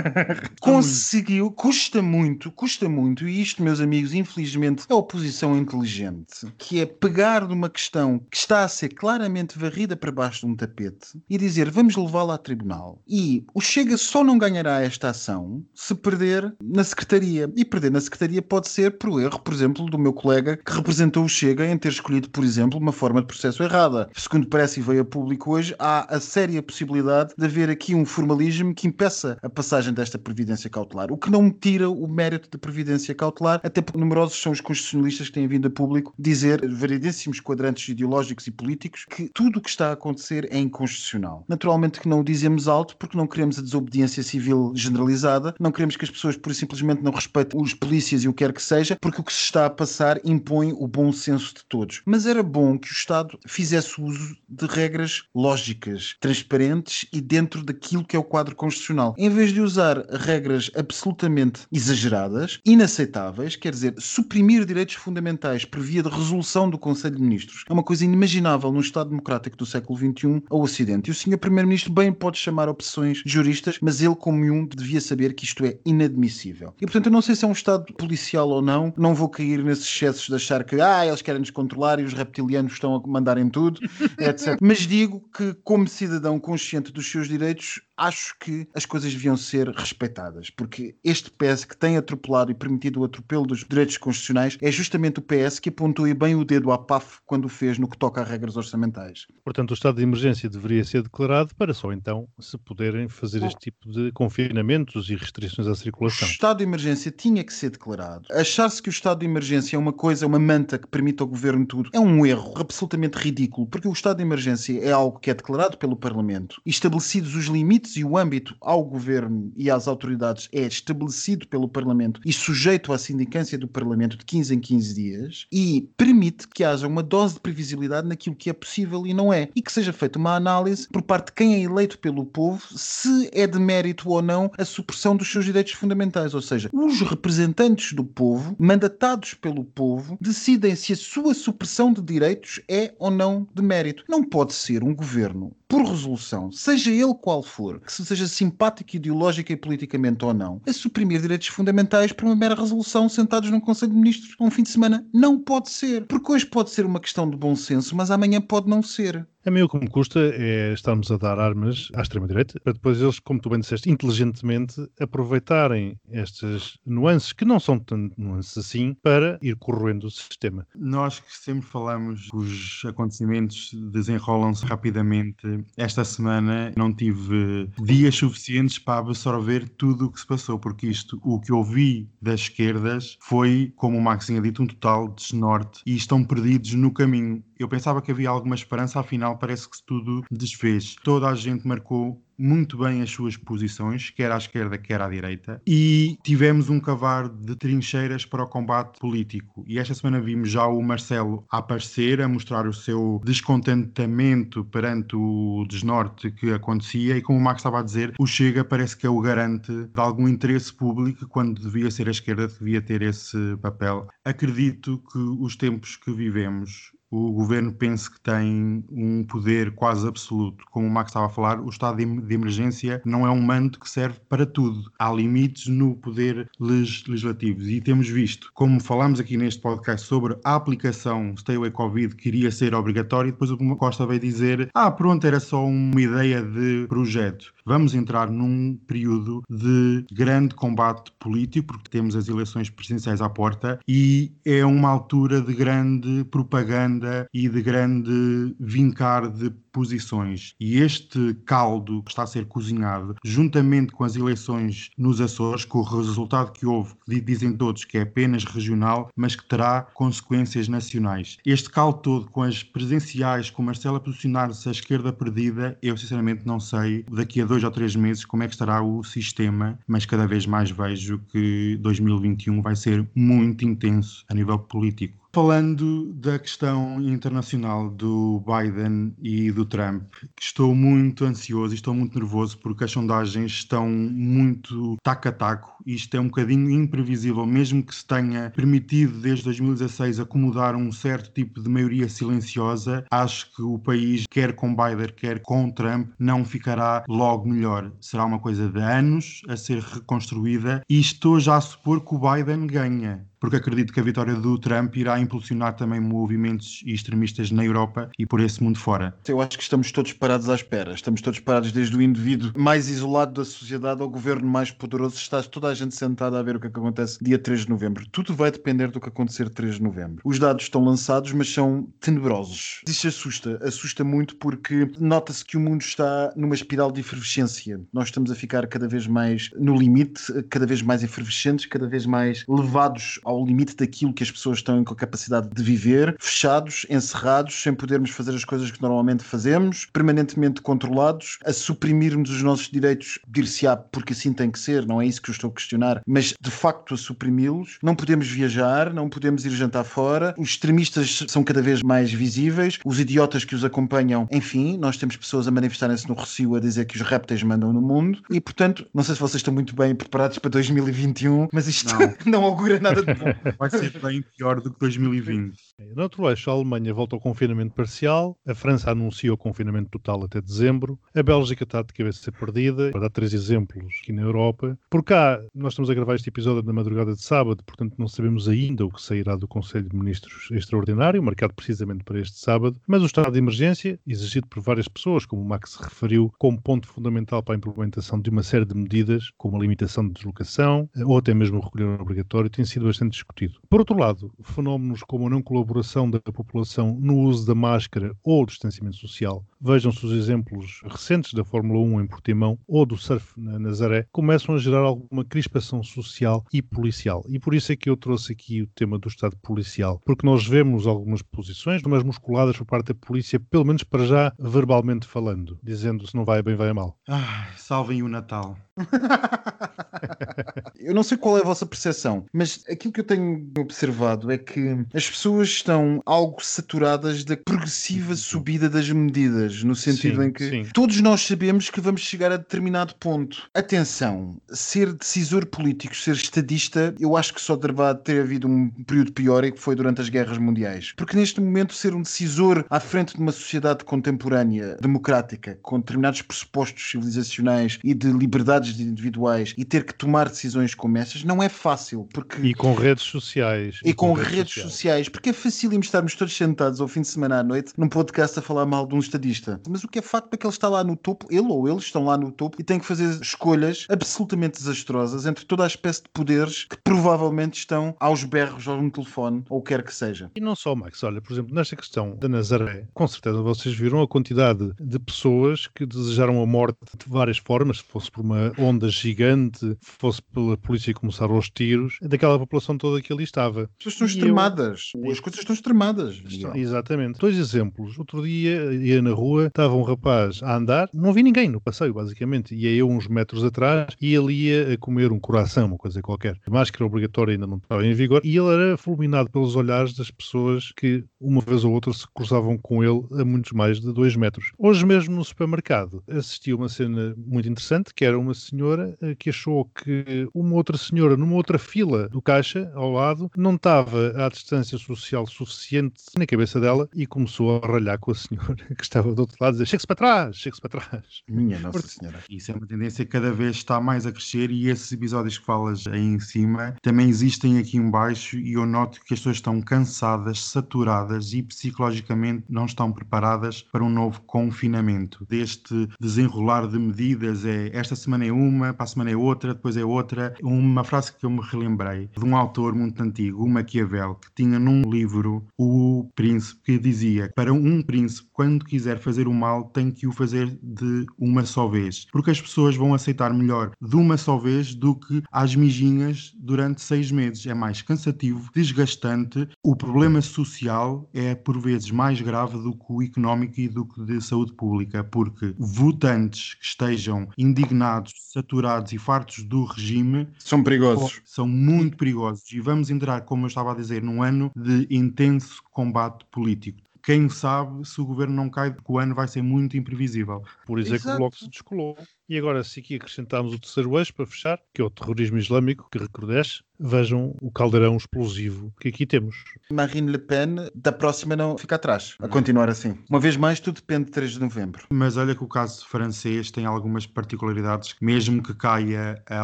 conseguiu, 0.59 1.49
custa 1.51 2.01
muito, 2.01 2.51
custa 2.51 2.89
muito, 2.89 3.25
e 3.25 3.41
isto, 3.41 3.63
meus 3.63 3.79
amigos, 3.79 4.13
infelizmente, 4.13 4.83
é 4.89 4.93
a 4.93 4.97
oposição 4.97 5.57
inteligente, 5.57 6.47
que 6.57 6.81
é 6.81 6.85
pegar 6.85 7.47
numa 7.47 7.69
questão 7.69 7.92
que 8.31 8.37
está 8.37 8.63
a 8.63 8.67
ser 8.67 8.89
claramente 8.89 9.57
varrida 9.57 9.95
para 9.95 10.11
baixo 10.11 10.45
de 10.45 10.51
um 10.51 10.55
tapete 10.55 11.19
e 11.29 11.37
dizer 11.37 11.69
vamos 11.69 11.95
levá-la 11.95 12.35
a 12.35 12.37
tribunal. 12.37 13.01
E 13.07 13.45
o 13.53 13.61
Chega 13.61 13.97
só 13.97 14.23
não 14.23 14.37
ganhará 14.37 14.81
esta 14.81 15.09
ação 15.09 15.63
se 15.73 15.93
perder 15.93 16.55
na 16.61 16.83
Secretaria. 16.83 17.51
E 17.55 17.63
perder 17.63 17.91
na 17.91 18.01
Secretaria 18.01 18.41
pode 18.41 18.67
ser 18.67 18.97
por 18.97 19.21
erro, 19.21 19.39
por 19.39 19.53
exemplo, 19.53 19.85
do 19.85 19.99
meu 19.99 20.13
colega 20.13 20.57
que 20.57 20.71
representou 20.71 21.23
o 21.23 21.29
Chega 21.29 21.65
em 21.65 21.77
ter 21.77 21.89
escolhido, 21.89 22.29
por 22.29 22.43
exemplo, 22.43 22.79
uma 22.79 22.91
forma 22.91 23.21
de 23.21 23.27
processo 23.27 23.63
errada. 23.63 24.09
Segundo 24.15 24.47
parece 24.47 24.79
e 24.79 24.83
veio 24.83 25.01
a 25.01 25.05
público 25.05 25.51
hoje, 25.51 25.75
há 25.77 26.15
a 26.15 26.19
séria 26.19 26.61
possibilidade 26.63 27.33
de 27.37 27.45
haver 27.45 27.69
aqui 27.69 27.93
um 27.93 28.05
formalismo 28.05 28.73
que 28.73 28.87
impeça 28.87 29.37
a 29.41 29.49
passagem 29.49 29.93
desta 29.93 30.17
previdência 30.17 30.69
cautelar, 30.69 31.11
o 31.11 31.17
que 31.17 31.29
não 31.29 31.51
tira 31.51 31.89
o 31.89 32.07
mérito 32.07 32.49
da 32.49 32.57
previdência 32.57 33.13
cautelar, 33.13 33.59
até 33.63 33.81
porque 33.81 33.99
numerosos 33.99 34.41
são 34.41 34.51
os 34.51 34.61
constitucionalistas 34.61 35.27
que 35.27 35.33
têm 35.33 35.47
vindo 35.47 35.67
a 35.67 35.71
público 35.71 36.13
dizer, 36.17 36.67
variedíssimos 36.67 37.39
quadrantes 37.39 37.82
ideológicos 37.89 38.45
e 38.47 38.51
políticos, 38.51 39.05
que 39.09 39.29
tudo 39.33 39.59
o 39.59 39.61
que 39.61 39.69
está 39.69 39.89
a 39.89 39.93
acontecer 39.93 40.47
é 40.51 40.59
inconstitucional. 40.59 41.43
Naturalmente 41.47 41.99
que 41.99 42.07
não 42.07 42.19
o 42.19 42.23
dizemos 42.23 42.67
alto 42.67 42.95
porque 42.97 43.17
não 43.17 43.27
queremos 43.27 43.57
a 43.57 43.61
desobediência 43.61 44.21
civil 44.21 44.71
generalizada, 44.75 45.55
não 45.59 45.71
queremos 45.71 45.95
que 45.95 46.05
as 46.05 46.11
pessoas 46.11 46.37
por 46.37 46.53
simplesmente 46.53 47.01
não 47.01 47.11
respeitem 47.11 47.59
os 47.61 47.73
polícias 47.73 48.23
e 48.23 48.27
o 48.27 48.33
que 48.33 48.43
quer 48.43 48.51
que 48.51 48.61
seja, 48.61 48.97
porque 48.99 49.21
o 49.21 49.23
que 49.23 49.31
se 49.31 49.39
está 49.39 49.65
a 49.65 49.69
passar 49.69 50.19
impõe 50.25 50.73
o 50.73 50.85
bom 50.85 51.13
senso 51.13 51.53
de 51.53 51.63
todos. 51.69 52.01
Mas 52.05 52.25
era 52.25 52.43
bom 52.43 52.77
que 52.77 52.89
o 52.89 52.91
Estado 52.91 53.39
fizesse 53.47 54.01
uso 54.01 54.35
de 54.49 54.65
regras 54.65 55.23
lógicas, 55.33 56.17
transparentes 56.19 57.07
e 57.13 57.21
dentro 57.21 57.63
daquilo 57.63 58.03
que 58.03 58.17
é 58.17 58.19
o 58.19 58.23
quadro 58.23 58.53
constitucional. 58.53 59.15
Em 59.17 59.29
vez 59.29 59.53
de 59.53 59.61
usar 59.61 60.05
regras 60.09 60.69
absolutamente 60.75 61.61
exageradas, 61.71 62.59
inaceitáveis, 62.65 63.55
quer 63.55 63.71
dizer, 63.71 63.95
suprimir 63.97 64.65
direitos 64.65 64.95
fundamentais 64.95 65.63
por 65.63 65.79
via 65.79 66.03
de 66.03 66.09
resolução 66.09 66.69
do 66.69 66.77
Conselho 66.77 67.15
de 67.15 67.21
Ministros, 67.21 67.63
uma 67.73 67.83
coisa 67.83 68.05
inimaginável 68.05 68.71
no 68.71 68.79
Estado 68.79 69.09
democrático 69.09 69.57
do 69.57 69.65
século 69.65 69.97
XXI 69.97 70.43
ao 70.49 70.61
Ocidente. 70.61 71.09
E 71.09 71.11
o 71.11 71.15
Sr. 71.15 71.37
Primeiro-Ministro 71.37 71.91
bem 71.91 72.11
pode 72.11 72.37
chamar 72.37 72.69
opções 72.69 73.21
juristas, 73.25 73.77
mas 73.81 74.01
ele, 74.01 74.15
como 74.15 74.43
um, 74.43 74.65
devia 74.65 75.01
saber 75.01 75.33
que 75.33 75.45
isto 75.45 75.65
é 75.65 75.77
inadmissível. 75.85 76.73
E 76.81 76.85
portanto, 76.85 77.07
eu 77.07 77.11
não 77.11 77.21
sei 77.21 77.35
se 77.35 77.45
é 77.45 77.47
um 77.47 77.51
Estado 77.51 77.93
policial 77.93 78.49
ou 78.49 78.61
não, 78.61 78.93
não 78.97 79.13
vou 79.13 79.29
cair 79.29 79.63
nesses 79.63 79.85
excessos 79.85 80.27
de 80.27 80.35
achar 80.35 80.63
que 80.63 80.79
ah, 80.79 81.05
eles 81.05 81.21
querem 81.21 81.39
nos 81.39 81.49
controlar 81.49 81.99
e 81.99 82.03
os 82.03 82.13
reptilianos 82.13 82.73
estão 82.73 82.95
a 82.95 83.07
mandar 83.07 83.37
em 83.37 83.49
tudo, 83.49 83.79
etc. 84.19 84.57
Mas 84.61 84.79
digo 84.79 85.23
que, 85.35 85.55
como 85.63 85.87
cidadão 85.87 86.39
consciente 86.39 86.91
dos 86.91 87.09
seus 87.09 87.27
direitos, 87.27 87.81
acho 87.97 88.35
que 88.39 88.67
as 88.73 88.85
coisas 88.85 89.11
deviam 89.13 89.37
ser 89.37 89.69
respeitadas, 89.69 90.49
porque 90.49 90.95
este 91.03 91.31
PS 91.31 91.65
que 91.65 91.77
tem 91.77 91.97
atropelado 91.97 92.51
e 92.51 92.55
permitido 92.55 93.01
o 93.01 93.03
atropelo 93.03 93.45
dos 93.45 93.63
direitos 93.63 93.97
constitucionais 93.97 94.57
é 94.61 94.71
justamente 94.71 95.19
o 95.19 95.21
PS 95.21 95.59
que 95.59 95.69
apontou 95.69 96.03
bem 96.13 96.35
o 96.35 96.43
dedo 96.43 96.71
à 96.71 96.77
PAF 96.77 97.19
quando 97.25 97.45
o 97.45 97.49
fez 97.49 97.77
no 97.77 97.87
que 97.87 97.97
toca 97.97 98.21
a 98.21 98.23
regras 98.23 98.57
orçamentais. 98.57 99.25
Portanto, 99.43 99.71
o 99.71 99.73
estado 99.73 99.97
de 99.97 100.03
emergência 100.03 100.49
deveria 100.49 100.83
ser 100.83 101.03
declarado 101.03 101.55
para 101.55 101.73
só 101.73 101.91
então 101.91 102.27
se 102.39 102.57
poderem 102.57 103.07
fazer 103.07 103.43
este 103.43 103.59
tipo 103.59 103.91
de 103.91 104.11
confinamentos 104.11 105.09
e 105.09 105.15
restrições 105.15 105.67
à 105.67 105.75
circulação. 105.75 106.27
O 106.27 106.31
estado 106.31 106.57
de 106.57 106.63
emergência 106.63 107.11
tinha 107.11 107.43
que 107.43 107.53
ser 107.53 107.69
declarado. 107.69 108.27
Achar-se 108.31 108.81
que 108.81 108.89
o 108.89 108.91
estado 108.91 109.19
de 109.19 109.25
emergência 109.25 109.75
é 109.75 109.79
uma 109.79 109.93
coisa, 109.93 110.27
uma 110.27 110.39
manta 110.39 110.77
que 110.77 110.87
permite 110.87 111.21
ao 111.21 111.27
governo 111.27 111.65
tudo, 111.65 111.89
é 111.93 111.99
um 111.99 112.25
erro 112.25 112.53
absolutamente 112.57 113.17
ridículo, 113.17 113.67
porque 113.67 113.87
o 113.87 113.93
estado 113.93 114.17
de 114.17 114.23
emergência 114.23 114.79
é 114.83 114.91
algo 114.91 115.19
que 115.19 115.29
é 115.29 115.33
declarado 115.33 115.77
pelo 115.77 115.95
Parlamento. 115.95 116.61
E 116.65 116.69
estabelecidos 116.69 117.35
os 117.35 117.45
limites 117.45 117.82
e 117.95 118.03
o 118.03 118.17
âmbito 118.17 118.55
ao 118.61 118.83
governo 118.83 119.51
e 119.55 119.69
às 119.69 119.87
autoridades 119.87 120.49
é 120.51 120.61
estabelecido 120.61 121.47
pelo 121.47 121.67
Parlamento 121.67 122.19
e 122.25 122.31
sujeito 122.31 122.93
à 122.93 122.97
sindicância 122.97 123.57
do 123.57 123.67
Parlamento 123.67 124.17
de 124.17 124.25
15 124.25 124.55
em 124.55 124.59
15 124.59 124.93
dias 124.93 125.47
e 125.51 125.89
permite 125.97 126.47
que 126.47 126.63
haja 126.63 126.87
uma 126.87 127.03
dose 127.03 127.35
de 127.35 127.39
previsibilidade 127.41 128.07
naquilo 128.07 128.35
que 128.35 128.49
é 128.49 128.53
possível 128.53 129.05
e 129.05 129.13
não 129.13 129.31
é. 129.31 129.49
E 129.55 129.61
que 129.61 129.71
seja 129.71 129.93
feita 129.93 130.17
uma 130.17 130.35
análise 130.35 130.87
por 130.87 131.01
parte 131.01 131.27
de 131.27 131.33
quem 131.33 131.55
é 131.55 131.61
eleito 131.61 131.99
pelo 131.99 132.25
povo 132.25 132.61
se 132.77 133.29
é 133.31 133.45
de 133.45 133.59
mérito 133.59 134.09
ou 134.09 134.21
não 134.21 134.51
a 134.57 134.65
supressão 134.65 135.15
dos 135.15 135.31
seus 135.31 135.45
direitos 135.45 135.73
fundamentais. 135.73 136.33
Ou 136.33 136.41
seja, 136.41 136.69
os 136.73 137.01
representantes 137.01 137.93
do 137.93 138.03
povo, 138.03 138.55
mandatados 138.59 139.33
pelo 139.33 139.63
povo, 139.63 140.17
decidem 140.19 140.75
se 140.75 140.93
a 140.93 140.97
sua 140.97 141.33
supressão 141.33 141.91
de 141.91 142.01
direitos 142.01 142.61
é 142.67 142.93
ou 142.97 143.11
não 143.11 143.47
de 143.53 143.61
mérito. 143.61 144.03
Não 144.07 144.23
pode 144.23 144.53
ser 144.53 144.83
um 144.83 144.95
governo 144.95 145.55
por 145.73 145.87
resolução, 145.87 146.51
seja 146.51 146.91
ele 146.91 147.15
qual 147.15 147.41
for, 147.41 147.79
que 147.79 147.91
seja 147.91 148.27
simpático 148.27 148.95
ideológica 148.95 149.53
e 149.53 149.57
politicamente 149.57 150.23
ou 150.23 150.31
não, 150.31 150.61
a 150.67 150.71
suprimir 150.71 151.19
direitos 151.19 151.47
fundamentais 151.47 152.11
por 152.11 152.25
uma 152.25 152.35
mera 152.35 152.53
resolução 152.53 153.09
sentados 153.09 153.49
num 153.49 153.59
Conselho 153.59 153.91
de 153.91 153.97
Ministros 153.97 154.35
um 154.39 154.51
fim 154.51 154.61
de 154.61 154.69
semana. 154.69 155.03
Não 155.11 155.39
pode 155.39 155.71
ser. 155.71 156.05
Porque 156.05 156.31
hoje 156.31 156.45
pode 156.45 156.69
ser 156.69 156.85
uma 156.85 156.99
questão 156.99 157.27
de 157.27 157.35
bom 157.35 157.55
senso, 157.55 157.95
mas 157.95 158.11
amanhã 158.11 158.39
pode 158.39 158.69
não 158.69 158.83
ser. 158.83 159.27
A 159.45 159.51
mim 159.51 159.61
o 159.61 159.67
que 159.67 159.77
me 159.77 159.89
custa 159.89 160.19
é 160.21 160.71
estarmos 160.71 161.11
a 161.11 161.17
dar 161.17 161.37
armas 161.37 161.89
à 161.93 162.01
extrema-direita 162.01 162.61
para 162.61 162.71
depois 162.71 163.01
eles, 163.01 163.19
como 163.19 163.41
tu 163.41 163.49
bem 163.49 163.59
disseste, 163.59 163.89
inteligentemente 163.89 164.75
aproveitarem 164.97 165.99
estas 166.09 166.77
nuances, 166.85 167.33
que 167.33 167.43
não 167.43 167.59
são 167.59 167.77
tanto 167.77 168.13
nuances 168.17 168.57
assim, 168.57 168.95
para 169.03 169.37
ir 169.41 169.57
corroendo 169.57 170.07
o 170.07 170.11
sistema. 170.11 170.65
Nós 170.73 171.19
que 171.19 171.35
sempre 171.35 171.67
falamos 171.67 172.29
que 172.29 172.37
os 172.37 172.83
acontecimentos 172.85 173.71
desenrolam-se 173.91 174.65
rapidamente, 174.65 175.65
esta 175.75 176.05
semana 176.05 176.71
não 176.77 176.93
tive 176.93 177.69
dias 177.83 178.15
suficientes 178.15 178.79
para 178.79 178.99
absorver 178.99 179.67
tudo 179.67 180.05
o 180.05 180.11
que 180.11 180.21
se 180.21 180.25
passou, 180.25 180.57
porque 180.57 180.87
isto, 180.87 181.19
o 181.21 181.41
que 181.41 181.51
ouvi 181.51 182.07
das 182.21 182.41
esquerdas 182.41 183.17
foi, 183.19 183.73
como 183.75 183.97
o 183.97 184.01
Max 184.01 184.27
tinha 184.27 184.41
dito, 184.41 184.63
um 184.63 184.67
total 184.67 185.09
desnorte 185.09 185.81
e 185.85 185.97
estão 185.97 186.23
perdidos 186.23 186.73
no 186.75 186.93
caminho. 186.93 187.43
Eu 187.63 187.69
pensava 187.69 188.01
que 188.01 188.11
havia 188.11 188.29
alguma 188.29 188.55
esperança, 188.55 188.99
afinal 188.99 189.37
parece 189.37 189.69
que 189.69 189.77
tudo 189.85 190.21
desfez. 190.29 190.97
Toda 191.01 191.29
a 191.29 191.33
gente 191.33 191.65
marcou 191.65 192.21
muito 192.37 192.77
bem 192.77 193.01
as 193.01 193.09
suas 193.09 193.37
posições, 193.37 194.09
quer 194.09 194.31
à 194.31 194.37
esquerda, 194.37 194.77
quer 194.77 194.99
à 195.01 195.07
direita, 195.07 195.61
e 195.65 196.17
tivemos 196.23 196.69
um 196.69 196.77
cavar 196.77 197.29
de 197.29 197.55
trincheiras 197.55 198.25
para 198.25 198.43
o 198.43 198.47
combate 198.47 198.99
político. 198.99 199.63
E 199.65 199.79
esta 199.79 199.93
semana 199.93 200.19
vimos 200.19 200.49
já 200.49 200.65
o 200.65 200.81
Marcelo 200.81 201.45
aparecer, 201.49 202.19
a 202.21 202.27
mostrar 202.27 202.67
o 202.67 202.73
seu 202.73 203.21
descontentamento 203.23 204.65
perante 204.65 205.15
o 205.15 205.65
desnorte 205.69 206.31
que 206.31 206.51
acontecia, 206.51 207.15
e 207.15 207.21
como 207.21 207.39
o 207.39 207.41
Max 207.41 207.59
estava 207.59 207.79
a 207.79 207.83
dizer, 207.83 208.13
o 208.19 208.27
Chega 208.27 208.65
parece 208.65 208.97
que 208.97 209.07
é 209.07 209.09
o 209.09 209.21
garante 209.21 209.71
de 209.71 210.01
algum 210.01 210.27
interesse 210.27 210.73
público, 210.73 211.25
quando 211.29 211.61
devia 211.61 211.89
ser 211.89 212.09
a 212.09 212.11
esquerda, 212.11 212.47
devia 212.47 212.81
ter 212.81 213.03
esse 213.03 213.55
papel. 213.61 214.07
Acredito 214.25 215.01
que 215.11 215.19
os 215.19 215.55
tempos 215.55 215.95
que 215.95 216.11
vivemos 216.11 216.91
o 217.13 217.31
governo 217.31 217.71
pensa 217.71 218.09
que 218.09 218.19
tem 218.19 218.83
um 218.91 219.23
poder 219.23 219.71
quase 219.75 220.07
absoluto. 220.07 220.65
Como 220.71 220.87
o 220.87 220.89
Max 220.89 221.11
estava 221.11 221.27
a 221.27 221.29
falar, 221.29 221.59
o 221.59 221.69
estado 221.69 221.97
de 221.97 222.33
emergência 222.33 223.01
não 223.05 223.27
é 223.27 223.29
um 223.29 223.39
manto 223.39 223.79
que 223.79 223.87
serve 223.87 224.19
para 224.27 224.47
tudo. 224.47 224.91
Há 224.97 225.13
limites 225.13 225.67
no 225.67 225.95
poder 225.95 226.49
legislativo 226.59 227.61
e 227.61 227.79
temos 227.79 228.09
visto, 228.09 228.49
como 228.55 228.81
falamos 228.81 229.19
aqui 229.19 229.37
neste 229.37 229.61
podcast 229.61 230.07
sobre 230.07 230.35
a 230.43 230.55
aplicação 230.55 231.35
Stay 231.37 231.55
Away 231.55 231.69
Covid 231.69 232.15
que 232.15 232.29
iria 232.29 232.49
ser 232.49 232.73
obrigatória, 232.73 233.31
depois 233.31 233.51
o 233.51 233.57
Costa 233.75 234.07
veio 234.07 234.19
dizer: 234.19 234.69
ah, 234.73 234.89
pronto, 234.89 235.27
era 235.27 235.39
só 235.39 235.63
uma 235.63 236.01
ideia 236.01 236.41
de 236.41 236.87
projeto. 236.87 237.53
Vamos 237.65 237.93
entrar 237.93 238.29
num 238.29 238.75
período 238.87 239.43
de 239.49 240.05
grande 240.11 240.55
combate 240.55 241.11
político, 241.19 241.67
porque 241.67 241.89
temos 241.89 242.15
as 242.15 242.27
eleições 242.27 242.69
presidenciais 242.69 243.21
à 243.21 243.29
porta 243.29 243.79
e 243.87 244.31
é 244.43 244.65
uma 244.65 244.89
altura 244.89 245.41
de 245.41 245.53
grande 245.53 246.23
propaganda 246.25 247.02
e 247.33 247.49
de 247.49 247.61
grande 247.61 248.55
vincar 248.59 249.29
de 249.29 249.51
posições. 249.73 250.55
E 250.59 250.77
este 250.77 251.33
caldo 251.45 252.01
que 252.03 252.11
está 252.11 252.23
a 252.23 252.27
ser 252.27 252.45
cozinhado, 252.45 253.15
juntamente 253.25 253.91
com 253.91 254.03
as 254.03 254.15
eleições 254.15 254.91
nos 254.97 255.19
Açores, 255.19 255.65
com 255.65 255.79
o 255.79 255.83
resultado 255.83 256.51
que 256.51 256.65
houve, 256.65 256.93
dizem 257.07 257.51
todos 257.57 257.83
que 257.83 257.97
é 257.97 258.01
apenas 258.01 258.45
regional, 258.45 259.09
mas 259.15 259.35
que 259.35 259.45
terá 259.45 259.81
consequências 259.81 260.67
nacionais. 260.67 261.37
Este 261.45 261.69
caldo 261.69 261.99
todo, 261.99 262.29
com 262.29 262.43
as 262.43 262.63
presenciais, 262.63 263.49
com 263.49 263.63
Marcelo 263.63 263.97
a 263.97 263.99
posicionar-se 263.99 264.69
à 264.69 264.71
esquerda 264.71 265.11
perdida, 265.11 265.77
eu 265.81 265.97
sinceramente 265.97 266.45
não 266.45 266.59
sei 266.59 267.03
daqui 267.11 267.41
a 267.41 267.45
dois 267.45 267.63
ou 267.63 267.71
três 267.71 267.95
meses 267.95 268.23
como 268.23 268.43
é 268.43 268.47
que 268.47 268.53
estará 268.53 268.81
o 268.81 269.03
sistema, 269.03 269.79
mas 269.87 270.05
cada 270.05 270.27
vez 270.27 270.45
mais 270.45 270.69
vejo 270.69 271.19
que 271.31 271.77
2021 271.81 272.61
vai 272.61 272.75
ser 272.75 273.07
muito 273.15 273.65
intenso 273.65 274.23
a 274.29 274.33
nível 274.33 274.59
político. 274.59 275.23
Falando 275.35 276.13
da 276.13 276.37
questão 276.37 277.01
internacional 277.01 277.89
do 277.89 278.43
Biden 278.45 279.15
e 279.19 279.51
do 279.51 279.62
Trump, 279.65 280.13
estou 280.39 280.73
muito 280.75 281.25
ansioso 281.25 281.73
e 281.73 281.75
estou 281.75 281.93
muito 281.93 282.17
nervoso 282.17 282.57
porque 282.57 282.83
as 282.83 282.91
sondagens 282.91 283.51
estão 283.51 283.87
muito 283.89 284.97
taco 285.03 285.27
a 285.27 285.31
taco. 285.31 285.83
Isto 285.85 286.17
é 286.17 286.19
um 286.19 286.27
bocadinho 286.27 286.69
imprevisível, 286.69 287.45
mesmo 287.45 287.83
que 287.83 287.93
se 287.93 288.05
tenha 288.05 288.51
permitido 288.55 289.19
desde 289.19 289.45
2016 289.45 290.19
acomodar 290.19 290.75
um 290.75 290.91
certo 290.91 291.31
tipo 291.33 291.61
de 291.61 291.69
maioria 291.69 292.07
silenciosa. 292.07 293.05
Acho 293.11 293.53
que 293.55 293.61
o 293.61 293.77
país, 293.79 294.25
quer 294.29 294.53
com 294.53 294.75
Biden, 294.75 295.13
quer 295.15 295.39
com 295.41 295.69
Trump, 295.69 296.09
não 296.17 296.45
ficará 296.45 297.03
logo 297.07 297.47
melhor. 297.49 297.91
Será 297.99 298.25
uma 298.25 298.39
coisa 298.39 298.69
de 298.69 298.79
anos 298.79 299.41
a 299.47 299.57
ser 299.57 299.79
reconstruída 299.79 300.81
e 300.89 300.99
estou 300.99 301.39
já 301.39 301.57
a 301.57 301.61
supor 301.61 302.01
que 302.01 302.15
o 302.15 302.19
Biden 302.19 302.67
ganha 302.67 303.25
porque 303.43 303.57
acredito 303.57 303.91
que 303.91 303.99
a 303.99 304.03
vitória 304.03 304.35
do 304.35 304.57
Trump 304.57 304.95
irá 304.95 305.19
impulsionar 305.19 305.75
também 305.75 305.99
movimentos 305.99 306.81
extremistas 306.85 307.51
na 307.51 307.65
Europa 307.65 308.09
e 308.17 308.25
por 308.25 308.39
esse 308.39 308.63
mundo 308.63 308.79
fora. 308.79 309.13
Eu 309.27 309.41
acho 309.41 309.57
que 309.57 309.63
estamos 309.63 309.91
todos 309.91 310.13
parados 310.13 310.47
à 310.47 310.55
espera. 310.55 310.93
Estamos 310.93 311.19
todos 311.19 311.41
parados 311.41 311.73
desde 311.73 311.97
o 311.97 312.01
indivíduo 312.01 312.53
mais 312.55 312.87
isolado 312.87 313.33
da 313.33 313.43
sociedade 313.43 314.01
ao 314.01 314.09
governo 314.09 314.47
mais 314.47 314.71
poderoso. 314.71 315.17
Está 315.17 315.43
toda 315.43 315.67
a 315.67 315.73
gente 315.73 315.93
sentada 315.93 316.39
a 316.39 316.41
ver 316.41 316.55
o 316.55 316.59
que, 316.59 316.67
é 316.67 316.69
acontece 316.69 317.21
dia 317.21 317.37
3 317.37 317.65
de 317.65 317.69
novembro. 317.69 318.07
Tudo 318.13 318.33
vai 318.33 318.49
depender 318.49 318.89
do 318.89 319.01
que 319.01 319.09
acontecer 319.09 319.49
3 319.49 319.75
de 319.75 319.83
novembro. 319.83 320.21
Os 320.23 320.39
dados 320.39 320.63
estão 320.63 320.81
lançados, 320.81 321.33
mas 321.33 321.49
são 321.49 321.85
tenebrosos. 321.99 322.79
Isso 322.87 323.09
assusta. 323.09 323.59
Assusta 323.61 324.05
muito 324.05 324.37
porque 324.37 324.89
nota-se 324.97 325.43
que 325.43 325.57
o 325.57 325.59
mundo 325.59 325.81
está 325.81 326.31
numa 326.37 326.55
espiral 326.55 326.93
de 326.93 327.01
efervescência. 327.01 327.81
Nós 327.91 328.05
estamos 328.05 328.31
a 328.31 328.35
ficar 328.35 328.65
cada 328.67 328.87
vez 328.87 329.05
mais 329.05 329.49
no 329.59 329.75
limite, 329.75 330.31
cada 330.49 330.65
vez 330.65 330.81
mais 330.81 331.03
efervescentes, 331.03 331.65
cada 331.65 331.89
vez 331.89 332.05
mais 332.05 332.45
levados 332.47 333.19
ao 333.32 333.32
ao 333.33 333.45
limite 333.45 333.75
daquilo 333.75 334.13
que 334.13 334.23
as 334.23 334.31
pessoas 334.31 334.59
estão 334.59 334.83
com 334.83 334.93
a 334.93 334.97
capacidade 334.97 335.49
de 335.49 335.63
viver, 335.63 336.15
fechados, 336.19 336.85
encerrados, 336.89 337.61
sem 337.61 337.73
podermos 337.73 338.11
fazer 338.11 338.33
as 338.33 338.45
coisas 338.45 338.71
que 338.71 338.81
normalmente 338.81 339.23
fazemos, 339.23 339.85
permanentemente 339.85 340.61
controlados, 340.61 341.37
a 341.45 341.53
suprimirmos 341.53 342.29
os 342.29 342.41
nossos 342.41 342.69
direitos, 342.69 343.19
dir-se-á 343.27 343.75
porque 343.75 344.13
assim 344.13 344.33
tem 344.33 344.49
que 344.51 344.59
ser, 344.59 344.85
não 344.85 345.01
é 345.01 345.05
isso 345.05 345.21
que 345.21 345.29
eu 345.29 345.33
estou 345.33 345.49
a 345.49 345.53
questionar, 345.53 346.01
mas 346.05 346.33
de 346.39 346.51
facto 346.51 346.93
a 346.93 346.97
suprimi-los. 346.97 347.77
Não 347.81 347.95
podemos 347.95 348.27
viajar, 348.27 348.93
não 348.93 349.09
podemos 349.09 349.45
ir 349.45 349.51
jantar 349.51 349.83
fora, 349.83 350.33
os 350.37 350.49
extremistas 350.49 351.25
são 351.27 351.43
cada 351.43 351.61
vez 351.61 351.81
mais 351.81 352.11
visíveis, 352.11 352.79
os 352.85 352.99
idiotas 352.99 353.43
que 353.43 353.55
os 353.55 353.63
acompanham, 353.63 354.27
enfim, 354.31 354.77
nós 354.77 354.97
temos 354.97 355.15
pessoas 355.15 355.47
a 355.47 355.51
manifestarem-se 355.51 356.07
no 356.07 356.15
Recio 356.15 356.55
a 356.55 356.59
dizer 356.59 356.85
que 356.85 356.95
os 356.95 357.01
répteis 357.01 357.43
mandam 357.43 357.73
no 357.73 357.81
mundo. 357.81 358.19
E, 358.29 358.39
portanto, 358.39 358.85
não 358.93 359.03
sei 359.03 359.15
se 359.15 359.21
vocês 359.21 359.39
estão 359.39 359.53
muito 359.53 359.75
bem 359.75 359.95
preparados 359.95 360.39
para 360.39 360.49
2021, 360.51 361.47
mas 361.51 361.67
isto 361.67 361.93
não, 361.95 362.13
não 362.25 362.43
augura 362.43 362.79
nada 362.79 363.03
de 363.03 363.15
vai 363.57 363.69
ser 363.69 363.91
bem 363.99 364.23
pior 364.37 364.61
do 364.61 364.71
que 364.71 364.79
2020. 364.79 365.55
No 365.95 366.03
outro 366.03 366.29
eixo, 366.29 366.49
a 366.49 366.53
Alemanha 366.53 366.93
volta 366.93 367.15
ao 367.15 367.19
confinamento 367.19 367.73
parcial, 367.73 368.37
a 368.47 368.53
França 368.53 368.91
anuncia 368.91 369.33
o 369.33 369.37
confinamento 369.37 369.89
total 369.89 370.23
até 370.23 370.41
dezembro, 370.41 370.99
a 371.15 371.23
Bélgica 371.23 371.63
está 371.63 371.81
de 371.81 371.93
cabeça 371.93 372.31
perdida, 372.31 372.91
para 372.91 373.01
dar 373.01 373.09
três 373.09 373.33
exemplos 373.33 373.85
aqui 374.01 374.11
na 374.11 374.21
Europa. 374.21 374.77
Por 374.89 375.03
cá, 375.03 375.41
nós 375.53 375.73
estamos 375.73 375.89
a 375.89 375.93
gravar 375.93 376.15
este 376.15 376.29
episódio 376.29 376.63
na 376.63 376.73
madrugada 376.73 377.13
de 377.13 377.21
sábado, 377.21 377.63
portanto 377.63 377.95
não 377.97 378.07
sabemos 378.07 378.47
ainda 378.47 378.85
o 378.85 378.91
que 378.91 379.01
sairá 379.01 379.35
do 379.35 379.47
Conselho 379.47 379.89
de 379.89 379.95
Ministros 379.95 380.49
extraordinário, 380.51 381.21
marcado 381.21 381.53
precisamente 381.53 382.03
para 382.03 382.19
este 382.19 382.37
sábado, 382.37 382.79
mas 382.87 383.01
o 383.01 383.05
estado 383.05 383.31
de 383.31 383.39
emergência, 383.39 383.99
exigido 384.05 384.47
por 384.47 384.61
várias 384.61 384.87
pessoas, 384.87 385.25
como 385.25 385.41
o 385.41 385.45
Max 385.45 385.75
referiu, 385.75 386.33
como 386.37 386.61
ponto 386.61 386.87
fundamental 386.87 387.43
para 387.43 387.55
a 387.55 387.57
implementação 387.57 388.19
de 388.19 388.29
uma 388.29 388.43
série 388.43 388.65
de 388.65 388.75
medidas, 388.75 389.31
como 389.37 389.57
a 389.57 389.59
limitação 389.59 390.07
de 390.07 390.13
deslocação 390.13 390.89
ou 391.05 391.17
até 391.17 391.33
mesmo 391.33 391.57
o 391.57 391.61
recolher 391.61 391.99
obrigatório, 391.99 392.49
tem 392.49 392.65
sido 392.65 392.85
bastante 392.85 393.02
discutido. 393.11 393.59
Por 393.69 393.79
outro 393.79 393.97
lado, 393.97 394.31
fenómenos 394.41 395.03
como 395.03 395.27
a 395.27 395.29
não 395.29 395.41
colaboração 395.41 396.09
da 396.09 396.19
população 396.19 396.97
no 396.99 397.19
uso 397.19 397.45
da 397.45 397.55
máscara 397.55 398.15
ou 398.23 398.43
o 398.43 398.45
distanciamento 398.45 398.97
social, 398.97 399.43
vejam-se 399.59 400.05
os 400.05 400.11
exemplos 400.11 400.81
recentes 400.85 401.33
da 401.33 401.43
Fórmula 401.43 401.79
1 401.79 402.01
em 402.01 402.07
Portimão 402.07 402.57
ou 402.67 402.85
do 402.85 402.97
surf 402.97 403.39
na 403.39 403.57
Nazaré, 403.57 404.05
começam 404.11 404.55
a 404.55 404.57
gerar 404.57 404.79
alguma 404.79 405.23
crispação 405.23 405.81
social 405.81 406.45
e 406.51 406.61
policial. 406.61 407.23
E 407.29 407.39
por 407.39 407.53
isso 407.53 407.71
é 407.71 407.75
que 407.75 407.89
eu 407.89 407.97
trouxe 407.97 408.33
aqui 408.33 408.61
o 408.61 408.67
tema 408.67 408.99
do 408.99 409.07
Estado 409.07 409.37
policial, 409.37 410.01
porque 410.05 410.25
nós 410.25 410.45
vemos 410.45 410.85
algumas 410.85 411.21
posições, 411.21 411.81
mas 411.83 412.03
musculadas 412.03 412.57
por 412.57 412.65
parte 412.65 412.87
da 412.87 412.95
polícia, 412.95 413.39
pelo 413.39 413.65
menos 413.65 413.83
para 413.83 414.05
já 414.05 414.33
verbalmente 414.39 415.07
falando, 415.07 415.57
dizendo 415.63 416.05
se 416.07 416.15
não 416.15 416.25
vai 416.25 416.41
bem, 416.41 416.55
vai 416.55 416.73
mal. 416.73 416.97
Ai, 417.07 417.49
salvem 417.57 418.03
o 418.03 418.09
Natal. 418.09 418.57
Eu 420.79 420.93
não 420.93 421.03
sei 421.03 421.17
qual 421.17 421.37
é 421.37 421.41
a 421.41 421.45
vossa 421.45 421.65
percepção, 421.65 422.25
mas 422.33 422.63
aquilo 422.69 422.92
que 422.93 423.01
eu 423.01 423.03
tenho 423.03 423.51
observado 423.57 424.31
é 424.31 424.37
que 424.37 424.85
as 424.93 425.09
pessoas 425.09 425.49
estão 425.49 426.01
algo 426.05 426.43
saturadas 426.43 427.23
da 427.23 427.35
progressiva 427.35 428.15
subida 428.15 428.69
das 428.69 428.89
medidas, 428.89 429.63
no 429.63 429.75
sentido 429.75 430.21
Sim, 430.21 430.27
em 430.27 430.31
que 430.31 430.49
sim. 430.49 430.65
todos 430.73 431.01
nós 431.01 431.21
sabemos 431.21 431.69
que 431.69 431.81
vamos 431.81 432.01
chegar 432.01 432.31
a 432.31 432.37
determinado 432.37 432.95
ponto. 432.95 433.49
Atenção, 433.53 434.37
ser 434.49 434.93
decisor 434.93 435.45
político, 435.45 435.95
ser 435.95 436.15
estadista, 436.15 436.93
eu 436.99 437.17
acho 437.17 437.33
que 437.33 437.41
só 437.41 437.55
deverá 437.55 437.95
ter 437.95 438.21
havido 438.21 438.47
um 438.47 438.69
período 438.69 439.11
pior 439.11 439.43
e 439.43 439.51
que 439.51 439.59
foi 439.59 439.75
durante 439.75 440.01
as 440.01 440.09
guerras 440.09 440.37
mundiais. 440.37 440.93
Porque 440.95 441.17
neste 441.17 441.41
momento 441.41 441.73
ser 441.73 441.95
um 441.95 442.01
decisor 442.01 442.65
à 442.69 442.79
frente 442.79 443.15
de 443.15 443.21
uma 443.21 443.31
sociedade 443.31 443.83
contemporânea, 443.83 444.77
democrática, 444.79 445.57
com 445.61 445.79
determinados 445.79 446.21
pressupostos 446.21 446.91
civilizacionais 446.91 447.79
e 447.83 447.93
de 447.93 448.11
liberdades 448.11 448.79
individuais 448.79 449.53
e 449.57 449.65
ter 449.65 449.83
que 449.83 449.93
tomar 449.93 450.29
decisões 450.29 450.75
como 450.75 450.97
essas 450.97 451.23
não 451.23 451.41
é 451.41 451.49
fácil, 451.49 452.07
porque 452.13 452.41
E 452.41 452.53
com 452.53 452.73
redes 452.83 453.03
sociais. 453.03 453.79
e 453.83 453.93
com 453.93 454.13
redes 454.13 454.61
sociais, 454.61 455.09
porque 455.09 455.29
é 455.29 455.33
facílimo 455.33 455.83
estarmos 455.83 456.15
todos 456.15 456.35
sentados 456.35 456.79
ao 456.79 456.87
fim 456.87 457.01
de 457.01 457.07
semana 457.07 457.39
à 457.39 457.43
noite 457.43 457.73
num 457.77 457.89
podcast 457.89 458.39
a 458.39 458.41
falar 458.41 458.65
mal 458.65 458.87
de 458.87 458.95
um 458.95 458.99
estadista. 458.99 459.59
Mas 459.67 459.83
o 459.83 459.87
que 459.87 459.99
é 459.99 460.01
facto 460.01 460.33
é 460.33 460.37
que 460.37 460.45
ele 460.45 460.53
está 460.53 460.69
lá 460.69 460.83
no 460.83 460.95
topo, 460.95 461.27
ele 461.29 461.47
ou 461.47 461.67
eles 461.67 461.83
estão 461.83 462.05
lá 462.05 462.17
no 462.17 462.31
topo 462.31 462.57
e 462.59 462.63
têm 462.63 462.79
que 462.79 462.85
fazer 462.85 463.09
escolhas 463.21 463.85
absolutamente 463.89 464.59
desastrosas 464.59 465.25
entre 465.25 465.45
toda 465.45 465.63
a 465.63 465.67
espécie 465.67 466.03
de 466.03 466.09
poderes 466.09 466.65
que 466.65 466.77
provavelmente 466.83 467.59
estão 467.59 467.95
aos 467.99 468.23
berros 468.23 468.67
ou 468.67 468.81
no 468.81 468.91
telefone 468.91 469.43
ou 469.49 469.59
o 469.59 469.61
que 469.61 469.73
quer 469.73 469.83
que 469.83 469.93
seja. 469.93 470.29
E 470.35 470.39
não 470.39 470.55
só, 470.55 470.75
Max. 470.75 471.03
Olha, 471.03 471.19
por 471.19 471.33
exemplo, 471.33 471.53
nesta 471.53 471.75
questão 471.75 472.15
da 472.15 472.27
Nazaré, 472.27 472.85
com 472.93 473.07
certeza 473.07 473.41
vocês 473.41 473.75
viram 473.75 474.01
a 474.01 474.07
quantidade 474.07 474.71
de 474.79 474.99
pessoas 474.99 475.67
que 475.67 475.85
desejaram 475.85 476.41
a 476.41 476.45
morte 476.45 476.77
de 476.97 477.09
várias 477.09 477.37
formas, 477.37 477.77
se 477.77 477.83
fosse 477.83 478.11
por 478.11 478.21
uma 478.21 478.51
onda 478.57 478.87
gigante, 478.89 479.77
fosse 479.81 480.21
pela 480.21 480.55
polícia 480.57 480.93
começar 480.93 481.29
aos 481.29 481.49
tiros, 481.49 481.97
daquela 482.01 482.37
população 482.37 482.72
toda 482.77 483.01
que 483.01 483.11
ali 483.13 483.23
estava. 483.23 483.63
As 483.79 483.83
pessoas 483.93 483.93
estão 483.93 484.07
E 484.07 484.09
eu- 484.09 484.17
extremadas. 484.17 484.91
As 485.11 485.19
coisas 485.19 485.39
estão 485.39 485.53
extremadas. 485.53 486.21
Miguel. 486.21 486.55
Exatamente. 486.55 487.19
Dois 487.19 487.37
exemplos. 487.37 487.97
Outro 487.97 488.23
dia 488.23 488.73
ia 488.73 489.01
na 489.01 489.11
rua, 489.11 489.47
estava 489.47 489.75
um 489.75 489.83
rapaz 489.83 490.41
a 490.43 490.55
andar, 490.55 490.89
não 490.93 491.13
vi 491.13 491.23
ninguém 491.23 491.49
no 491.49 491.61
passeio, 491.61 491.93
basicamente. 491.93 492.53
Ia 492.55 492.71
eu 492.71 492.89
uns 492.89 493.07
metros 493.07 493.43
atrás 493.43 493.95
e 494.01 494.13
ele 494.13 494.33
ia 494.33 494.73
a 494.73 494.77
comer 494.77 495.11
um 495.11 495.19
coração, 495.19 495.67
uma 495.67 495.77
coisa 495.77 496.01
qualquer. 496.01 496.37
A 496.45 496.49
máscara 496.51 496.85
obrigatória 496.85 497.33
ainda 497.33 497.47
não 497.47 497.57
estava 497.57 497.85
em 497.85 497.93
vigor 497.93 498.21
e 498.23 498.37
ele 498.37 498.47
era 498.49 498.77
fulminado 498.77 499.29
pelos 499.29 499.55
olhares 499.55 499.93
das 499.93 500.09
pessoas 500.11 500.71
que, 500.75 501.03
uma 501.19 501.41
vez 501.41 501.63
ou 501.63 501.73
outra, 501.73 501.93
se 501.93 502.05
cruzavam 502.13 502.57
com 502.57 502.83
ele 502.83 503.03
a 503.19 503.25
muitos 503.25 503.51
mais 503.51 503.79
de 503.79 503.91
dois 503.93 504.15
metros. 504.15 504.51
Hoje 504.57 504.85
mesmo 504.85 505.15
no 505.15 505.23
supermercado 505.23 506.03
assisti 506.09 506.51
a 506.51 506.55
uma 506.55 506.69
cena 506.69 507.13
muito 507.17 507.47
interessante, 507.49 507.93
que 507.93 508.05
era 508.05 508.17
uma 508.17 508.33
senhora 508.33 508.95
eh, 509.01 509.15
que 509.15 509.29
achou 509.29 509.65
que 509.65 510.27
uma 510.33 510.55
outra 510.55 510.77
senhora 510.77 511.15
numa 511.17 511.35
outra 511.35 511.57
fila 511.57 512.07
do 512.09 512.21
caixa 512.21 512.62
ao 512.73 512.91
lado 512.91 513.29
não 513.35 513.55
estava 513.55 514.13
à 514.25 514.29
distância 514.29 514.77
social 514.77 515.25
suficiente 515.27 516.03
na 516.17 516.25
cabeça 516.25 516.59
dela 516.59 516.89
e 516.93 517.05
começou 517.05 517.57
a 517.57 517.67
ralhar 517.67 517.99
com 517.99 518.11
a 518.11 518.15
senhora 518.15 518.55
que 518.75 518.83
estava 518.83 519.13
do 519.13 519.19
outro 519.21 519.37
lado 519.39 519.49
a 519.49 519.51
dizer 519.53 519.65
chegue-se 519.65 519.87
para 519.87 519.95
trás, 519.95 520.35
chegue-se 520.35 520.61
para 520.61 520.81
trás. 520.81 521.23
Minha 521.27 521.59
Nossa 521.59 521.87
Senhora. 521.87 522.19
Isso 522.29 522.51
é 522.51 522.55
uma 522.55 522.67
tendência 522.67 523.05
que 523.05 523.11
cada 523.11 523.31
vez 523.31 523.57
está 523.57 523.79
mais 523.79 524.05
a 524.05 524.11
crescer 524.11 524.51
e 524.51 524.69
esses 524.69 524.91
episódios 524.91 525.37
que 525.37 525.45
falas 525.45 525.85
aí 525.87 526.01
em 526.01 526.19
cima 526.19 526.75
também 526.81 527.09
existem 527.09 527.57
aqui 527.57 527.77
em 527.77 527.89
baixo 527.89 528.37
e 528.37 528.53
eu 528.53 528.65
noto 528.65 528.99
que 529.01 529.13
as 529.13 529.19
pessoas 529.19 529.37
estão 529.37 529.61
cansadas, 529.61 530.39
saturadas 530.39 531.33
e 531.33 531.43
psicologicamente 531.43 532.45
não 532.49 532.65
estão 532.65 532.91
preparadas 532.91 533.61
para 533.61 533.83
um 533.83 533.89
novo 533.89 534.21
confinamento. 534.21 535.25
Deste 535.29 535.89
desenrolar 535.99 536.67
de 536.67 536.77
medidas 536.77 537.45
é 537.45 537.69
esta 537.73 537.95
semana 537.95 538.25
é 538.25 538.31
uma, 538.31 538.73
para 538.73 538.83
a 538.83 538.87
semana 538.87 539.11
é 539.11 539.15
outra, 539.15 539.53
depois 539.53 539.77
é 539.77 539.83
outra. 539.83 540.33
Uma 540.41 540.83
frase 540.83 541.13
que 541.13 541.25
eu 541.25 541.29
me 541.29 541.41
relembrei 541.41 542.09
de 542.15 542.23
um 542.23 542.35
autor 542.35 542.52
muito 542.73 543.01
antigo, 543.01 543.43
o 543.43 543.49
Maquiavel, 543.49 544.15
que 544.15 544.27
tinha 544.35 544.59
num 544.59 544.81
livro 544.89 545.45
o 545.57 546.09
príncipe 546.15 546.61
que 546.63 546.79
dizia 546.79 547.31
para 547.35 547.53
um 547.53 547.81
príncipe 547.81 548.29
quando 548.31 548.65
quiser 548.65 548.99
fazer 548.99 549.27
o 549.27 549.33
mal 549.33 549.65
tem 549.65 549.91
que 549.91 550.07
o 550.07 550.11
fazer 550.11 550.57
de 550.61 551.05
uma 551.17 551.45
só 551.45 551.67
vez, 551.67 552.05
porque 552.11 552.31
as 552.31 552.41
pessoas 552.41 552.75
vão 552.75 552.93
aceitar 552.93 553.33
melhor 553.33 553.71
de 553.81 553.95
uma 553.95 554.17
só 554.17 554.37
vez 554.37 554.73
do 554.75 554.95
que 554.95 555.21
às 555.31 555.55
mijinhas 555.55 556.33
durante 556.37 556.81
seis 556.81 557.11
meses. 557.11 557.45
É 557.45 557.53
mais 557.53 557.81
cansativo, 557.81 558.49
desgastante. 558.53 559.47
O 559.63 559.75
problema 559.75 560.21
social 560.21 561.09
é 561.13 561.35
por 561.35 561.59
vezes 561.59 561.91
mais 561.91 562.19
grave 562.21 562.57
do 562.57 562.73
que 562.73 562.85
o 562.89 563.01
económico 563.01 563.59
e 563.59 563.67
do 563.67 563.85
que 563.85 564.03
de 564.03 564.21
saúde 564.21 564.53
pública, 564.53 565.03
porque 565.03 565.53
votantes 565.57 566.55
que 566.55 566.65
estejam 566.65 567.27
indignados, 567.37 568.13
saturados 568.31 568.91
e 568.91 568.97
fartos 568.97 569.43
do 569.43 569.65
regime 569.65 570.27
São 570.39 570.63
perigosos. 570.63 571.21
são 571.25 571.47
muito 571.47 571.97
perigosos 571.97 572.42
e 572.51 572.59
vamos 572.59 572.89
entrar, 572.89 573.21
como 573.21 573.45
eu 573.45 573.47
estava 573.47 573.71
a 573.71 573.75
dizer, 573.75 574.01
num 574.01 574.21
ano 574.21 574.51
de 574.55 574.87
intenso 574.89 575.61
combate 575.71 576.25
político. 576.31 576.79
Quem 577.03 577.27
sabe 577.27 577.85
se 577.87 577.99
o 577.99 578.05
governo 578.05 578.33
não 578.33 578.49
cai, 578.49 578.73
porque 578.73 578.91
o 578.91 578.97
ano 578.97 579.13
vai 579.13 579.27
ser 579.27 579.41
muito 579.41 579.75
imprevisível. 579.75 580.41
Por 580.65 580.79
isso 580.79 580.95
é 580.95 580.99
que 580.99 581.05
o 581.05 581.09
Exato. 581.09 581.17
Bloco 581.17 581.35
se 581.35 581.49
descolou. 581.49 581.97
E 582.29 582.37
agora, 582.37 582.63
se 582.63 582.79
aqui 582.79 582.95
acrescentarmos 582.95 583.53
o 583.53 583.59
terceiro 583.59 583.99
eixo 583.99 584.13
para 584.13 584.25
fechar, 584.25 584.59
que 584.73 584.81
é 584.81 584.85
o 584.85 584.89
terrorismo 584.89 585.37
islâmico, 585.37 585.89
que 585.91 585.97
recrudesce, 585.97 586.61
vejam 586.79 587.35
o 587.41 587.51
caldeirão 587.51 587.95
explosivo 587.95 588.73
que 588.79 588.87
aqui 588.87 589.05
temos. 589.05 589.43
Marine 589.71 590.11
Le 590.11 590.17
Pen, 590.17 590.55
da 590.73 590.91
próxima 590.91 591.35
não 591.35 591.57
fica 591.57 591.75
atrás. 591.75 592.15
A 592.19 592.27
continuar 592.27 592.69
assim. 592.69 592.97
Uma 593.09 593.19
vez 593.19 593.37
mais, 593.37 593.59
tudo 593.59 593.75
depende 593.75 594.05
de 594.05 594.11
3 594.11 594.31
de 594.31 594.39
novembro. 594.39 594.85
Mas 594.89 595.17
olha 595.17 595.35
que 595.35 595.43
o 595.43 595.47
caso 595.47 595.85
francês 595.85 596.49
tem 596.49 596.65
algumas 596.65 597.05
particularidades, 597.05 597.95
mesmo 598.01 598.41
que 598.41 598.53
caia 598.53 599.21
a 599.29 599.43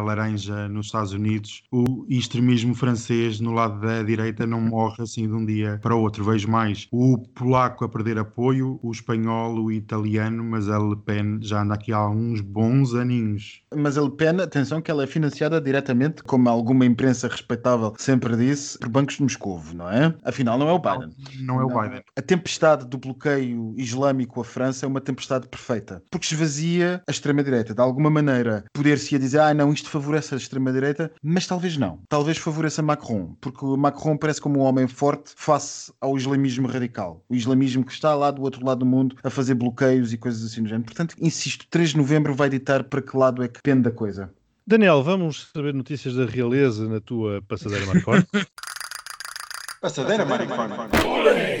laranja 0.00 0.68
nos 0.68 0.86
Estados 0.86 1.12
Unidos, 1.12 1.62
o 1.70 2.06
extremismo 2.08 2.74
francês 2.74 3.40
no 3.40 3.52
lado 3.52 3.80
da 3.80 4.02
direita 4.02 4.46
não 4.46 4.60
morre 4.60 5.02
assim 5.02 5.26
de 5.26 5.34
um 5.34 5.44
dia 5.44 5.78
para 5.82 5.94
o 5.94 6.00
outro. 6.00 6.24
Vejo 6.24 6.48
mais 6.48 6.88
o 6.90 7.18
polaco 7.18 7.84
a 7.84 7.88
perder 7.88 8.18
apoio, 8.18 8.80
o 8.82 8.90
espanhol, 8.90 9.54
o 9.62 9.70
italiano, 9.70 10.42
mas 10.42 10.68
a 10.68 10.78
Le 10.78 10.96
Pen 10.96 11.38
já 11.42 11.62
anda 11.62 11.74
aqui 11.74 11.92
há 11.92 12.08
uns 12.08 12.40
bons 12.40 12.69
aninhos. 12.94 13.62
Mas 13.74 13.96
a 13.96 14.02
Le 14.02 14.10
Pen, 14.10 14.40
atenção 14.40 14.80
que 14.80 14.90
ela 14.90 15.04
é 15.04 15.06
financiada 15.06 15.60
diretamente, 15.60 16.22
como 16.22 16.48
alguma 16.48 16.84
imprensa 16.84 17.28
respeitável 17.28 17.94
sempre 17.98 18.36
disse, 18.36 18.78
por 18.78 18.88
bancos 18.88 19.16
de 19.16 19.22
Moscou, 19.22 19.60
não 19.74 19.90
é? 19.90 20.14
Afinal, 20.24 20.58
não 20.58 20.68
é 20.68 20.72
o 20.72 20.78
Biden. 20.78 21.10
Não 21.40 21.60
é 21.60 21.64
o 21.64 21.68
Biden. 21.68 22.02
A 22.16 22.22
tempestade 22.22 22.86
do 22.86 22.98
bloqueio 22.98 23.74
islâmico 23.76 24.40
à 24.40 24.44
França 24.44 24.86
é 24.86 24.88
uma 24.88 25.00
tempestade 25.00 25.48
perfeita, 25.48 26.02
porque 26.10 26.26
esvazia 26.32 27.02
a 27.06 27.10
extrema-direita. 27.10 27.74
De 27.74 27.80
alguma 27.80 28.10
maneira, 28.10 28.64
poder-se 28.72 29.18
dizer, 29.18 29.40
ah, 29.40 29.54
não, 29.54 29.72
isto 29.72 29.88
favorece 29.88 30.34
a 30.34 30.36
extrema-direita, 30.36 31.10
mas 31.22 31.46
talvez 31.46 31.76
não. 31.76 32.00
Talvez 32.08 32.38
favoreça 32.38 32.82
Macron, 32.82 33.34
porque 33.40 33.64
Macron 33.64 34.16
parece 34.16 34.40
como 34.40 34.60
um 34.60 34.62
homem 34.62 34.86
forte 34.86 35.32
face 35.36 35.92
ao 36.00 36.16
islamismo 36.16 36.66
radical. 36.66 37.24
O 37.28 37.34
islamismo 37.34 37.84
que 37.84 37.92
está 37.92 38.14
lá 38.14 38.30
do 38.30 38.42
outro 38.42 38.64
lado 38.64 38.80
do 38.80 38.86
mundo 38.86 39.16
a 39.22 39.30
fazer 39.30 39.54
bloqueios 39.54 40.12
e 40.12 40.18
coisas 40.18 40.44
assim 40.44 40.62
do 40.62 40.68
género. 40.68 40.84
Portanto, 40.84 41.14
insisto, 41.20 41.66
3 41.70 41.90
de 41.90 41.96
novembro 41.96 42.34
vai 42.34 42.48
ditar 42.60 42.84
para 42.84 43.02
que 43.02 43.16
lado 43.16 43.42
é 43.42 43.48
que 43.48 43.54
depende 43.54 43.82
da 43.82 43.90
coisa. 43.90 44.32
Daniel, 44.66 45.02
vamos 45.02 45.50
saber 45.52 45.74
notícias 45.74 46.14
da 46.14 46.24
realeza 46.24 46.88
na 46.88 47.00
tua 47.00 47.42
passadeira 47.42 47.86
Marconi? 47.86 48.24
Passadeira, 49.80 50.26
maricona. 50.26 50.76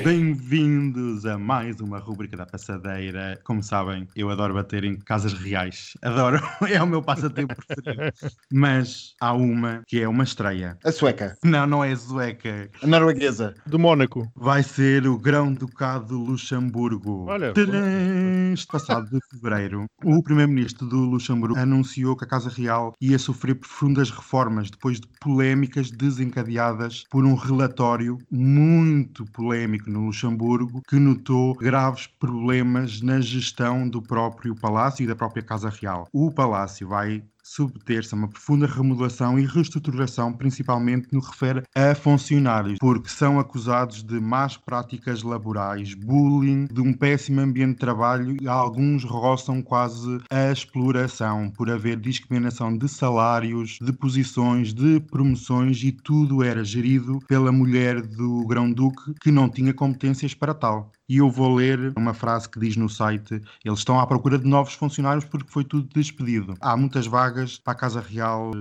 Bem-vindos 0.04 1.24
a 1.24 1.38
mais 1.38 1.80
uma 1.80 1.98
rubrica 1.98 2.36
da 2.36 2.44
Passadeira. 2.44 3.40
Como 3.44 3.62
sabem, 3.62 4.06
eu 4.14 4.28
adoro 4.28 4.52
bater 4.52 4.84
em 4.84 4.98
casas 4.98 5.32
reais. 5.32 5.96
Adoro, 6.02 6.38
é 6.70 6.82
o 6.82 6.86
meu 6.86 7.00
passatempo 7.02 7.54
preferido. 7.56 8.12
Mas 8.52 9.14
há 9.22 9.32
uma 9.32 9.80
que 9.86 10.02
é 10.02 10.06
uma 10.06 10.22
estreia. 10.22 10.76
A 10.84 10.92
sueca, 10.92 11.34
Não, 11.42 11.66
não 11.66 11.82
é 11.82 11.96
sueca. 11.96 12.68
a 12.82 12.86
norueguesa. 12.86 13.54
Do 13.66 13.78
Mónaco. 13.78 14.30
Vai 14.36 14.62
ser 14.62 15.06
o 15.06 15.16
Grão-Ducado 15.18 16.08
de 16.08 16.12
Luxemburgo. 16.30 17.24
Olha. 17.26 17.54
Tadã! 17.54 18.52
Este 18.52 18.66
passado 18.66 19.08
de 19.08 19.18
fevereiro, 19.30 19.86
o 20.04 20.22
primeiro-ministro 20.22 20.86
do 20.86 20.98
Luxemburgo 20.98 21.58
anunciou 21.58 22.14
que 22.14 22.24
a 22.24 22.28
Casa 22.28 22.50
Real 22.50 22.92
ia 23.00 23.18
sofrer 23.18 23.54
profundas 23.54 24.10
reformas 24.10 24.70
depois 24.70 25.00
de 25.00 25.08
polémicas 25.20 25.90
desencadeadas 25.90 27.04
por 27.10 27.24
um 27.24 27.34
relatório 27.34 28.09
muito 28.30 29.24
polémico 29.26 29.90
no 29.90 30.06
Luxemburgo 30.06 30.82
que 30.88 30.96
notou 30.96 31.54
graves 31.54 32.06
problemas 32.06 33.00
na 33.00 33.20
gestão 33.20 33.88
do 33.88 34.02
próprio 34.02 34.54
palácio 34.54 35.02
e 35.02 35.06
da 35.06 35.16
própria 35.16 35.42
Casa 35.42 35.68
Real. 35.68 36.08
O 36.12 36.30
palácio 36.30 36.88
vai 36.88 37.22
submeter-se 37.50 38.14
a 38.14 38.16
uma 38.16 38.28
profunda 38.28 38.64
remodelação 38.64 39.38
e 39.38 39.44
reestruturação, 39.44 40.32
principalmente 40.32 41.08
no 41.12 41.20
que 41.20 41.26
refere 41.26 41.62
a 41.74 41.94
funcionários, 41.96 42.78
porque 42.78 43.08
são 43.08 43.40
acusados 43.40 44.04
de 44.04 44.20
más 44.20 44.56
práticas 44.56 45.24
laborais, 45.24 45.94
bullying, 45.94 46.66
de 46.66 46.80
um 46.80 46.92
péssimo 46.92 47.40
ambiente 47.40 47.72
de 47.72 47.80
trabalho 47.80 48.36
e 48.40 48.46
alguns 48.46 49.02
roçam 49.02 49.60
quase 49.60 50.20
a 50.30 50.52
exploração 50.52 51.50
por 51.50 51.68
haver 51.70 51.98
discriminação 51.98 52.76
de 52.76 52.88
salários, 52.88 53.78
de 53.82 53.92
posições, 53.92 54.72
de 54.72 55.00
promoções 55.00 55.82
e 55.82 55.90
tudo 55.90 56.44
era 56.44 56.62
gerido 56.62 57.18
pela 57.26 57.50
mulher 57.50 58.00
do 58.00 58.46
Grão-Duque 58.46 59.14
que 59.20 59.32
não 59.32 59.48
tinha 59.48 59.74
competências 59.74 60.34
para 60.34 60.54
tal. 60.54 60.92
E 61.10 61.16
eu 61.16 61.28
vou 61.28 61.56
ler 61.56 61.92
uma 61.96 62.14
frase 62.14 62.48
que 62.48 62.60
diz 62.60 62.76
no 62.76 62.88
site: 62.88 63.42
eles 63.64 63.80
estão 63.80 63.98
à 63.98 64.06
procura 64.06 64.38
de 64.38 64.46
novos 64.48 64.74
funcionários 64.74 65.24
porque 65.24 65.50
foi 65.50 65.64
tudo 65.64 65.88
despedido. 65.92 66.54
Há 66.60 66.76
muitas 66.76 67.04
vagas 67.04 67.58
para 67.58 67.72
a 67.72 67.76
Casa 67.76 68.00
Real 68.00 68.52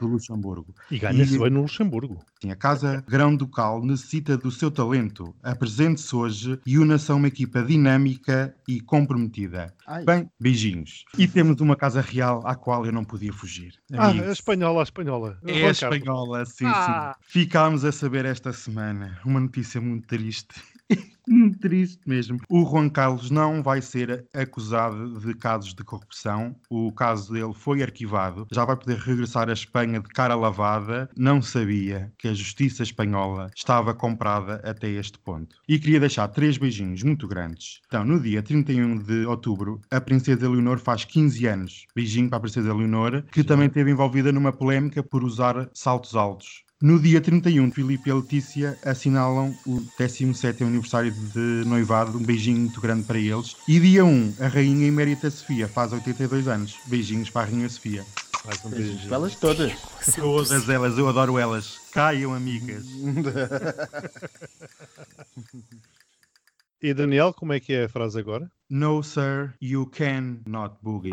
do 0.00 0.06
Luxemburgo. 0.06 0.74
E 0.90 0.98
ganha-se 0.98 1.38
bem 1.38 1.50
no 1.50 1.60
Luxemburgo. 1.60 2.24
Sim, 2.40 2.50
a 2.50 2.56
Casa 2.56 3.04
Grão-Ducal 3.06 3.84
necessita 3.84 4.38
do 4.38 4.50
seu 4.50 4.70
talento. 4.70 5.34
Apresente-se 5.42 6.16
hoje 6.16 6.58
e 6.64 6.78
una-se 6.78 7.12
a 7.12 7.14
uma 7.14 7.28
equipa 7.28 7.62
dinâmica 7.62 8.54
e 8.66 8.80
comprometida. 8.80 9.74
Ai. 9.86 10.02
Bem, 10.02 10.30
beijinhos. 10.40 11.04
E 11.18 11.28
temos 11.28 11.60
uma 11.60 11.76
Casa 11.76 12.00
Real 12.00 12.40
à 12.46 12.54
qual 12.54 12.86
eu 12.86 12.92
não 12.92 13.04
podia 13.04 13.30
fugir. 13.34 13.74
Ah, 13.92 14.06
Amigos. 14.08 14.26
a 14.30 14.32
espanhola, 14.32 14.80
a 14.80 14.84
espanhola. 14.84 15.38
É 15.46 15.66
a 15.66 15.70
espanhola, 15.70 16.46
sim, 16.46 16.64
Ah. 16.64 17.14
sim. 17.20 17.40
Ficámos 17.40 17.84
a 17.84 17.92
saber 17.92 18.24
esta 18.24 18.54
semana 18.54 19.18
uma 19.22 19.38
notícia 19.38 19.78
muito 19.82 20.06
triste. 20.08 20.54
triste 21.60 22.00
mesmo. 22.06 22.38
O 22.48 22.64
Juan 22.64 22.88
Carlos 22.88 23.30
não 23.30 23.62
vai 23.62 23.80
ser 23.82 24.26
acusado 24.34 25.20
de 25.20 25.34
casos 25.34 25.74
de 25.74 25.84
corrupção. 25.84 26.56
O 26.68 26.92
caso 26.92 27.32
dele 27.32 27.52
foi 27.54 27.82
arquivado. 27.82 28.46
Já 28.52 28.64
vai 28.64 28.76
poder 28.76 28.98
regressar 28.98 29.48
à 29.48 29.52
Espanha 29.52 30.00
de 30.00 30.08
cara 30.08 30.34
lavada. 30.34 31.08
Não 31.16 31.42
sabia 31.42 32.12
que 32.18 32.28
a 32.28 32.34
justiça 32.34 32.82
espanhola 32.82 33.50
estava 33.54 33.94
comprada 33.94 34.60
até 34.64 34.88
este 34.88 35.18
ponto. 35.18 35.56
E 35.68 35.78
queria 35.78 36.00
deixar 36.00 36.28
três 36.28 36.56
beijinhos 36.56 37.02
muito 37.02 37.26
grandes. 37.26 37.80
Então, 37.86 38.04
no 38.04 38.20
dia 38.20 38.42
31 38.42 38.98
de 38.98 39.26
outubro, 39.26 39.80
a 39.90 40.00
Princesa 40.00 40.48
Leonor 40.48 40.78
faz 40.78 41.04
15 41.04 41.46
anos. 41.46 41.86
Beijinho 41.94 42.28
para 42.28 42.38
a 42.38 42.40
Princesa 42.40 42.74
Leonor, 42.74 43.22
que 43.32 43.44
também 43.44 43.66
esteve 43.66 43.90
envolvida 43.90 44.32
numa 44.32 44.52
polémica 44.52 45.02
por 45.02 45.24
usar 45.24 45.68
saltos 45.72 46.14
altos. 46.14 46.64
No 46.82 46.98
dia 46.98 47.20
31, 47.20 47.70
Filipe 47.72 48.08
e 48.08 48.12
Letícia 48.14 48.78
assinalam 48.82 49.54
o 49.66 49.82
17º 49.98 50.62
aniversário 50.62 51.09
de 51.10 51.64
noivado. 51.66 52.18
Um 52.18 52.22
beijinho 52.22 52.60
muito 52.60 52.80
grande 52.80 53.04
para 53.04 53.18
eles. 53.18 53.56
E 53.68 53.78
dia 53.78 54.04
1, 54.04 54.34
a 54.40 54.48
Rainha 54.48 54.86
Emérita 54.86 55.30
Sofia 55.30 55.68
faz 55.68 55.92
82 55.92 56.48
anos. 56.48 56.76
Beijinhos 56.86 57.30
para 57.30 57.42
a 57.42 57.44
Rainha 57.50 57.68
Sofia. 57.68 58.04
Mais 58.44 58.64
um 58.64 58.70
beijinho. 58.70 59.06
para 59.08 59.16
elas 59.16 59.34
todas. 59.36 59.72
Todas 60.14 60.68
elas, 60.68 60.96
eu 60.96 61.08
adoro 61.08 61.38
elas. 61.38 61.78
Caiam, 61.92 62.34
amigas. 62.34 62.84
E 66.82 66.94
Daniel, 66.94 67.34
como 67.34 67.52
é 67.52 67.60
que 67.60 67.74
é 67.74 67.84
a 67.84 67.88
frase 67.90 68.18
agora? 68.18 68.50
No, 68.70 69.02
sir, 69.02 69.52
you 69.60 69.84
can 69.84 70.38
not 70.46 70.76
boogie. 70.82 71.12